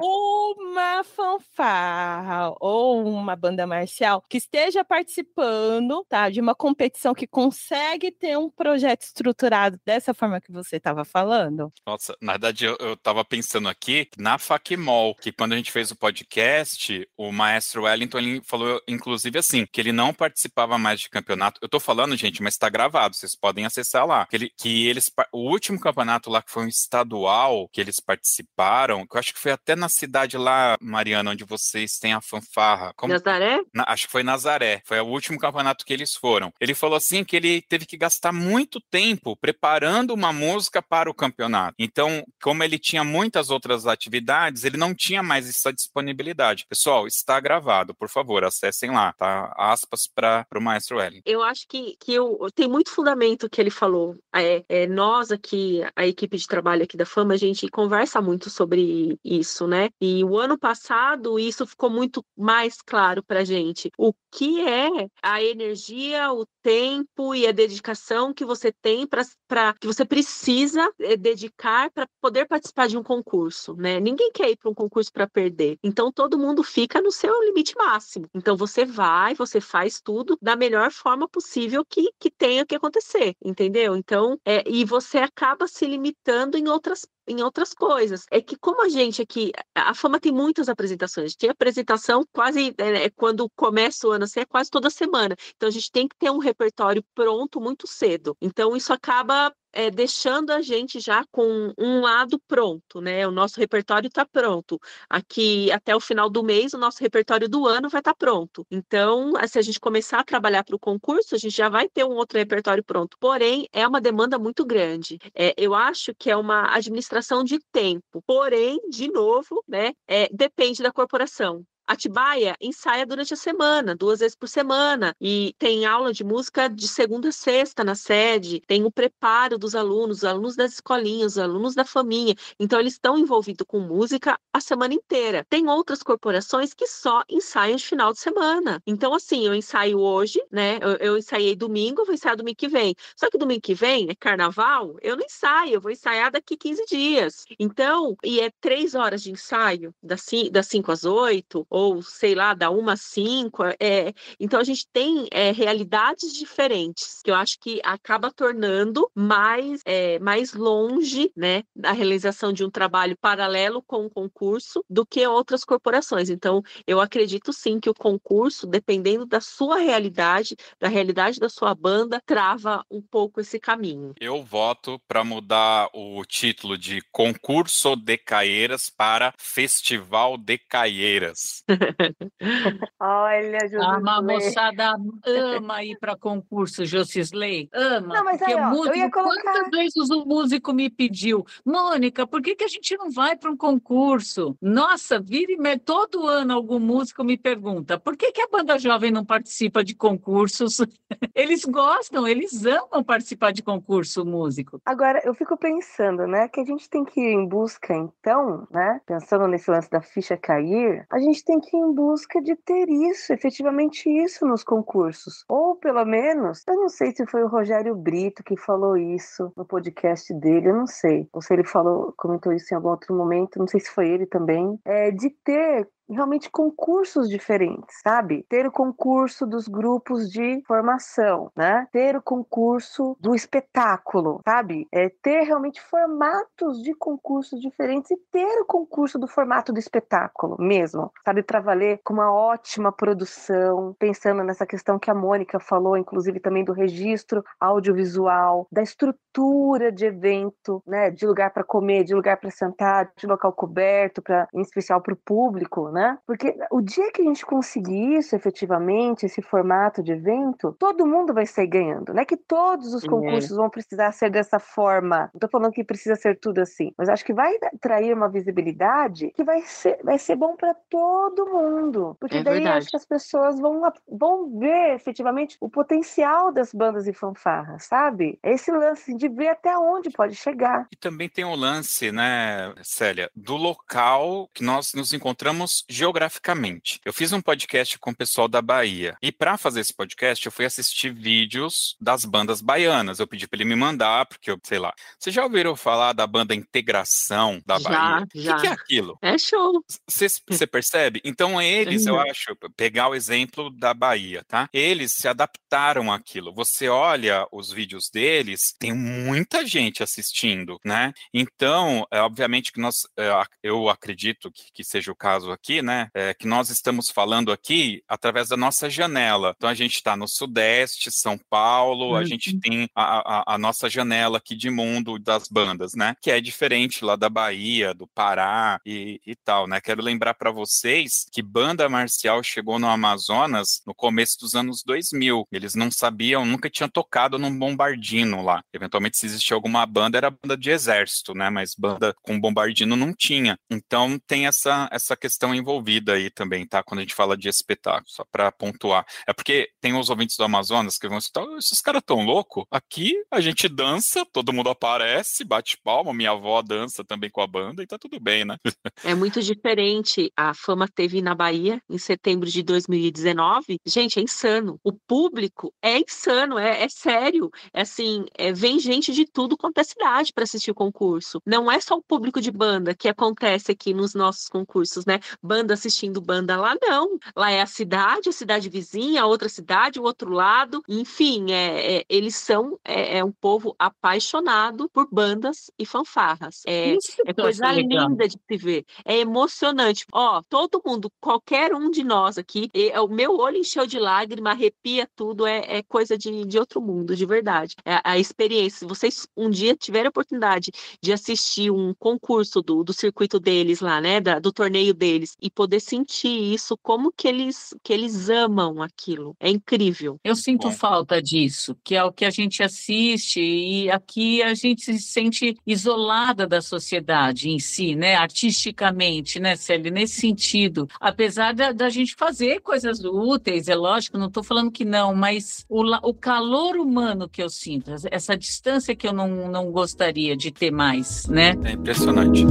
[0.01, 8.11] uma fanfarra ou uma banda marcial que esteja participando, tá, de uma competição que consegue
[8.11, 11.73] ter um projeto estruturado dessa forma que você está estava falando.
[11.87, 15.91] Nossa, na verdade eu, eu tava pensando aqui na Facmol, que quando a gente fez
[15.91, 21.09] o podcast, o maestro Wellington ele falou, inclusive assim, que ele não participava mais de
[21.09, 21.59] campeonato.
[21.63, 24.27] Eu tô falando, gente, mas está gravado, vocês podem acessar lá.
[24.27, 29.07] Que, ele, que eles, o último campeonato lá que foi um estadual que eles participaram,
[29.07, 32.93] que eu acho que foi até na cidade lá, Mariana, onde vocês têm a fanfarra.
[32.97, 33.61] Como, Nazaré?
[33.75, 34.83] Na, acho que foi Nazaré.
[34.85, 36.53] Foi o último campeonato que eles foram.
[36.61, 41.15] Ele falou assim que ele teve que gastar muito tempo preparando uma música para o
[41.15, 41.75] campeonato.
[41.79, 46.67] Então, como ele tinha muitas outras atividades, ele não tinha mais essa disponibilidade.
[46.69, 49.53] Pessoal, está gravado, por favor, acessem lá, tá?
[49.57, 51.23] Aspas para o Maestro Ellen.
[51.25, 54.17] Eu acho que, que eu, tem muito fundamento que ele falou.
[54.35, 58.51] É, é, nós aqui, a equipe de trabalho aqui da Fama, a gente conversa muito
[58.51, 59.91] sobre isso, né?
[60.01, 63.91] E o ano passado isso ficou muito mais claro para gente.
[63.99, 64.89] O que é
[65.23, 71.17] a energia, o tempo e a dedicação que você tem para que você precisa eh,
[71.17, 74.01] dedicar para poder participar de um concurso, né?
[74.01, 75.79] Ninguém quer ir para um concurso para perder.
[75.83, 78.27] Então todo mundo fica no seu limite máximo.
[78.35, 83.35] Então você vai, você faz tudo da melhor forma possível que, que tenha que acontecer,
[83.45, 83.97] entendeu?
[83.97, 88.25] Então, é, e você acaba se limitando em outras em outras coisas.
[88.31, 93.11] É que como a gente aqui, a Fama tem muitas apresentações, tem apresentação quase, é,
[93.11, 95.37] quando começa o ano assim, é quase toda semana.
[95.57, 98.37] Então a gente tem que ter um repertório pronto muito cedo.
[98.41, 103.27] Então isso acaba é, deixando a gente já com um lado pronto, né?
[103.27, 104.79] O nosso repertório está pronto.
[105.09, 108.67] Aqui até o final do mês, o nosso repertório do ano vai estar tá pronto.
[108.71, 112.05] Então, se a gente começar a trabalhar para o concurso, a gente já vai ter
[112.05, 113.17] um outro repertório pronto.
[113.19, 115.19] Porém, é uma demanda muito grande.
[115.35, 118.23] É, eu acho que é uma administração de tempo.
[118.27, 119.93] Porém, de novo, né?
[120.07, 121.65] É, depende da corporação.
[121.87, 126.87] Atibaia ensaia durante a semana, duas vezes por semana, e tem aula de música de
[126.87, 131.39] segunda a sexta na sede, tem o preparo dos alunos, os alunos das escolinhas, os
[131.39, 132.35] alunos da família.
[132.59, 135.45] Então, eles estão envolvidos com música a semana inteira.
[135.49, 138.81] Tem outras corporações que só ensaiam de final de semana.
[138.87, 140.79] Então, assim, eu ensaio hoje, né?
[140.81, 142.95] Eu, eu ensaiei domingo, eu vou ensaiar domingo que vem.
[143.17, 146.85] Só que domingo que vem é carnaval, eu não ensaio, eu vou ensaiar daqui 15
[146.87, 147.45] dias.
[147.59, 150.23] Então, e é três horas de ensaio, das
[150.67, 153.63] 5 às 8, ou sei lá, da uma a cinco.
[153.81, 159.81] É, então a gente tem é, realidades diferentes que eu acho que acaba tornando mais,
[159.87, 165.27] é, mais longe né, a realização de um trabalho paralelo com o concurso do que
[165.27, 166.29] outras corporações.
[166.29, 171.75] Então, eu acredito sim que o concurso, dependendo da sua realidade, da realidade da sua
[171.75, 174.15] banda, trava um pouco esse caminho.
[174.21, 181.62] Eu voto para mudar o título de concurso de Caeiras para Festival de Caeiras.
[183.01, 184.09] Olha, Josisley.
[184.09, 184.95] A moçada
[185.27, 187.69] ama ir para concurso, Josisley.
[187.73, 188.15] Ama.
[188.15, 189.43] Não, mas porque aí, ó, músico, colocar...
[189.43, 193.51] quantas vezes o músico me pediu, Mônica, por que, que a gente não vai para
[193.51, 194.57] um concurso?
[194.61, 199.11] Nossa, vira e todo ano algum músico me pergunta, por que, que a banda jovem
[199.11, 200.79] não participa de concursos?
[201.35, 204.81] Eles gostam, eles amam participar de concurso músico.
[204.85, 209.01] Agora, eu fico pensando, né, que a gente tem que ir em busca, então, né,
[209.07, 212.89] pensando nesse lance da ficha cair, a gente tem que ir em busca de ter
[212.89, 215.45] isso, efetivamente isso nos concursos.
[215.49, 219.65] Ou pelo menos, eu não sei se foi o Rogério Brito que falou isso no
[219.65, 221.29] podcast dele, eu não sei.
[221.33, 224.27] Ou se ele falou, comentou isso em algum outro momento, não sei se foi ele
[224.27, 228.45] também, é de ter realmente concursos diferentes, sabe?
[228.49, 231.87] Ter o concurso dos grupos de formação, né?
[231.93, 234.87] Ter o concurso do espetáculo, sabe?
[234.93, 240.57] É ter realmente formatos de concursos diferentes e ter o concurso do formato do espetáculo
[240.59, 241.43] mesmo, sabe?
[241.43, 246.65] Para valer com uma ótima produção, pensando nessa questão que a Mônica falou, inclusive também
[246.65, 251.11] do registro audiovisual, da estrutura de evento, né?
[251.11, 255.15] De lugar para comer, de lugar para sentar, de local coberto, para em especial para
[255.15, 256.02] o público, né?
[256.03, 256.19] Né?
[256.27, 261.33] Porque o dia que a gente conseguir isso efetivamente, esse formato de evento, todo mundo
[261.33, 262.13] vai sair ganhando.
[262.13, 263.55] Não é que todos os concursos é.
[263.55, 265.31] vão precisar ser dessa forma.
[265.33, 269.31] Não tô falando que precisa ser tudo assim, mas acho que vai trair uma visibilidade
[269.37, 272.17] que vai ser, vai ser bom para todo mundo.
[272.19, 272.79] Porque é daí verdade.
[272.79, 273.81] acho que as pessoas vão,
[274.11, 278.39] vão ver efetivamente o potencial das bandas e fanfarras, sabe?
[278.43, 280.89] É esse lance de ver até onde pode chegar.
[280.91, 287.01] E também tem o lance, né, Célia, do local que nós nos encontramos geograficamente.
[287.05, 289.17] Eu fiz um podcast com o pessoal da Bahia.
[289.23, 293.19] E para fazer esse podcast, eu fui assistir vídeos das bandas baianas.
[293.19, 294.93] Eu pedi para ele me mandar, porque eu, sei lá.
[295.19, 298.27] Vocês já ouviram falar da banda Integração da Já, Bahia?
[298.35, 298.53] já.
[298.53, 299.19] O que, que é aquilo?
[299.23, 299.85] É show.
[300.09, 301.21] Você percebe?
[301.25, 302.21] Então, eles, eu Uhum.
[302.31, 304.69] acho, pegar o exemplo da Bahia, tá?
[304.73, 306.53] Eles se adaptaram àquilo.
[306.55, 311.13] Você olha os vídeos deles, tem muita gente assistindo, né?
[311.33, 313.31] Então, é, obviamente que nós, é,
[313.63, 316.09] eu acredito que, que seja o caso aqui, né?
[316.13, 319.55] É, que nós estamos falando aqui através da nossa janela.
[319.57, 322.27] Então, a gente está no Sudeste, São Paulo, a Uhum.
[322.27, 326.15] gente tem a, a- a nossa janela aqui de mundo das bandas, né?
[326.21, 329.81] Que é diferente lá da Bahia, do Pará e, e tal, né?
[329.81, 335.47] Quero lembrar para vocês que banda marcial chegou no Amazonas no começo dos anos 2000.
[335.53, 338.63] Eles não sabiam, nunca tinham tocado num bombardino lá.
[338.73, 341.51] Eventualmente, se existia alguma banda, era banda de exército, né?
[341.51, 343.57] Mas banda com bombardino não tinha.
[343.71, 346.83] Então, tem essa, essa questão envolvida aí também, tá?
[346.83, 349.07] Quando a gente fala de espetáculo, só para pontuar.
[349.27, 352.67] É porque tem os ouvintes do Amazonas que vão escutar, "Oh, esses caras tão louco.
[352.71, 357.47] Aqui a gente dança, todo mundo aparece, bate palma, minha avó dança também com a
[357.47, 358.57] banda e tá tudo bem, né?
[359.05, 360.33] É muito diferente.
[360.37, 363.79] A fama teve na Bahia em setembro de 2019.
[363.87, 364.79] Gente, é insano.
[364.85, 367.51] O público é insano, é, é sério.
[367.73, 371.41] É assim, é, vem gente de tudo quanto é cidade para assistir o concurso.
[371.47, 375.21] Não é só o público de banda que acontece aqui nos nossos concursos, né?
[375.53, 377.19] Banda assistindo banda lá, não.
[377.37, 380.83] Lá é a cidade, a cidade vizinha, a outra cidade, o outro lado.
[380.89, 386.63] Enfim, é, é- eles são é, é um povo apaixonado por bandas e fanfarras.
[386.67, 386.95] É,
[387.27, 388.09] é coisa legal.
[388.09, 388.87] linda de se ver.
[389.05, 390.07] É emocionante.
[390.11, 393.99] Ó, todo mundo, qualquer um de nós aqui, e- é, o meu olho encheu de
[393.99, 397.77] lágrima, arrepia tudo, é, é coisa de, de outro mundo, de verdade.
[397.85, 398.79] É a experiência.
[398.81, 400.71] Se vocês um dia tiverem a oportunidade
[401.03, 405.51] de assistir um concurso do, do circuito deles lá, né, da- do torneio deles, e
[405.51, 409.35] poder sentir isso, como que eles, que eles amam aquilo.
[409.41, 410.21] É incrível.
[410.23, 410.75] Eu sinto Bom.
[410.75, 415.57] falta disso, que é o que a gente assiste, e aqui a gente se sente
[415.67, 418.15] isolada da sociedade em si, né?
[418.15, 419.91] Artisticamente, né, Célia?
[419.91, 420.89] Nesse sentido.
[421.01, 425.65] Apesar da, da gente fazer coisas úteis, é lógico, não estou falando que não, mas
[425.69, 430.53] o, o calor humano que eu sinto, essa distância que eu não, não gostaria de
[430.53, 431.55] ter mais, né?
[431.65, 432.45] É impressionante.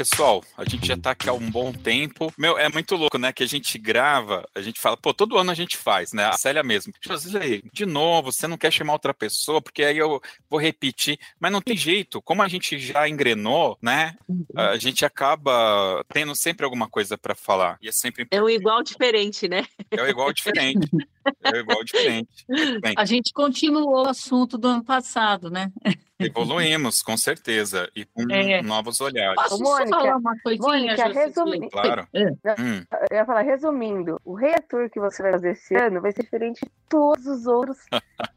[0.00, 2.32] Pessoal, a gente já tá aqui há um bom tempo.
[2.38, 3.34] Meu, é muito louco, né?
[3.34, 6.24] Que a gente grava, a gente fala, pô, todo ano a gente faz, né?
[6.24, 6.94] A Célia mesmo.
[7.02, 10.18] Josilei, de novo, você não quer chamar outra pessoa, porque aí eu
[10.48, 11.18] vou repetir.
[11.38, 14.16] Mas não tem jeito, como a gente já engrenou, né?
[14.56, 17.76] A gente acaba tendo sempre alguma coisa para falar.
[17.82, 19.66] E é sempre É um igual diferente, né?
[19.90, 20.88] é o igual diferente.
[21.44, 22.44] É igual diferente.
[22.80, 22.94] Bem.
[22.96, 25.70] A gente continuou o assunto do ano passado, né?
[26.18, 28.60] Evoluímos, com certeza, e com É.
[28.62, 29.34] novos olhares.
[29.42, 31.24] Posso só Mônica, falar uma coisinha, Mônica, Josilei?
[31.26, 32.08] resumi- Claro.
[32.12, 32.26] É.
[32.60, 36.12] Hum, Eu ia falar, resumindo, o Rei Arthur que você vai fazer esse ano vai
[36.12, 37.78] ser diferente de todos os outros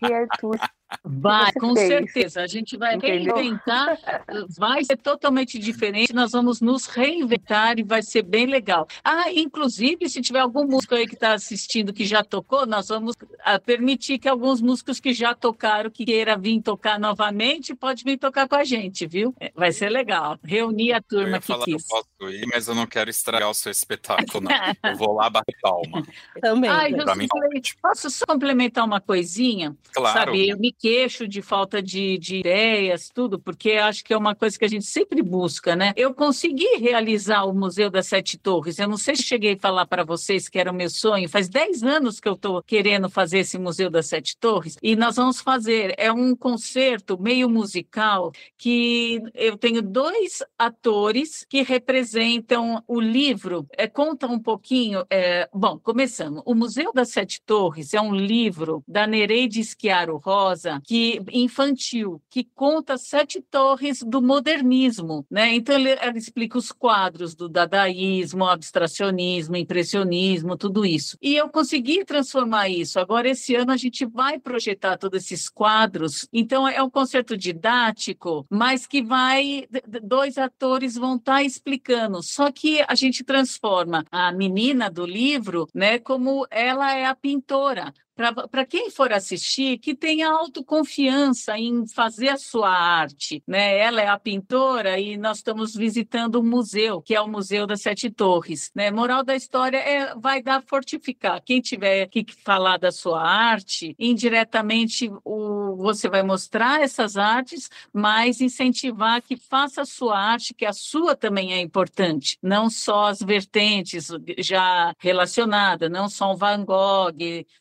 [0.02, 0.58] Rei Arthur.
[1.04, 1.88] Vai, com fez.
[1.88, 2.42] certeza.
[2.42, 3.36] A gente vai Entendeu?
[3.36, 3.98] reinventar,
[4.58, 6.14] vai ser totalmente diferente.
[6.14, 8.88] Nós vamos nos reinventar e vai ser bem legal.
[9.04, 13.16] Ah, inclusive, se tiver algum músico aí que está assistindo que já tocou, nós vamos
[13.44, 18.18] ah, permitir que alguns músicos que já tocaram, que queira vir tocar novamente, pode vir
[18.18, 19.34] tocar com a gente, viu?
[19.40, 20.38] É, Vai ser legal.
[20.44, 21.88] Reunir a eu turma que falar que eu quis.
[21.88, 24.52] posso ir, mas eu não quero estragar o seu espetáculo, não.
[24.94, 26.04] Eu vou lá bater palma.
[26.42, 26.70] Também.
[26.70, 27.04] Ai, né?
[27.16, 29.76] Mim, Josilei, posso só complementar uma coisinha?
[29.94, 30.20] Claro.
[30.20, 34.36] Sabe, eu me queixo de falta de, de ideias, tudo, porque acho que é uma
[34.36, 35.94] coisa que a gente sempre busca, né?
[35.96, 38.78] Eu consegui realizar o Museu das Sete Torres.
[38.78, 41.30] Eu não sei se cheguei a falar para vocês que era o meu sonho.
[41.30, 45.16] Faz 10 anos que eu estou querendo fazer esse Museu das Sete Torres e nós
[45.16, 45.94] vamos fazer.
[45.98, 53.66] É um concerto meio musical que eu tenho dois atores que representam o livro.
[53.78, 55.06] É, conta um pouquinho.
[55.10, 56.44] é, bom, começando.
[56.46, 62.44] O Museu das Sete Torres é um livro da Nereide Schiaro Rosa, que infantil, que
[62.56, 65.54] conta sete torres do modernismo, né?
[65.54, 71.18] Então ele, explica os quadros do dadaísmo, abstracionismo, impressionismo, tudo isso.
[71.22, 73.00] E eu consegui transformar isso.
[73.00, 76.28] Agora esse ano a gente vai projetar todos esses quadros.
[76.32, 79.68] Então é um concerto didático, mas que vai
[80.04, 82.22] dois atores vão estar explicando.
[82.22, 87.94] Só que a gente transforma a menina do livro, né, como ela é a pintora,
[88.16, 93.44] para quem for assistir, que tenha autoconfiança em fazer a sua arte.
[93.48, 93.78] Né?
[93.78, 97.82] Ela é a pintora e nós estamos visitando um museu, que é o Museu das
[97.82, 98.72] Sete Torres.
[98.76, 98.92] Né?
[98.92, 101.42] Moral da história é vai dar fortificar.
[101.44, 108.42] Quem tiver que falar da sua arte, indiretamente o, você vai mostrar essas artes, mas
[108.42, 113.20] incentivar que faça a sua arte, que a sua também é importante, não só as
[113.20, 117.14] vertentes já relacionadas, não só um Van Gogh,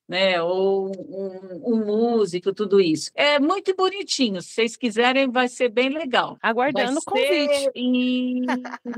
[0.09, 0.42] né?
[0.43, 3.11] Ou um, um, músico, tudo isso.
[3.15, 4.41] É muito bonitinho.
[4.43, 6.39] Se vocês quiserem, vai ser bem legal.
[6.43, 7.71] Aguardando o convite.
[7.75, 8.45] Em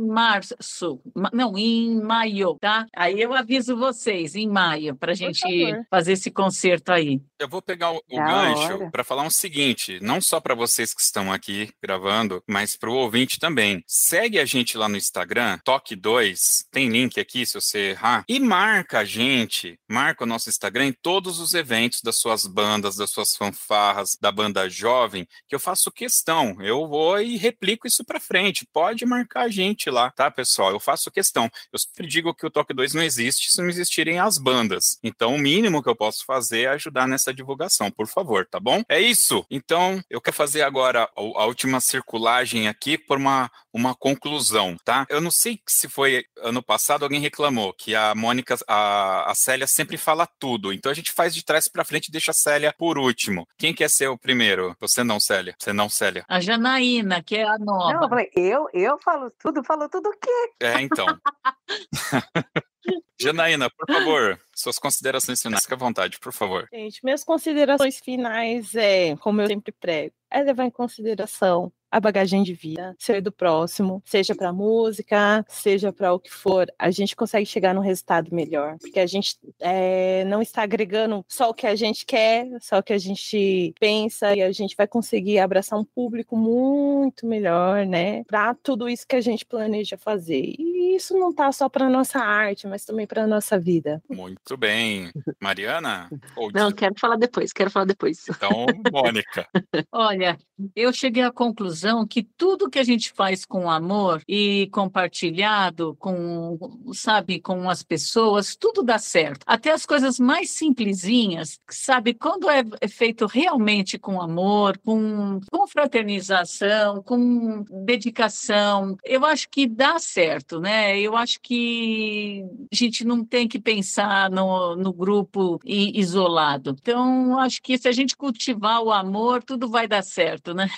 [0.01, 1.01] março,
[1.33, 2.87] não, em maio, tá?
[2.95, 5.43] Aí eu aviso vocês, em maio, para a gente
[5.91, 7.21] fazer esse concerto aí.
[7.39, 10.95] Eu vou pegar o, o gancho para falar o um seguinte, não só para vocês
[10.95, 13.83] que estão aqui gravando, mas para o ouvinte também.
[13.87, 18.41] Segue a gente lá no Instagram, Toque 2, tem link aqui se você errar, e
[18.41, 23.11] marca a gente, marca o nosso Instagram em todos os eventos das suas bandas, das
[23.11, 26.57] suas fanfarras, da banda jovem, que eu faço questão.
[26.61, 28.67] Eu vou e replico isso para frente.
[28.73, 30.71] Pode marcar a gente lá, tá, pessoal?
[30.71, 31.51] Eu faço questão.
[31.73, 34.99] Eu sempre digo que o Toque 2 não existe se não existirem as bandas.
[35.03, 38.83] Então, o mínimo que eu posso fazer é ajudar nessa divulgação, por favor, tá bom?
[38.89, 39.45] É isso.
[39.51, 45.07] Então, eu quero fazer agora a última circulagem aqui por uma, uma conclusão, tá?
[45.09, 49.67] Eu não sei se foi ano passado alguém reclamou que a Mônica, a, a Célia
[49.67, 50.73] sempre fala tudo.
[50.73, 53.47] Então a gente faz de trás para frente e deixa a Célia por último.
[53.57, 54.77] Quem quer ser o primeiro?
[54.81, 55.55] Você não, Célia.
[55.57, 56.25] Você não, Célia.
[56.29, 57.93] A Janaína, que é a nova.
[57.93, 60.53] Não, eu falei, eu, eu falo tudo, falo tudo o quê?
[60.61, 61.07] É, então.
[63.21, 66.69] Janaína, por favor, suas considerações finais, fica à vontade, por favor.
[66.73, 72.43] Gente, minhas considerações finais é, como eu sempre prego, é levar em consideração a bagagem
[72.43, 77.15] de vida, ser do próximo, seja para música, seja para o que for, a gente
[77.15, 81.69] consegue chegar num resultado melhor, porque a gente é, não está agregando só o que
[81.69, 85.79] a gente quer, só o que a gente pensa, e a gente vai conseguir abraçar
[85.79, 90.53] um público muito melhor, né, para tudo isso que a gente planeja fazer.
[90.59, 94.03] E isso não tá só para nossa arte, mas também para nossa vida.
[94.09, 95.11] Muito bem.
[95.41, 96.09] Mariana?
[96.37, 96.51] Ou...
[96.53, 98.25] Não, quero falar depois, quero falar depois.
[98.29, 99.47] Então, Mônica.
[99.93, 100.39] Olha,
[100.75, 106.59] eu cheguei à conclusão que tudo que a gente faz com amor e compartilhado com,
[106.93, 109.45] sabe, com as pessoas, tudo dá certo.
[109.47, 115.67] Até as coisas mais simplesinhas, sabe, quando é, é feito realmente com amor, com, com
[115.67, 121.01] fraternização, com dedicação, eu acho que dá certo, né?
[121.01, 126.77] Eu acho que a gente não tem que pensar no, no grupo isolado.
[126.81, 130.69] Então, acho que se a gente cultivar o amor, tudo vai dar certo, né?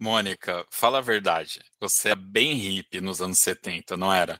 [0.00, 1.60] Mônica, fala a verdade.
[1.80, 4.38] Você é bem hippie nos anos 70, não era?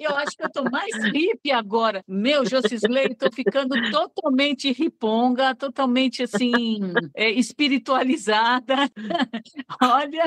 [0.00, 2.02] Eu acho que eu estou mais hippie agora.
[2.06, 6.78] Meu, Josisley, estou ficando totalmente riponga, totalmente assim,
[7.14, 8.76] é, espiritualizada.
[9.82, 10.24] olha.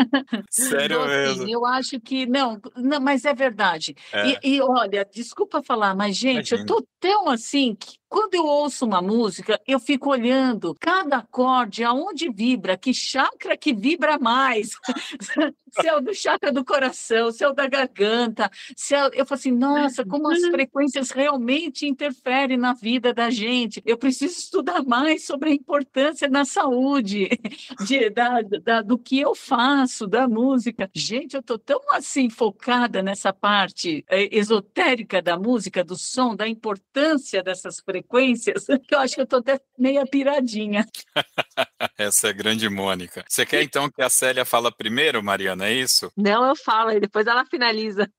[0.49, 1.49] Sério mesmo?
[1.49, 2.25] Eu acho que.
[2.25, 3.95] Não, não mas é verdade.
[4.11, 4.27] É.
[4.27, 6.57] E, e, olha, desculpa falar, mas, gente, Imagina.
[6.57, 11.84] eu estou tão assim que quando eu ouço uma música, eu fico olhando cada acorde,
[11.84, 14.69] aonde vibra, que chakra que vibra mais.
[15.69, 18.49] se é o do chakra do coração, se é o da garganta.
[18.77, 18.97] Se é...
[19.14, 23.82] Eu falo assim, nossa, como as frequências realmente interferem na vida da gente.
[23.86, 27.30] Eu preciso estudar mais sobre a importância na saúde,
[27.86, 30.90] de, da, da, do que eu faço, da música.
[30.94, 36.48] Gente, eu estou tão assim focada nessa parte eh, esotérica da música, do som, da
[36.48, 40.86] importância dessas frequências frequências, que eu acho que eu tô até meia piradinha.
[41.98, 43.24] Essa é a grande Mônica.
[43.28, 46.11] Você quer então que a Célia fala primeiro, Mariana, é isso?
[46.15, 48.10] Não, eu falo e depois ela finaliza.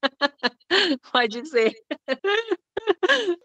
[1.12, 1.72] Pode ser.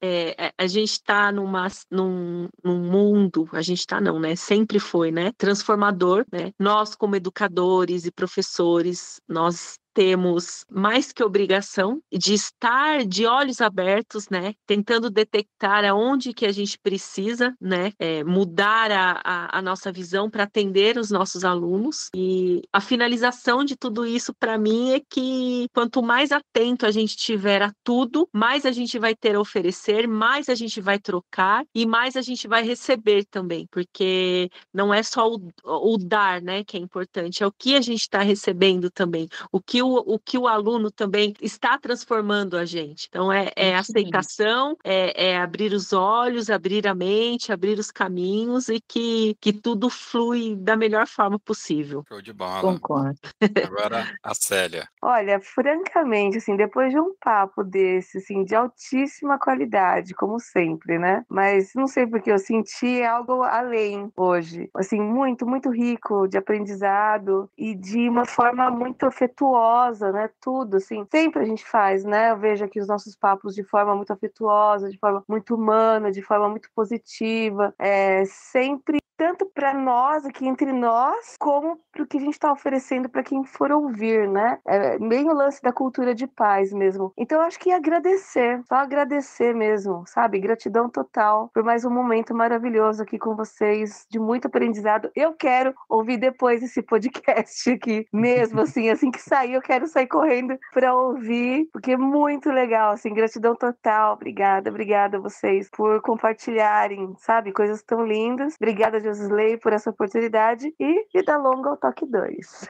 [0.02, 4.36] É, a gente está num, num mundo, a gente está não, né?
[4.36, 5.32] Sempre foi, né?
[5.38, 6.52] Transformador, né?
[6.60, 14.28] Nós, como educadores e professores, nós temos mais que obrigação de estar de olhos abertos,
[14.30, 19.92] né, tentando detectar aonde que a gente precisa, né, é, mudar a, a, a, nossa
[19.92, 22.10] visão para atender os nossos alunos.
[22.16, 27.16] E a finalização de tudo isso para mim é que quanto mais atento a gente
[27.16, 31.64] tiver a tudo, mais a gente vai ter a oferecer, mais a gente vai trocar
[31.74, 36.64] e mais a gente vai receber também, porque não é só o, o dar, né,
[36.64, 40.20] que é importante, é o que a gente está recebendo também, o que o, o
[40.20, 43.08] que o aluno também está transformando a gente.
[43.10, 48.70] Então, é, é aceitação, é, é abrir os olhos, abrir a mente, abrir os caminhos
[48.70, 52.04] e que, que tudo flui da melhor forma possível.
[52.08, 52.62] Show de bola.
[52.62, 53.20] Concordo.
[53.66, 54.88] Agora, a Célia.
[55.02, 61.26] Olha, francamente, assim, depois de um papo desse, assim, de altíssima qualidade, como sempre, né?
[61.30, 64.70] Mas não sei porque eu senti algo além hoje.
[64.76, 69.73] Assim, muito, muito rico de aprendizado e de uma forma muito afetuosa,
[70.12, 70.30] né?
[70.42, 72.32] Tudo, assim, sempre a gente faz, né?
[72.32, 76.22] Eu vejo aqui os nossos papos de forma muito afetuosa, de forma muito humana, de
[76.22, 82.18] forma muito positiva, é, sempre tanto para nós aqui entre nós, como para o que
[82.18, 84.60] a gente está oferecendo para quem for ouvir, né?
[84.68, 87.14] É bem o lance da cultura de paz mesmo.
[87.18, 90.40] Então eu acho que agradecer, só agradecer mesmo, sabe?
[90.40, 95.10] Gratidão total por mais um momento maravilhoso aqui com vocês, de muito aprendizado.
[95.16, 100.08] Eu quero ouvir depois esse podcast aqui, mesmo assim, assim que sair, eu quero sair
[100.08, 104.16] correndo para ouvir, porque é muito legal, assim, gratidão total.
[104.16, 108.56] Obrigada, obrigada a vocês por compartilharem, sabe, coisas tão lindas.
[108.60, 112.70] Obrigada, Josley, por essa oportunidade e vida longa ao Toque 2.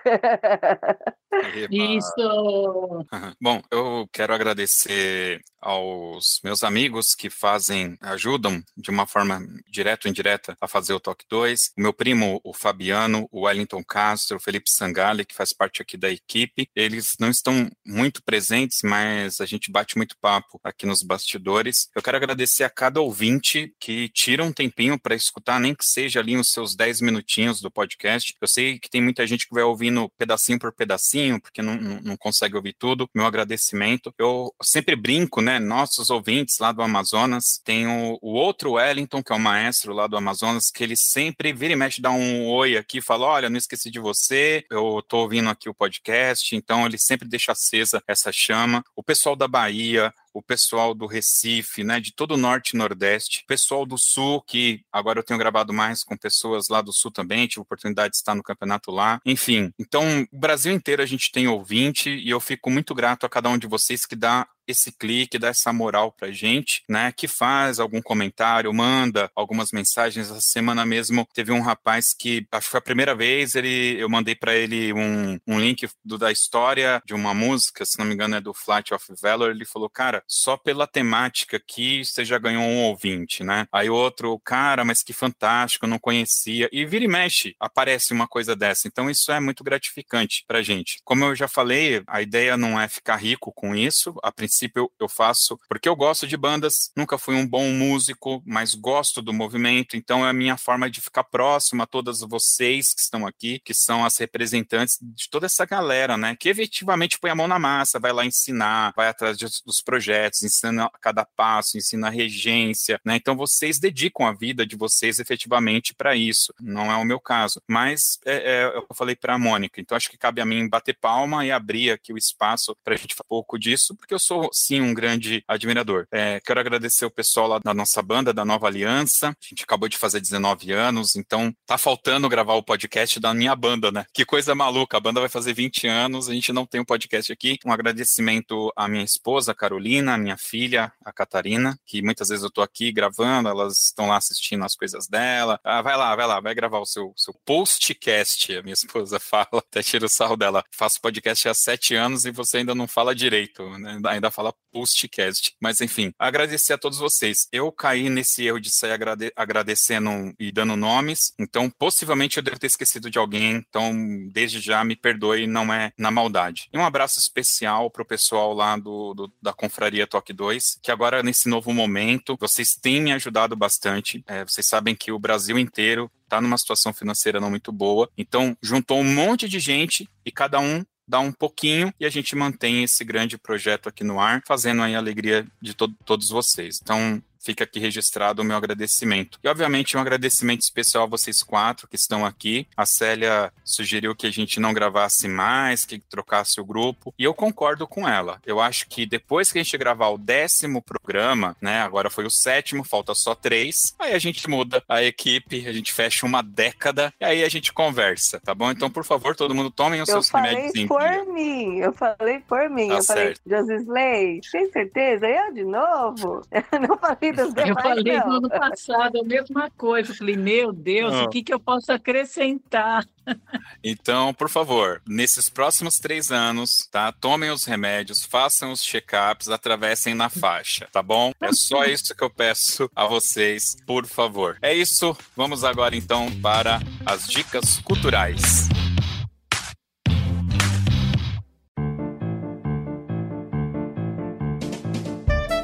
[1.72, 3.06] Isso!
[3.42, 9.42] Bom, eu quero agradecer aos meus amigos que fazem, ajudam de uma forma
[9.72, 11.72] direta ou indireta a fazer o Toque 2.
[11.78, 15.96] O meu primo, o Fabiano, o Wellington Castro, o Felipe Sangali, que faz parte aqui
[15.96, 16.70] da equipe.
[16.76, 21.90] Eles não estão muito presentes, mas a gente bate muito papo aqui nos bastidores.
[21.96, 26.20] Eu quero agradecer a cada ouvinte que tira um tempinho para escutar, nem que seja
[26.20, 28.36] ali os seus 10 minutinhos do podcast.
[28.40, 32.02] Eu sei que tem muita gente que vai ouvindo pedacinho por pedacinho, porque não, não,
[32.02, 33.10] não consegue ouvir tudo.
[33.14, 34.14] Meu agradecimento.
[34.18, 35.60] Eu sempre brinco, né?
[35.60, 40.08] Nossos ouvintes lá do Amazonas, tem o, o outro Wellington, que é o maestro lá
[40.08, 43.58] do Amazonas, que ele sempre vira e mexe, dá um oi aqui, fala: Olha, não
[43.58, 48.32] esqueci de você, eu tô ouvindo aqui o podcast, então ele sempre deixa acesa essa
[48.32, 48.84] chama.
[48.96, 53.44] O pessoal da Bahia, o pessoal do Recife, né, de todo o norte e nordeste,
[53.48, 57.48] pessoal do sul, que agora eu tenho gravado mais com pessoas lá do sul também,
[57.48, 59.72] tive oportunidade de estar no campeonato lá, enfim.
[59.80, 63.50] Então, o Brasil inteiro a gente tem ouvinte e eu fico muito grato a cada
[63.50, 67.12] um de vocês que dá esse clique, dá essa moral pra gente, né?
[67.12, 70.30] Que faz algum comentário, manda algumas mensagens.
[70.30, 74.10] Essa semana mesmo teve um rapaz que, acho que foi a primeira vez, ele, eu
[74.10, 78.14] mandei para ele um, um link do, da história de uma música, se não me
[78.14, 79.52] engano é do Flight of Valor.
[79.52, 83.68] Ele falou, cara, só pela temática aqui você já ganhou um ouvinte, né?
[83.72, 86.70] Aí outro, cara, mas que fantástico, não conhecia.
[86.72, 88.88] E vira e mexe, aparece uma coisa dessa.
[88.88, 91.00] Então isso é muito gratificante pra gente.
[91.04, 94.16] Como eu já falei, a ideia não é ficar rico com isso.
[94.24, 98.42] A princípio eu, eu faço porque eu gosto de bandas, nunca fui um bom músico,
[98.46, 102.94] mas gosto do movimento, então é a minha forma de ficar próximo a todas vocês
[102.94, 106.36] que estão aqui, que são as representantes de toda essa galera, né?
[106.36, 110.44] Que efetivamente põe a mão na massa, vai lá ensinar, vai atrás de, dos projetos,
[110.44, 113.16] ensina cada passo, ensina a regência, né?
[113.16, 116.54] Então vocês dedicam a vida de vocês efetivamente para isso.
[116.60, 120.10] Não é o meu caso, mas é, é, eu falei para a Mônica, então acho
[120.10, 123.26] que cabe a mim bater palma e abrir aqui o espaço para a gente falar
[123.26, 126.08] um pouco disso, porque eu sou sim um grande admirador.
[126.12, 129.30] É, quero agradecer o pessoal lá da nossa banda, da Nova Aliança.
[129.30, 133.56] A gente acabou de fazer 19 anos, então tá faltando gravar o podcast da minha
[133.56, 134.06] banda, né?
[134.14, 137.32] Que coisa maluca, a banda vai fazer 20 anos, a gente não tem um podcast
[137.32, 137.58] aqui.
[137.66, 142.44] Um agradecimento à minha esposa, a Carolina, à minha filha, a Catarina, que muitas vezes
[142.44, 145.60] eu tô aqui gravando, elas estão lá assistindo as coisas dela.
[145.64, 149.48] Ah, vai lá, vai lá, vai gravar o seu, seu postcast, a minha esposa fala,
[149.54, 150.64] até tira o sarro dela.
[150.72, 154.00] Faço podcast há sete anos e você ainda não fala direito, né?
[154.08, 155.56] Ainda fala postcast.
[155.62, 157.48] Mas enfim, agradecer a todos vocês.
[157.52, 162.60] Eu caí nesse erro de sair agrade agradecendo e dando nomes, então possivelmente eu devo
[162.60, 163.94] ter esquecido de alguém, então
[164.32, 166.70] desde já me perdoe, não é na maldade.
[166.74, 171.24] E um abraço especial pro pessoal lá do, do da Confraria Toque 2, que agora
[171.24, 174.24] nesse novo momento, vocês têm me ajudado bastante.
[174.28, 178.10] É, vocês sabem que o Brasil inteiro está numa situação financeira não muito boa.
[178.18, 182.36] Então, juntou um monte de gente e cada um dá um pouquinho e a gente
[182.36, 186.80] mantém esse grande projeto aqui no ar, fazendo aí a alegria de to todos vocês.
[186.82, 189.38] Então, fica aqui registrado o meu agradecimento.
[189.44, 192.68] E, obviamente, um agradecimento especial a vocês quatro que estão aqui.
[192.76, 197.34] A Célia sugeriu que a gente não gravasse mais, que trocasse o grupo, e eu
[197.34, 198.40] concordo com ela.
[198.46, 202.30] Eu acho que depois que a gente gravar o décimo programa, né, agora foi o
[202.30, 207.14] sétimo, falta só três, aí a gente muda a equipe, a gente fecha uma década,
[207.20, 208.72] e aí a gente conversa, tá bom?
[208.72, 211.94] Então, por favor, todo mundo tomem os eu seus remédios Eu falei por mim, eu
[211.94, 213.42] falei por mim, Tá eu certo.
[213.44, 215.28] falei, Josisley, tem certeza?
[215.28, 216.42] Eu de novo?
[216.72, 217.68] Eu não falei vidas?
[217.70, 218.28] Eu falei não.
[218.28, 220.12] no ano passado a mesma coisa.
[220.12, 221.24] Eu falei, meu Deus, Ah.
[221.24, 223.06] o que, que eu posso acrescentar?
[223.82, 227.12] Então, por favor, nesses próximos três anos, tá?
[227.12, 231.32] Tomem os remédios, façam os check-ups, atravessem na faixa, tá bom?
[231.42, 234.58] É só isso que eu peço a vocês, por favor.
[234.62, 235.16] É isso.
[235.36, 238.68] Vamos agora então para as dicas culturais.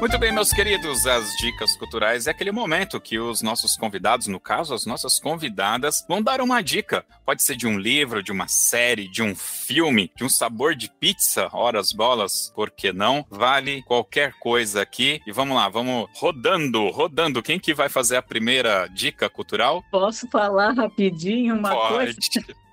[0.00, 4.40] Muito bem, meus queridos, as dicas culturais é aquele momento que os nossos convidados, no
[4.40, 7.04] caso, as nossas convidadas, vão dar uma dica.
[7.26, 10.90] Pode ser de um livro, de uma série, de um filme, de um sabor de
[10.90, 13.26] pizza, horas bolas, por que não?
[13.28, 15.20] Vale qualquer coisa aqui.
[15.26, 17.42] E vamos lá, vamos rodando, rodando.
[17.42, 19.84] Quem que vai fazer a primeira dica cultural?
[19.90, 21.94] Posso falar rapidinho uma Pode.
[21.94, 22.18] coisa?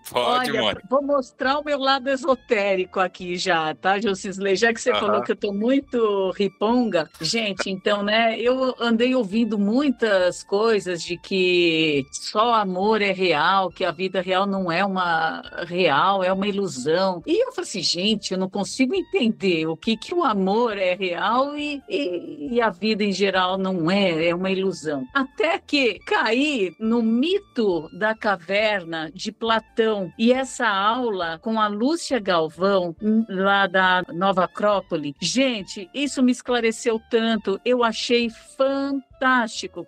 [0.09, 0.87] Pode, Olha, Mônica.
[0.89, 4.55] vou mostrar o meu lado esotérico aqui já, tá, Josisley?
[4.55, 4.99] Já que você Aham.
[4.99, 11.17] falou que eu tô muito riponga, gente, então, né, eu andei ouvindo muitas coisas de
[11.17, 16.47] que só amor é real, que a vida real não é uma real, é uma
[16.47, 17.21] ilusão.
[17.25, 20.93] E eu falei assim, gente, eu não consigo entender o que que o amor é
[20.95, 25.05] real e, e, e a vida em geral não é, é uma ilusão.
[25.13, 32.19] Até que caí no mito da caverna de Platão e essa aula com a Lúcia
[32.19, 37.59] Galvão, hum, lá da Nova Acrópole, gente, isso me esclareceu tanto.
[37.65, 39.16] Eu achei fantástico.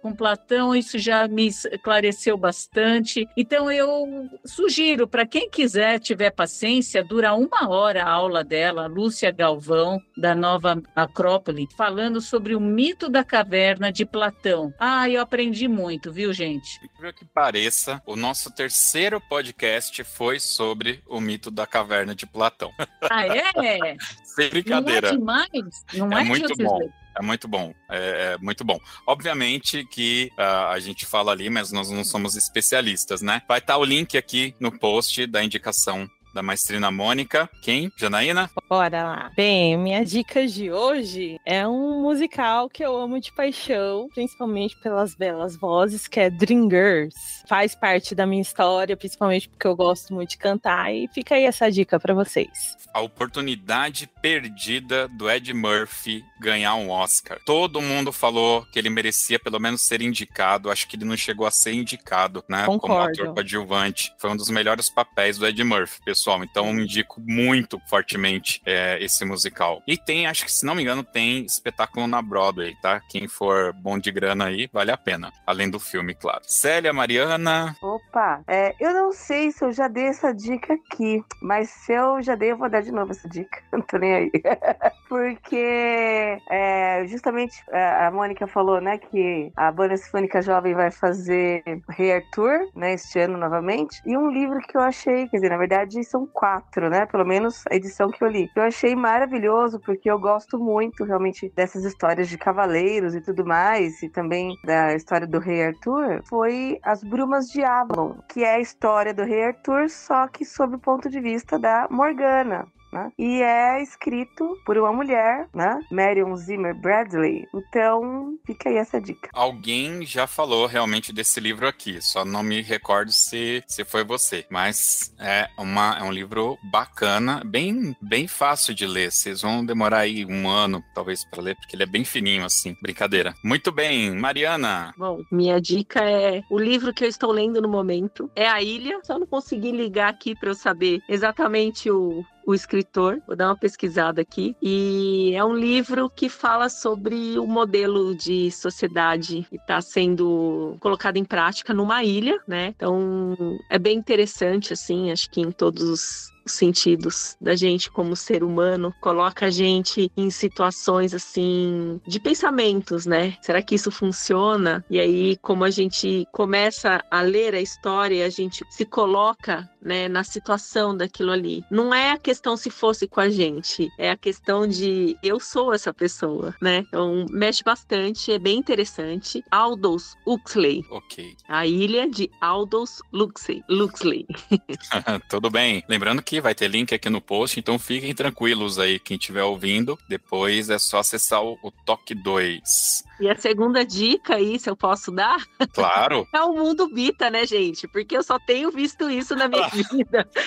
[0.02, 3.28] Com Platão, isso já me esclareceu bastante.
[3.36, 9.32] Então, eu sugiro para quem quiser, tiver paciência, dura uma hora a aula dela, Lúcia
[9.32, 14.74] Galvão, da Nova Acrópole, falando sobre o mito da caverna de Platão.
[14.80, 16.80] Ah, eu aprendi muito, viu, gente?
[16.84, 22.72] Incrível que pareça, o nosso terceiro podcast foi sobre o mito da caverna de Platão.
[23.10, 23.98] Ah, é?
[24.24, 25.14] Sem brincadeira.
[25.14, 25.86] Não é demais?
[25.94, 26.80] Não É é, muito bom.
[27.20, 28.80] É muito bom, é, é muito bom.
[29.06, 33.42] Obviamente que ah, a gente fala ali, mas nós não somos especialistas, né?
[33.46, 37.50] Vai estar o link aqui no post da indicação da maestrina Mônica.
[37.62, 37.92] Quem?
[37.98, 38.50] Janaína?
[38.70, 39.32] Bora lá.
[39.36, 45.16] Bem, minha dica de hoje é um musical que eu amo de paixão, principalmente pelas
[45.16, 47.16] belas vozes, que é Dreamgirls.
[47.48, 51.46] Faz parte da minha história, principalmente porque eu gosto muito de cantar, e fica aí
[51.46, 52.78] essa dica pra vocês.
[52.94, 57.40] A oportunidade perdida do Ed Murphy ganhar um Oscar.
[57.46, 60.72] Todo mundo falou que ele merecia pelo menos ser indicado.
[60.72, 62.66] Acho que ele não chegou a ser indicado, né?
[62.66, 63.22] Como Concordo.
[63.22, 64.12] ator coadjuvante.
[64.18, 66.44] Foi um dos melhores papéis do Ed Murphy, pessoal.
[66.44, 69.82] Então indico muito fortemente é, esse musical.
[69.88, 73.00] E tem, acho que se não me engano, tem espetáculo na Broadway, tá?
[73.10, 75.32] Quem for bom de grana aí, vale a pena.
[75.48, 76.42] Além do filme, claro.
[76.44, 77.76] Célia, Mariana.
[77.82, 82.22] Opa, é, eu não sei se eu já dei essa dica aqui, mas se eu
[82.22, 83.62] já dei, eu vou dar de novo essa dica.
[83.72, 84.32] Não tô nem aí.
[85.08, 91.64] Porque é, justamente é, a Mônica falou, né, que a Banda Sinfônica Jovem vai fazer
[91.90, 94.02] Rei Arthur, né, este ano novamente.
[94.06, 97.64] E um livro que eu achei, quer dizer, na verdade são quatro, né, pelo menos
[97.70, 98.50] a edição que eu li.
[98.56, 104.02] Eu achei maravilhoso porque eu gosto muito realmente dessas histórias de cavaleiros e tudo mais,
[104.02, 106.22] e também da história do Rei Arthur.
[106.26, 110.76] Foi As Brumas de Avalon, que é a história do Rei Arthur, só que sob
[110.76, 112.68] o ponto de vista da Morgana.
[112.92, 113.12] Né?
[113.18, 115.80] E é escrito por uma mulher, né?
[115.92, 117.48] Marion Zimmer Bradley.
[117.54, 119.30] Então, fica aí essa dica.
[119.34, 124.46] Alguém já falou realmente desse livro aqui, só não me recordo se, se foi você.
[124.50, 129.12] Mas é, uma, é um livro bacana, bem, bem fácil de ler.
[129.12, 132.76] Vocês vão demorar aí um ano, talvez, para ler, porque ele é bem fininho, assim.
[132.82, 133.34] Brincadeira.
[133.44, 134.94] Muito bem, Mariana.
[134.98, 138.30] Bom, minha dica é o livro que eu estou lendo no momento.
[138.36, 139.00] É A Ilha.
[139.04, 143.22] Só não consegui ligar aqui para eu saber exatamente o, o escritor.
[143.28, 144.56] Vou dar uma pesquisada aqui.
[144.62, 151.18] E é um livro que fala sobre o modelo de sociedade que está sendo colocado
[151.18, 152.74] em prática numa ilha, né?
[152.76, 153.36] Então
[153.70, 158.94] é bem interessante, assim, acho que em todos os sentidos da gente como ser humano,
[159.02, 163.36] coloca a gente em situações assim de pensamentos, né?
[163.42, 164.84] Será que isso funciona?
[164.90, 170.08] E aí, como a gente começa a ler a história, a gente se coloca, né,
[170.10, 171.64] na situação daquilo ali.
[171.72, 175.74] Não é a questão se fosse com a gente, é a questão de eu sou
[175.74, 176.84] essa pessoa, né?
[176.88, 179.44] Então, mexe bastante, é bem interessante.
[179.52, 181.36] Aldous Huxley, Ok.
[181.48, 183.64] a ilha de Aldous Huxley.
[183.70, 184.26] Huxley.
[185.30, 185.84] Tudo bem.
[185.88, 189.98] Lembrando que vai ter link aqui no post, então fiquem tranquilos aí, quem estiver ouvindo.
[190.08, 193.04] Depois é só acessar o, o Toque 2.
[193.20, 196.26] E a segunda dica aí, se eu posso dar, Claro.
[196.34, 197.88] é o mundo Bita, né, gente?
[197.88, 200.28] Porque eu só tenho visto isso na minha vida.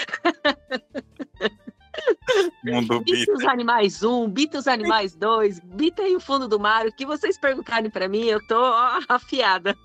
[2.64, 3.32] Mundo Bita Bita.
[3.32, 6.86] os Animais 1, Bita os Animais 2, Bita aí o fundo do mar.
[6.86, 9.76] O que vocês perguntarem pra mim, eu tô ó, afiada.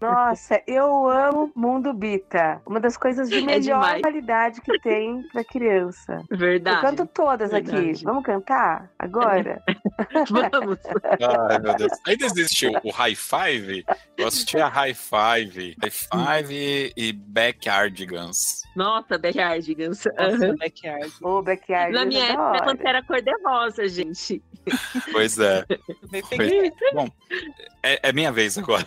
[0.00, 2.60] Nossa, eu amo Mundo Bita.
[2.66, 4.02] Uma das coisas de melhor demais.
[4.02, 6.22] qualidade que tem pra criança.
[6.30, 6.76] Verdade.
[6.76, 7.70] Eu canto todas aqui.
[7.70, 8.04] Verdade.
[8.04, 9.62] Vamos cantar agora?
[10.28, 10.78] Vamos.
[11.48, 11.92] Ai, meu Deus.
[12.06, 13.84] Ainda existe o, High Five?
[14.16, 18.62] Eu assistia High Five, High Five e Backyardigans.
[18.74, 20.04] Nossa, Backyardigans.
[20.18, 21.12] Nossa, backyard.
[21.20, 21.92] O Backyard.
[21.92, 22.64] Na minha é da época, hora.
[22.64, 24.42] quando era cor-de-rosa, gente.
[25.10, 25.64] Pois é.
[26.36, 26.70] Pois é.
[26.94, 27.08] Bom,
[27.82, 28.86] é, é minha vez agora.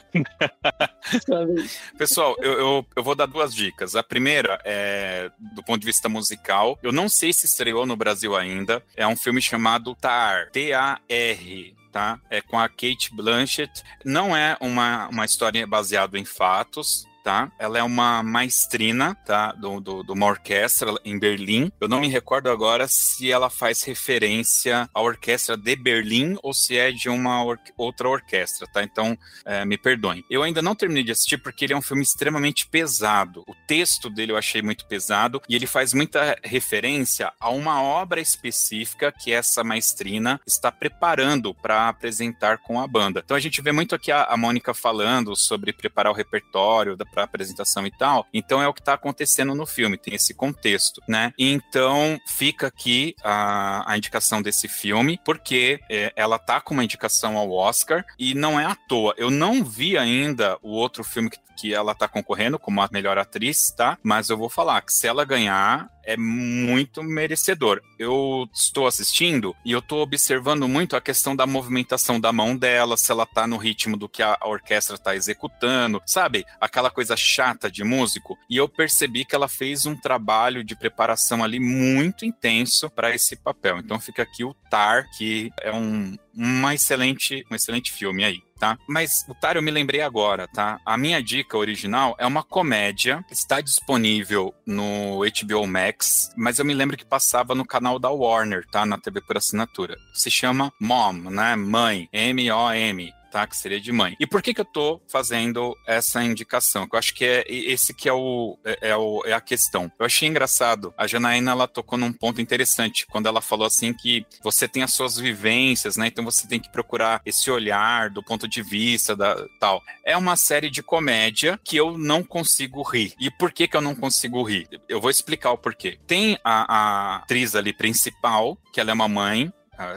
[1.98, 3.96] Pessoal, eu, eu, eu vou dar duas dicas.
[3.96, 6.80] A primeira é do ponto de vista musical.
[6.82, 8.82] Eu não sei se estreou no Brasil ainda.
[8.96, 10.50] É um filme chamado Tar.
[10.52, 11.76] T-A-R.
[11.92, 12.20] Tá?
[12.30, 13.84] É com a Kate Blanchett.
[14.04, 17.06] Não é uma, uma história baseada em fatos.
[17.26, 17.52] Tá?
[17.57, 19.52] Ela é uma maestrina tá?
[19.53, 21.72] do, do, de uma orquestra em Berlim.
[21.81, 26.77] Eu não me recordo agora se ela faz referência à orquestra de Berlim ou se
[26.77, 28.84] é de uma or outra orquestra, tá?
[28.84, 30.23] Então, é, me perdoem.
[30.30, 33.43] Eu ainda não terminei de assistir porque ele é um filme extremamente pesado.
[33.47, 38.22] O texto dele eu achei muito pesado e ele faz muita referência a uma obra
[38.22, 43.23] específica que essa maestrina está preparando para apresentar com a banda.
[43.26, 47.24] Então a gente vê muito aqui a, a Mônica falando sobre preparar o repertório para
[47.24, 48.28] apresentação e tal.
[48.34, 51.34] Então é o que está acontecendo no filme, tem esse contexto, né?
[51.40, 57.38] Então fica aqui a, a indicação desse filme, porque é, ela tá com uma indicação
[57.38, 59.14] ao Oscar e não é à toa.
[59.18, 63.18] Eu não vi ainda o outro filme que, que ela tá concorrendo como a melhor
[63.18, 63.98] atriz, tá?
[64.03, 67.82] Mas eu vou falar que se ela ganhar, é muito merecedor.
[67.98, 72.95] Eu estou assistindo e eu estou observando muito a questão da movimentação da mão dela,
[72.95, 76.45] se ela tá no ritmo do que a, orquestra tá executando, sabe?
[76.61, 78.38] Aquela coisa chata de músico.
[78.49, 83.36] E eu percebi que ela fez um trabalho de preparação ali muito intenso para esse
[83.36, 83.80] papel.
[83.80, 88.41] Então fica aqui o Tar, que é um, uma excelente, um excelente filme aí.
[88.57, 88.78] Tá?
[88.88, 90.80] Mas o Tar eu me lembrei agora, tá?
[90.86, 96.74] A minha dica original é uma comédia, está disponível no HBO Max, mas eu me
[96.74, 98.86] lembro que passava no canal da Warner, tá?
[98.86, 99.98] Na TV por assinatura.
[100.14, 101.57] Se chama Mom, né?
[101.57, 103.14] Mãe, M-O-M.
[103.31, 104.15] Tá, que seria de mãe.
[104.19, 106.88] E por que, que eu tô fazendo essa indicação?
[106.88, 109.91] Que eu acho que é esse que é, o, é, é o, é a questão.
[109.99, 110.93] Eu achei engraçado.
[110.97, 114.93] A Janaína, ela tocou num ponto interessante, quando ela falou assim que você tem as
[114.93, 116.07] suas vivências, né?
[116.07, 119.81] Então você tem que procurar esse olhar do ponto de vista da tal.
[120.03, 123.14] É uma série de comédia que eu não consigo rir.
[123.19, 124.68] E por que que eu não consigo rir?
[124.88, 125.97] Eu vou explicar o porquê.
[126.07, 129.52] Tem a, a atriz ali principal, que ela é uma mãe,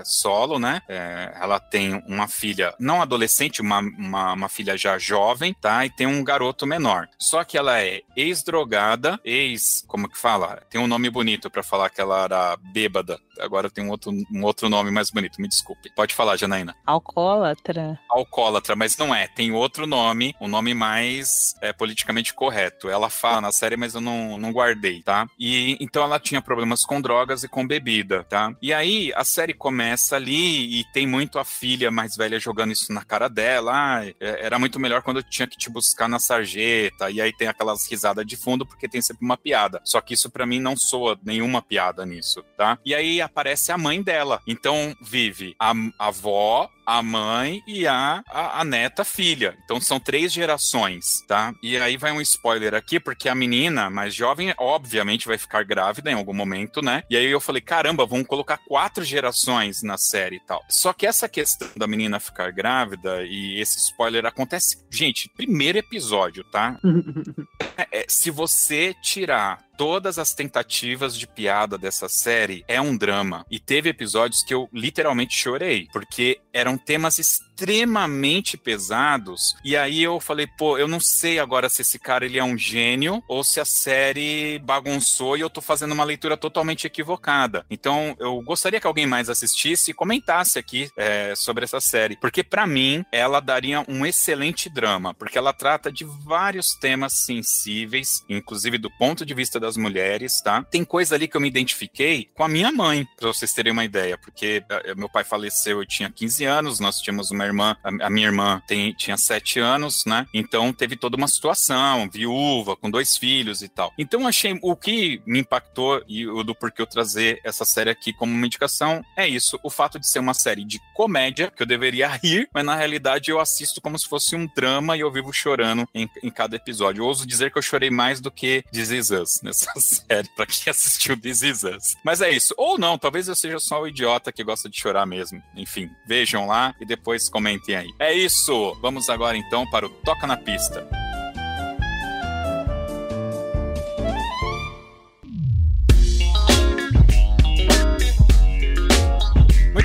[0.04, 0.82] solo, né?
[0.88, 5.84] É, ela tem uma filha, não adolescente, uma, uma, uma, filha já jovem, tá?
[5.84, 7.08] E tem um garoto menor.
[7.18, 9.84] Só que ela é ex-drogada, ex.
[9.86, 10.62] Como que fala?
[10.70, 13.18] Tem um nome bonito para falar que ela era bêbada.
[13.40, 15.90] Agora tem um outro, um outro nome mais bonito, me desculpe.
[15.94, 16.76] Pode falar, Janaína.
[16.86, 17.98] Alcoólatra.
[18.08, 19.28] Alcoólatra, mas não é.
[19.28, 22.88] Tem outro nome, um nome mais é, politicamente correto.
[22.88, 25.26] Ela fala na série, mas eu não, não guardei, tá?
[25.38, 28.54] E então ela tinha problemas com drogas e com bebida, tá?
[28.60, 32.92] E aí a série começa ali e tem muito a filha mais velha jogando isso
[32.92, 33.72] na cara dela.
[33.74, 37.10] Ah, era muito melhor quando eu tinha que te buscar na sarjeta.
[37.10, 39.80] E aí tem aquelas risadas de fundo porque tem sempre uma piada.
[39.84, 42.78] Só que isso para mim não soa nenhuma piada nisso, tá?
[42.84, 44.40] E aí aparece a mãe dela.
[44.46, 49.54] Então vive a, a avó, a mãe e a, a, a, neta filha.
[49.62, 51.54] Então são três gerações, tá?
[51.62, 56.10] E aí vai um spoiler aqui, porque a menina mais jovem, obviamente, vai ficar grávida
[56.10, 57.02] em algum momento, né?
[57.10, 60.64] E aí eu falei, caramba, vamos colocar quatro gerações na série e tal.
[60.70, 66.42] Só que essa questão da menina ficar grávida e esse spoiler acontece, gente, primeiro episódio,
[66.44, 66.80] tá?
[67.76, 73.46] é, é, se você tirar todas as tentativas de piada dessa série é um drama.
[73.48, 79.56] E teve episódios que eu literalmente chorei, porque eram temas extremamente pesados.
[79.64, 82.56] E aí eu falei, pô, eu não sei agora se esse cara ele é um
[82.56, 87.66] gênio ou se a série bagunçou e eu tô fazendo uma leitura totalmente equivocada.
[87.68, 92.44] Então eu gostaria que alguém mais assistisse e comentasse aqui é, sobre essa série, porque
[92.44, 98.78] para mim ela daria um excelente drama, porque ela trata de vários temas sensíveis, inclusive
[98.78, 100.62] do ponto de vista das mulheres, tá?
[100.62, 103.84] Tem coisa ali que eu me identifiquei com a minha mãe, pra vocês terem uma
[103.84, 104.62] ideia, porque
[104.96, 108.62] meu pai faleceu, eu tinha 15 anos anos, nós tínhamos uma irmã, a minha irmã
[108.66, 110.26] tem, tinha sete anos, né?
[110.32, 113.92] Então teve toda uma situação, viúva, com dois filhos e tal.
[113.98, 118.12] Então achei o que me impactou e o do porquê eu trazer essa série aqui
[118.12, 121.66] como uma indicação é isso, o fato de ser uma série de comédia, que eu
[121.66, 125.32] deveria rir, mas na realidade eu assisto como se fosse um drama e eu vivo
[125.32, 127.02] chorando em, em cada episódio.
[127.02, 130.46] Eu ouso dizer que eu chorei mais do que This Is Us nessa série, pra
[130.46, 131.96] quem assistiu This Is Us.
[132.04, 132.54] Mas é isso.
[132.56, 135.42] Ou não, talvez eu seja só o idiota que gosta de chorar mesmo.
[135.56, 137.88] Enfim, vejam lá e depois comentem aí.
[137.98, 138.76] É isso!
[138.80, 140.86] Vamos agora então para o Toca na Pista.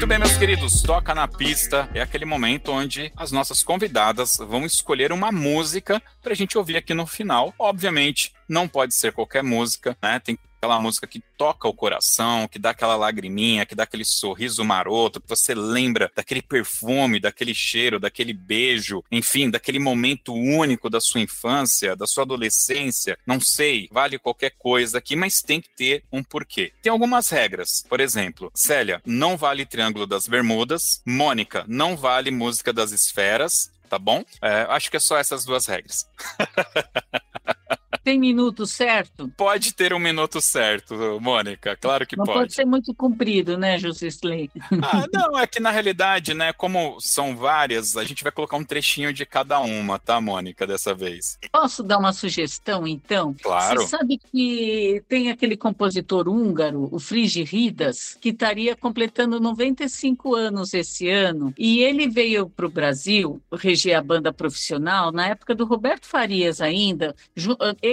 [0.04, 4.66] Muito bem, meus queridos, toca na pista é aquele momento onde as nossas convidadas vão
[4.66, 7.54] escolher uma música para a gente ouvir aqui no final.
[7.58, 10.20] Obviamente, não pode ser qualquer música, né?
[10.20, 14.64] Tem aquela música que toca o coração, que dá aquela lagriminha, que dá aquele sorriso
[14.64, 21.02] maroto, que você lembra daquele perfume, daquele cheiro, daquele beijo, enfim, daquele momento único da
[21.02, 23.18] sua infância, da sua adolescência.
[23.28, 26.72] Não sei, vale qualquer coisa aqui, mas tem que ter um porquê.
[26.82, 27.84] Tem algumas regras.
[27.90, 31.02] Por exemplo, Célia, não vale Triângulo das Bermudas.
[31.06, 34.26] Mônica, não vale Música das Esferas tá bom?
[34.42, 36.08] É, acho que é só essas duas regras.
[38.04, 39.32] Tem minuto certo?
[39.38, 42.40] Pode ter um minuto certo, Mônica, claro que não pode.
[42.40, 44.50] pode ser muito comprido, né, Josisley?
[44.82, 48.64] Ah, não, é que na realidade, né, como são várias, a gente vai colocar um
[48.64, 51.38] trechinho de cada uma, tá, Mônica, dessa vez.
[51.52, 53.36] Posso dar uma sugestão, então?
[53.42, 53.82] Claro.
[53.82, 61.10] Você sabe que tem aquele compositor húngaro, o Frigiridas, que estaria completando 95 anos esse
[61.10, 66.06] ano, e ele veio para o Brasil reger a banda profissional na época do Roberto
[66.06, 67.16] Farias ainda,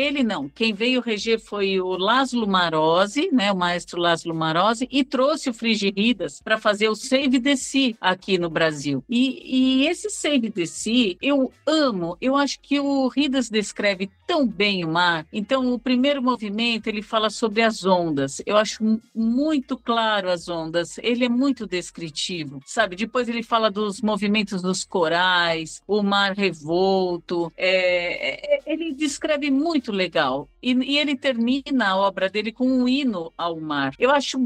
[0.01, 0.49] ele não.
[0.49, 5.55] Quem veio reger foi o Laszlo Marozzi, né, o maestro Laszlo Marozzi, e trouxe o
[5.55, 9.05] Frigiridas para fazer o Save the Sea aqui no Brasil.
[9.09, 12.17] E, e esse Save the Sea eu amo.
[12.21, 15.27] Eu acho que o Ridas descreve tão bem o mar.
[15.33, 18.41] Então, o primeiro movimento ele fala sobre as ondas.
[18.47, 20.99] Eu acho muito claro as ondas.
[20.99, 22.97] Ele é muito descritivo, sabe?
[22.97, 27.53] Depois ele fala dos movimentos dos corais, o mar revolto.
[27.57, 30.51] É, é ele descreve muito muito legal.
[30.63, 33.95] E, e, ele termina a obra dele com um hino ao mar.
[33.99, 34.39] Eu acho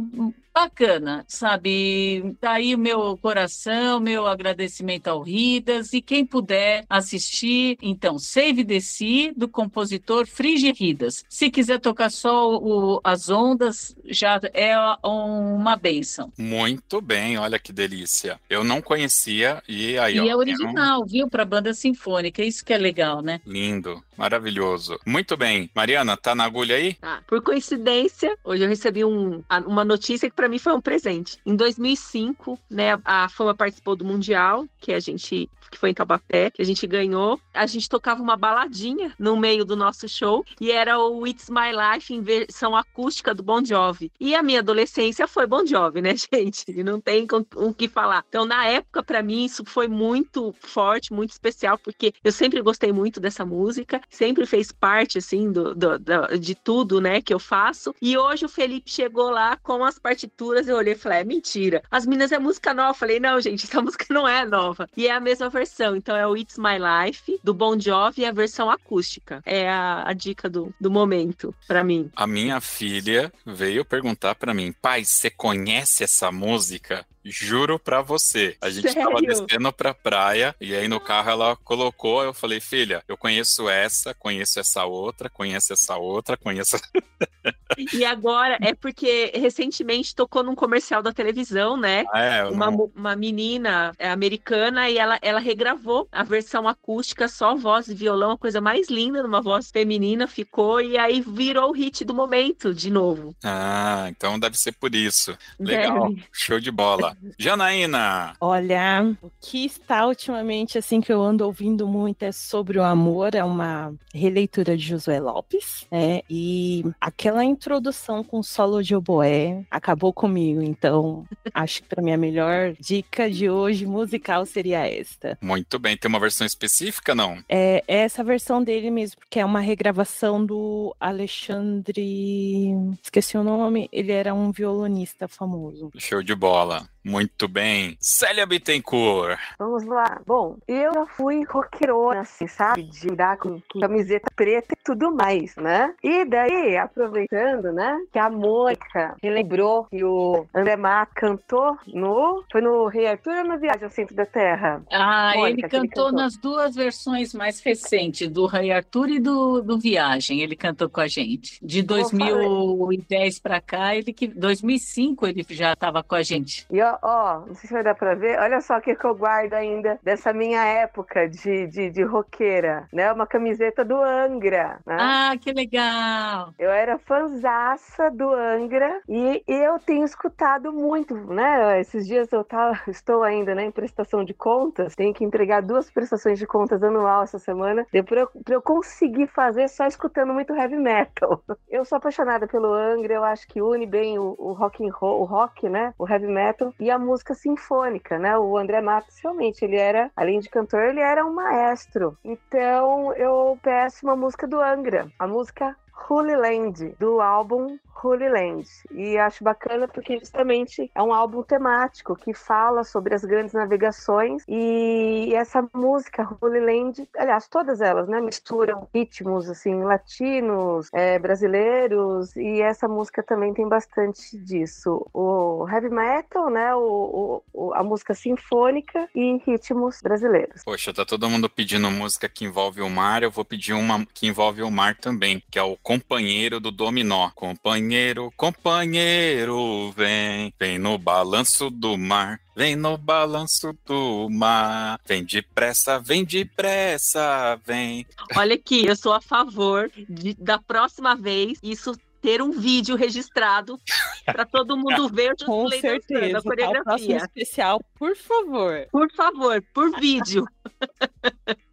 [0.55, 2.37] bacana, sabe?
[2.41, 8.65] Tá aí o meu coração, meu agradecimento ao Ridas e quem puder assistir, então, Save
[8.65, 11.25] the Sea, do compositor Frigi Ridas.
[11.29, 16.33] Se quiser tocar só o, as ondas, já é uma benção.
[16.39, 18.39] Muito bem, olha que delícia.
[18.49, 20.17] Eu não conhecia e aí...
[20.17, 21.07] E ó, é original, um...
[21.07, 21.29] viu?
[21.29, 23.41] Para banda sinfônica, isso que é legal, né?
[23.45, 25.01] Lindo, maravilhoso.
[25.05, 25.69] Muito bem.
[25.75, 26.95] Mariana, tá na agulha aí?
[26.95, 27.23] Tá.
[27.27, 31.39] Por coincidência, hoje eu recebi um, uma notícia que para mim foi um presente.
[31.45, 36.51] Em 2005, né, a Fama participou do Mundial, que a gente que foi em Taubaté,
[36.51, 37.41] que a gente ganhou.
[37.53, 41.73] A gente tocava uma baladinha no meio do nosso show e era o It's My
[41.73, 44.11] Life em versão acústica do Bon Jovi.
[44.19, 46.65] E a minha adolescência foi Bon Jovi, né, gente?
[46.69, 47.27] E não tem
[47.57, 48.25] o que falar.
[48.29, 52.93] Então, na época, para mim, isso foi muito forte, muito especial, porque eu sempre gostei
[52.93, 55.94] muito dessa música, sempre fez parte, assim, do, do,
[56.39, 57.95] de tudo, né, que eu faço.
[58.01, 61.83] E hoje o Felipe chegou lá com as partituras, eu olhei e falei, é mentira.
[61.91, 62.91] As Minas é música nova.
[62.91, 64.89] Eu falei, não, gente, essa música não é nova.
[64.97, 65.97] E é a mesma versão.
[65.97, 69.43] Então é o It's My Life, do Bon Jovi, e a versão acústica.
[69.45, 72.11] É a, a dica do, do momento, para mim.
[72.15, 77.07] A minha filha veio perguntar para mim, pai, você conhece essa música?
[77.25, 78.57] Juro pra você.
[78.61, 79.09] A gente Sério?
[79.09, 83.69] tava descendo pra praia e aí no carro ela colocou, eu falei, filha, eu conheço
[83.69, 86.77] essa, conheço essa outra, conheço essa outra, conheço.
[87.93, 92.05] e agora é porque recentemente tocou num comercial da televisão, né?
[92.15, 92.91] É, uma, não...
[92.95, 98.33] uma menina é, americana e ela, ela regravou a versão acústica, só voz e violão,
[98.33, 102.75] a coisa mais linda, numa voz feminina ficou e aí virou o hit do momento
[102.75, 103.35] de novo.
[103.43, 105.37] Ah, então deve ser por isso.
[105.59, 106.25] Legal, deve.
[106.33, 107.14] show de bola.
[107.39, 108.35] Janaína!
[108.41, 113.35] Olha, o que está ultimamente, assim, que eu ando ouvindo muito é sobre o amor,
[113.35, 116.23] é uma releitura de Josué Lopes, né?
[116.29, 122.17] E aquela introdução com solo de oboé acabou comigo, então acho que para mim a
[122.17, 125.39] melhor dica de hoje musical seria esta.
[125.41, 127.39] Muito bem, tem uma versão específica, não?
[127.49, 132.71] É, é essa versão dele mesmo, que é uma regravação do Alexandre,
[133.03, 135.91] esqueci o nome, ele era um violonista famoso.
[135.99, 136.89] Show de bola.
[137.05, 137.97] Muito bem.
[138.01, 139.39] Célia Bittencourt.
[139.59, 140.21] Vamos lá.
[140.27, 142.85] Bom, eu já fui roqueirona, assim, sabe?
[142.85, 145.95] De andar com camiseta preta e tudo mais, né?
[146.03, 152.43] E daí, aproveitando, né, que a Mônica relembrou que o André Mato cantou no...
[152.51, 154.83] Foi no Rei Arthur ou na Viagem ao Centro da Terra?
[154.91, 159.21] Ah, Mônica, ele cantou, ele cantou nas duas versões mais recentes, do Rei Arthur e
[159.21, 160.41] do, do Viagem.
[160.41, 161.59] Ele cantou com a gente.
[161.63, 166.67] De 2010 para cá, ele que 2005 ele já estava com a gente.
[166.71, 169.05] E ó, ó, não sei se vai dar pra ver, olha só o que, que
[169.05, 173.13] eu guardo ainda dessa minha época de, de, de roqueira, né?
[173.13, 174.97] Uma camiseta do Angra, né?
[174.99, 176.53] Ah, que legal!
[176.59, 181.81] Eu era fanzaça do Angra e eu tenho escutado muito, né?
[181.81, 185.91] Esses dias eu tava, estou ainda né, em prestação de contas, tenho que entregar duas
[185.91, 190.55] prestações de contas anual essa semana, pra eu, pra eu conseguir fazer só escutando muito
[190.55, 191.43] heavy metal.
[191.69, 195.23] Eu sou apaixonada pelo Angra, eu acho que une bem o, o rock and roll,
[195.23, 195.93] o rock, né?
[195.99, 198.37] O heavy metal e a música sinfônica, né?
[198.37, 202.15] O André Matos realmente ele era, além de cantor, ele era um maestro.
[202.23, 205.75] Então eu peço uma música do Angra, a música
[206.11, 208.69] Holy Land, do álbum Holy Land.
[208.93, 214.43] E acho bacana porque justamente é um álbum temático que fala sobre as grandes navegações
[214.49, 222.35] e essa música Holy Land, aliás, todas elas, né, misturam ritmos assim latinos, é, brasileiros
[222.37, 225.07] e essa música também tem bastante disso.
[225.13, 230.63] O heavy metal, né, o, o, a música sinfônica e ritmos brasileiros.
[230.65, 234.27] Poxa, tá todo mundo pedindo música que envolve o mar, eu vou pedir uma que
[234.27, 237.31] envolve o mar também, que é o Companheiro do Dominó.
[237.35, 242.41] Companheiro Companheiro, companheiro, vem, vem no balanço do mar.
[242.57, 248.07] Vem no balanço do mar, vem depressa, vem depressa, vem.
[248.35, 253.79] Olha aqui, eu sou a favor de, da próxima vez isso ter um vídeo registrado
[254.25, 257.19] para todo mundo ver o Com certeza, a coreografia.
[257.19, 258.87] Tá, especial, por favor.
[258.91, 260.47] Por favor, por vídeo.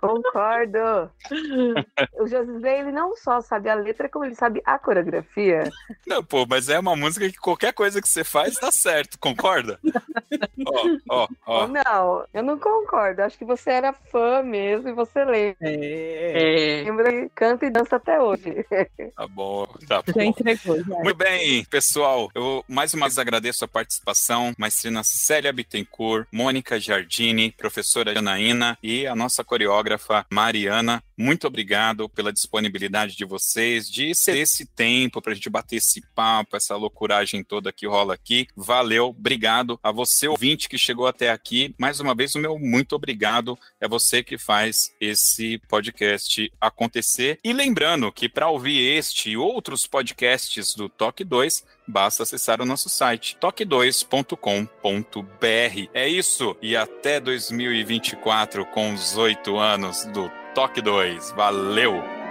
[0.00, 1.10] Concordo.
[2.18, 5.70] o Josley, ele não só sabe a letra, como ele sabe a coreografia.
[6.06, 9.78] Não, pô, mas é uma música que qualquer coisa que você faz dá certo, concorda?
[10.66, 11.66] ó, ó, ó.
[11.68, 13.22] Não, eu não concordo.
[13.22, 15.56] Acho que você era fã mesmo e você lembra.
[15.60, 16.82] É.
[16.84, 18.66] Lembra que canta e dança até hoje.
[19.16, 20.12] Tá bom, tá bom.
[20.14, 20.96] Já entregou, já.
[20.96, 22.30] Muito bem, pessoal.
[22.34, 29.06] Eu mais uma vez agradeço a participação, maestrina Célia Bittencourt, Mônica Giardini, professora Janaína e
[29.06, 31.04] a nossa coreógrafa Mariana.
[31.14, 36.00] Muito obrigado pela disponibilidade de vocês, de ser esse tempo para a gente bater esse
[36.14, 38.46] papo, essa loucuragem toda que rola aqui.
[38.56, 41.74] Valeu, obrigado a você, ouvinte, que chegou até aqui.
[41.78, 43.58] Mais uma vez, o meu muito obrigado.
[43.78, 47.38] É você que faz esse podcast acontecer.
[47.44, 51.62] E lembrando que para ouvir este e outros podcasts do Toque 2,
[51.92, 55.90] basta acessar o nosso site toque2.com.br.
[55.92, 61.32] É isso e até 2024 com os oito anos do Toque 2.
[61.32, 62.21] Valeu!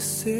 [0.00, 0.39] escurecer.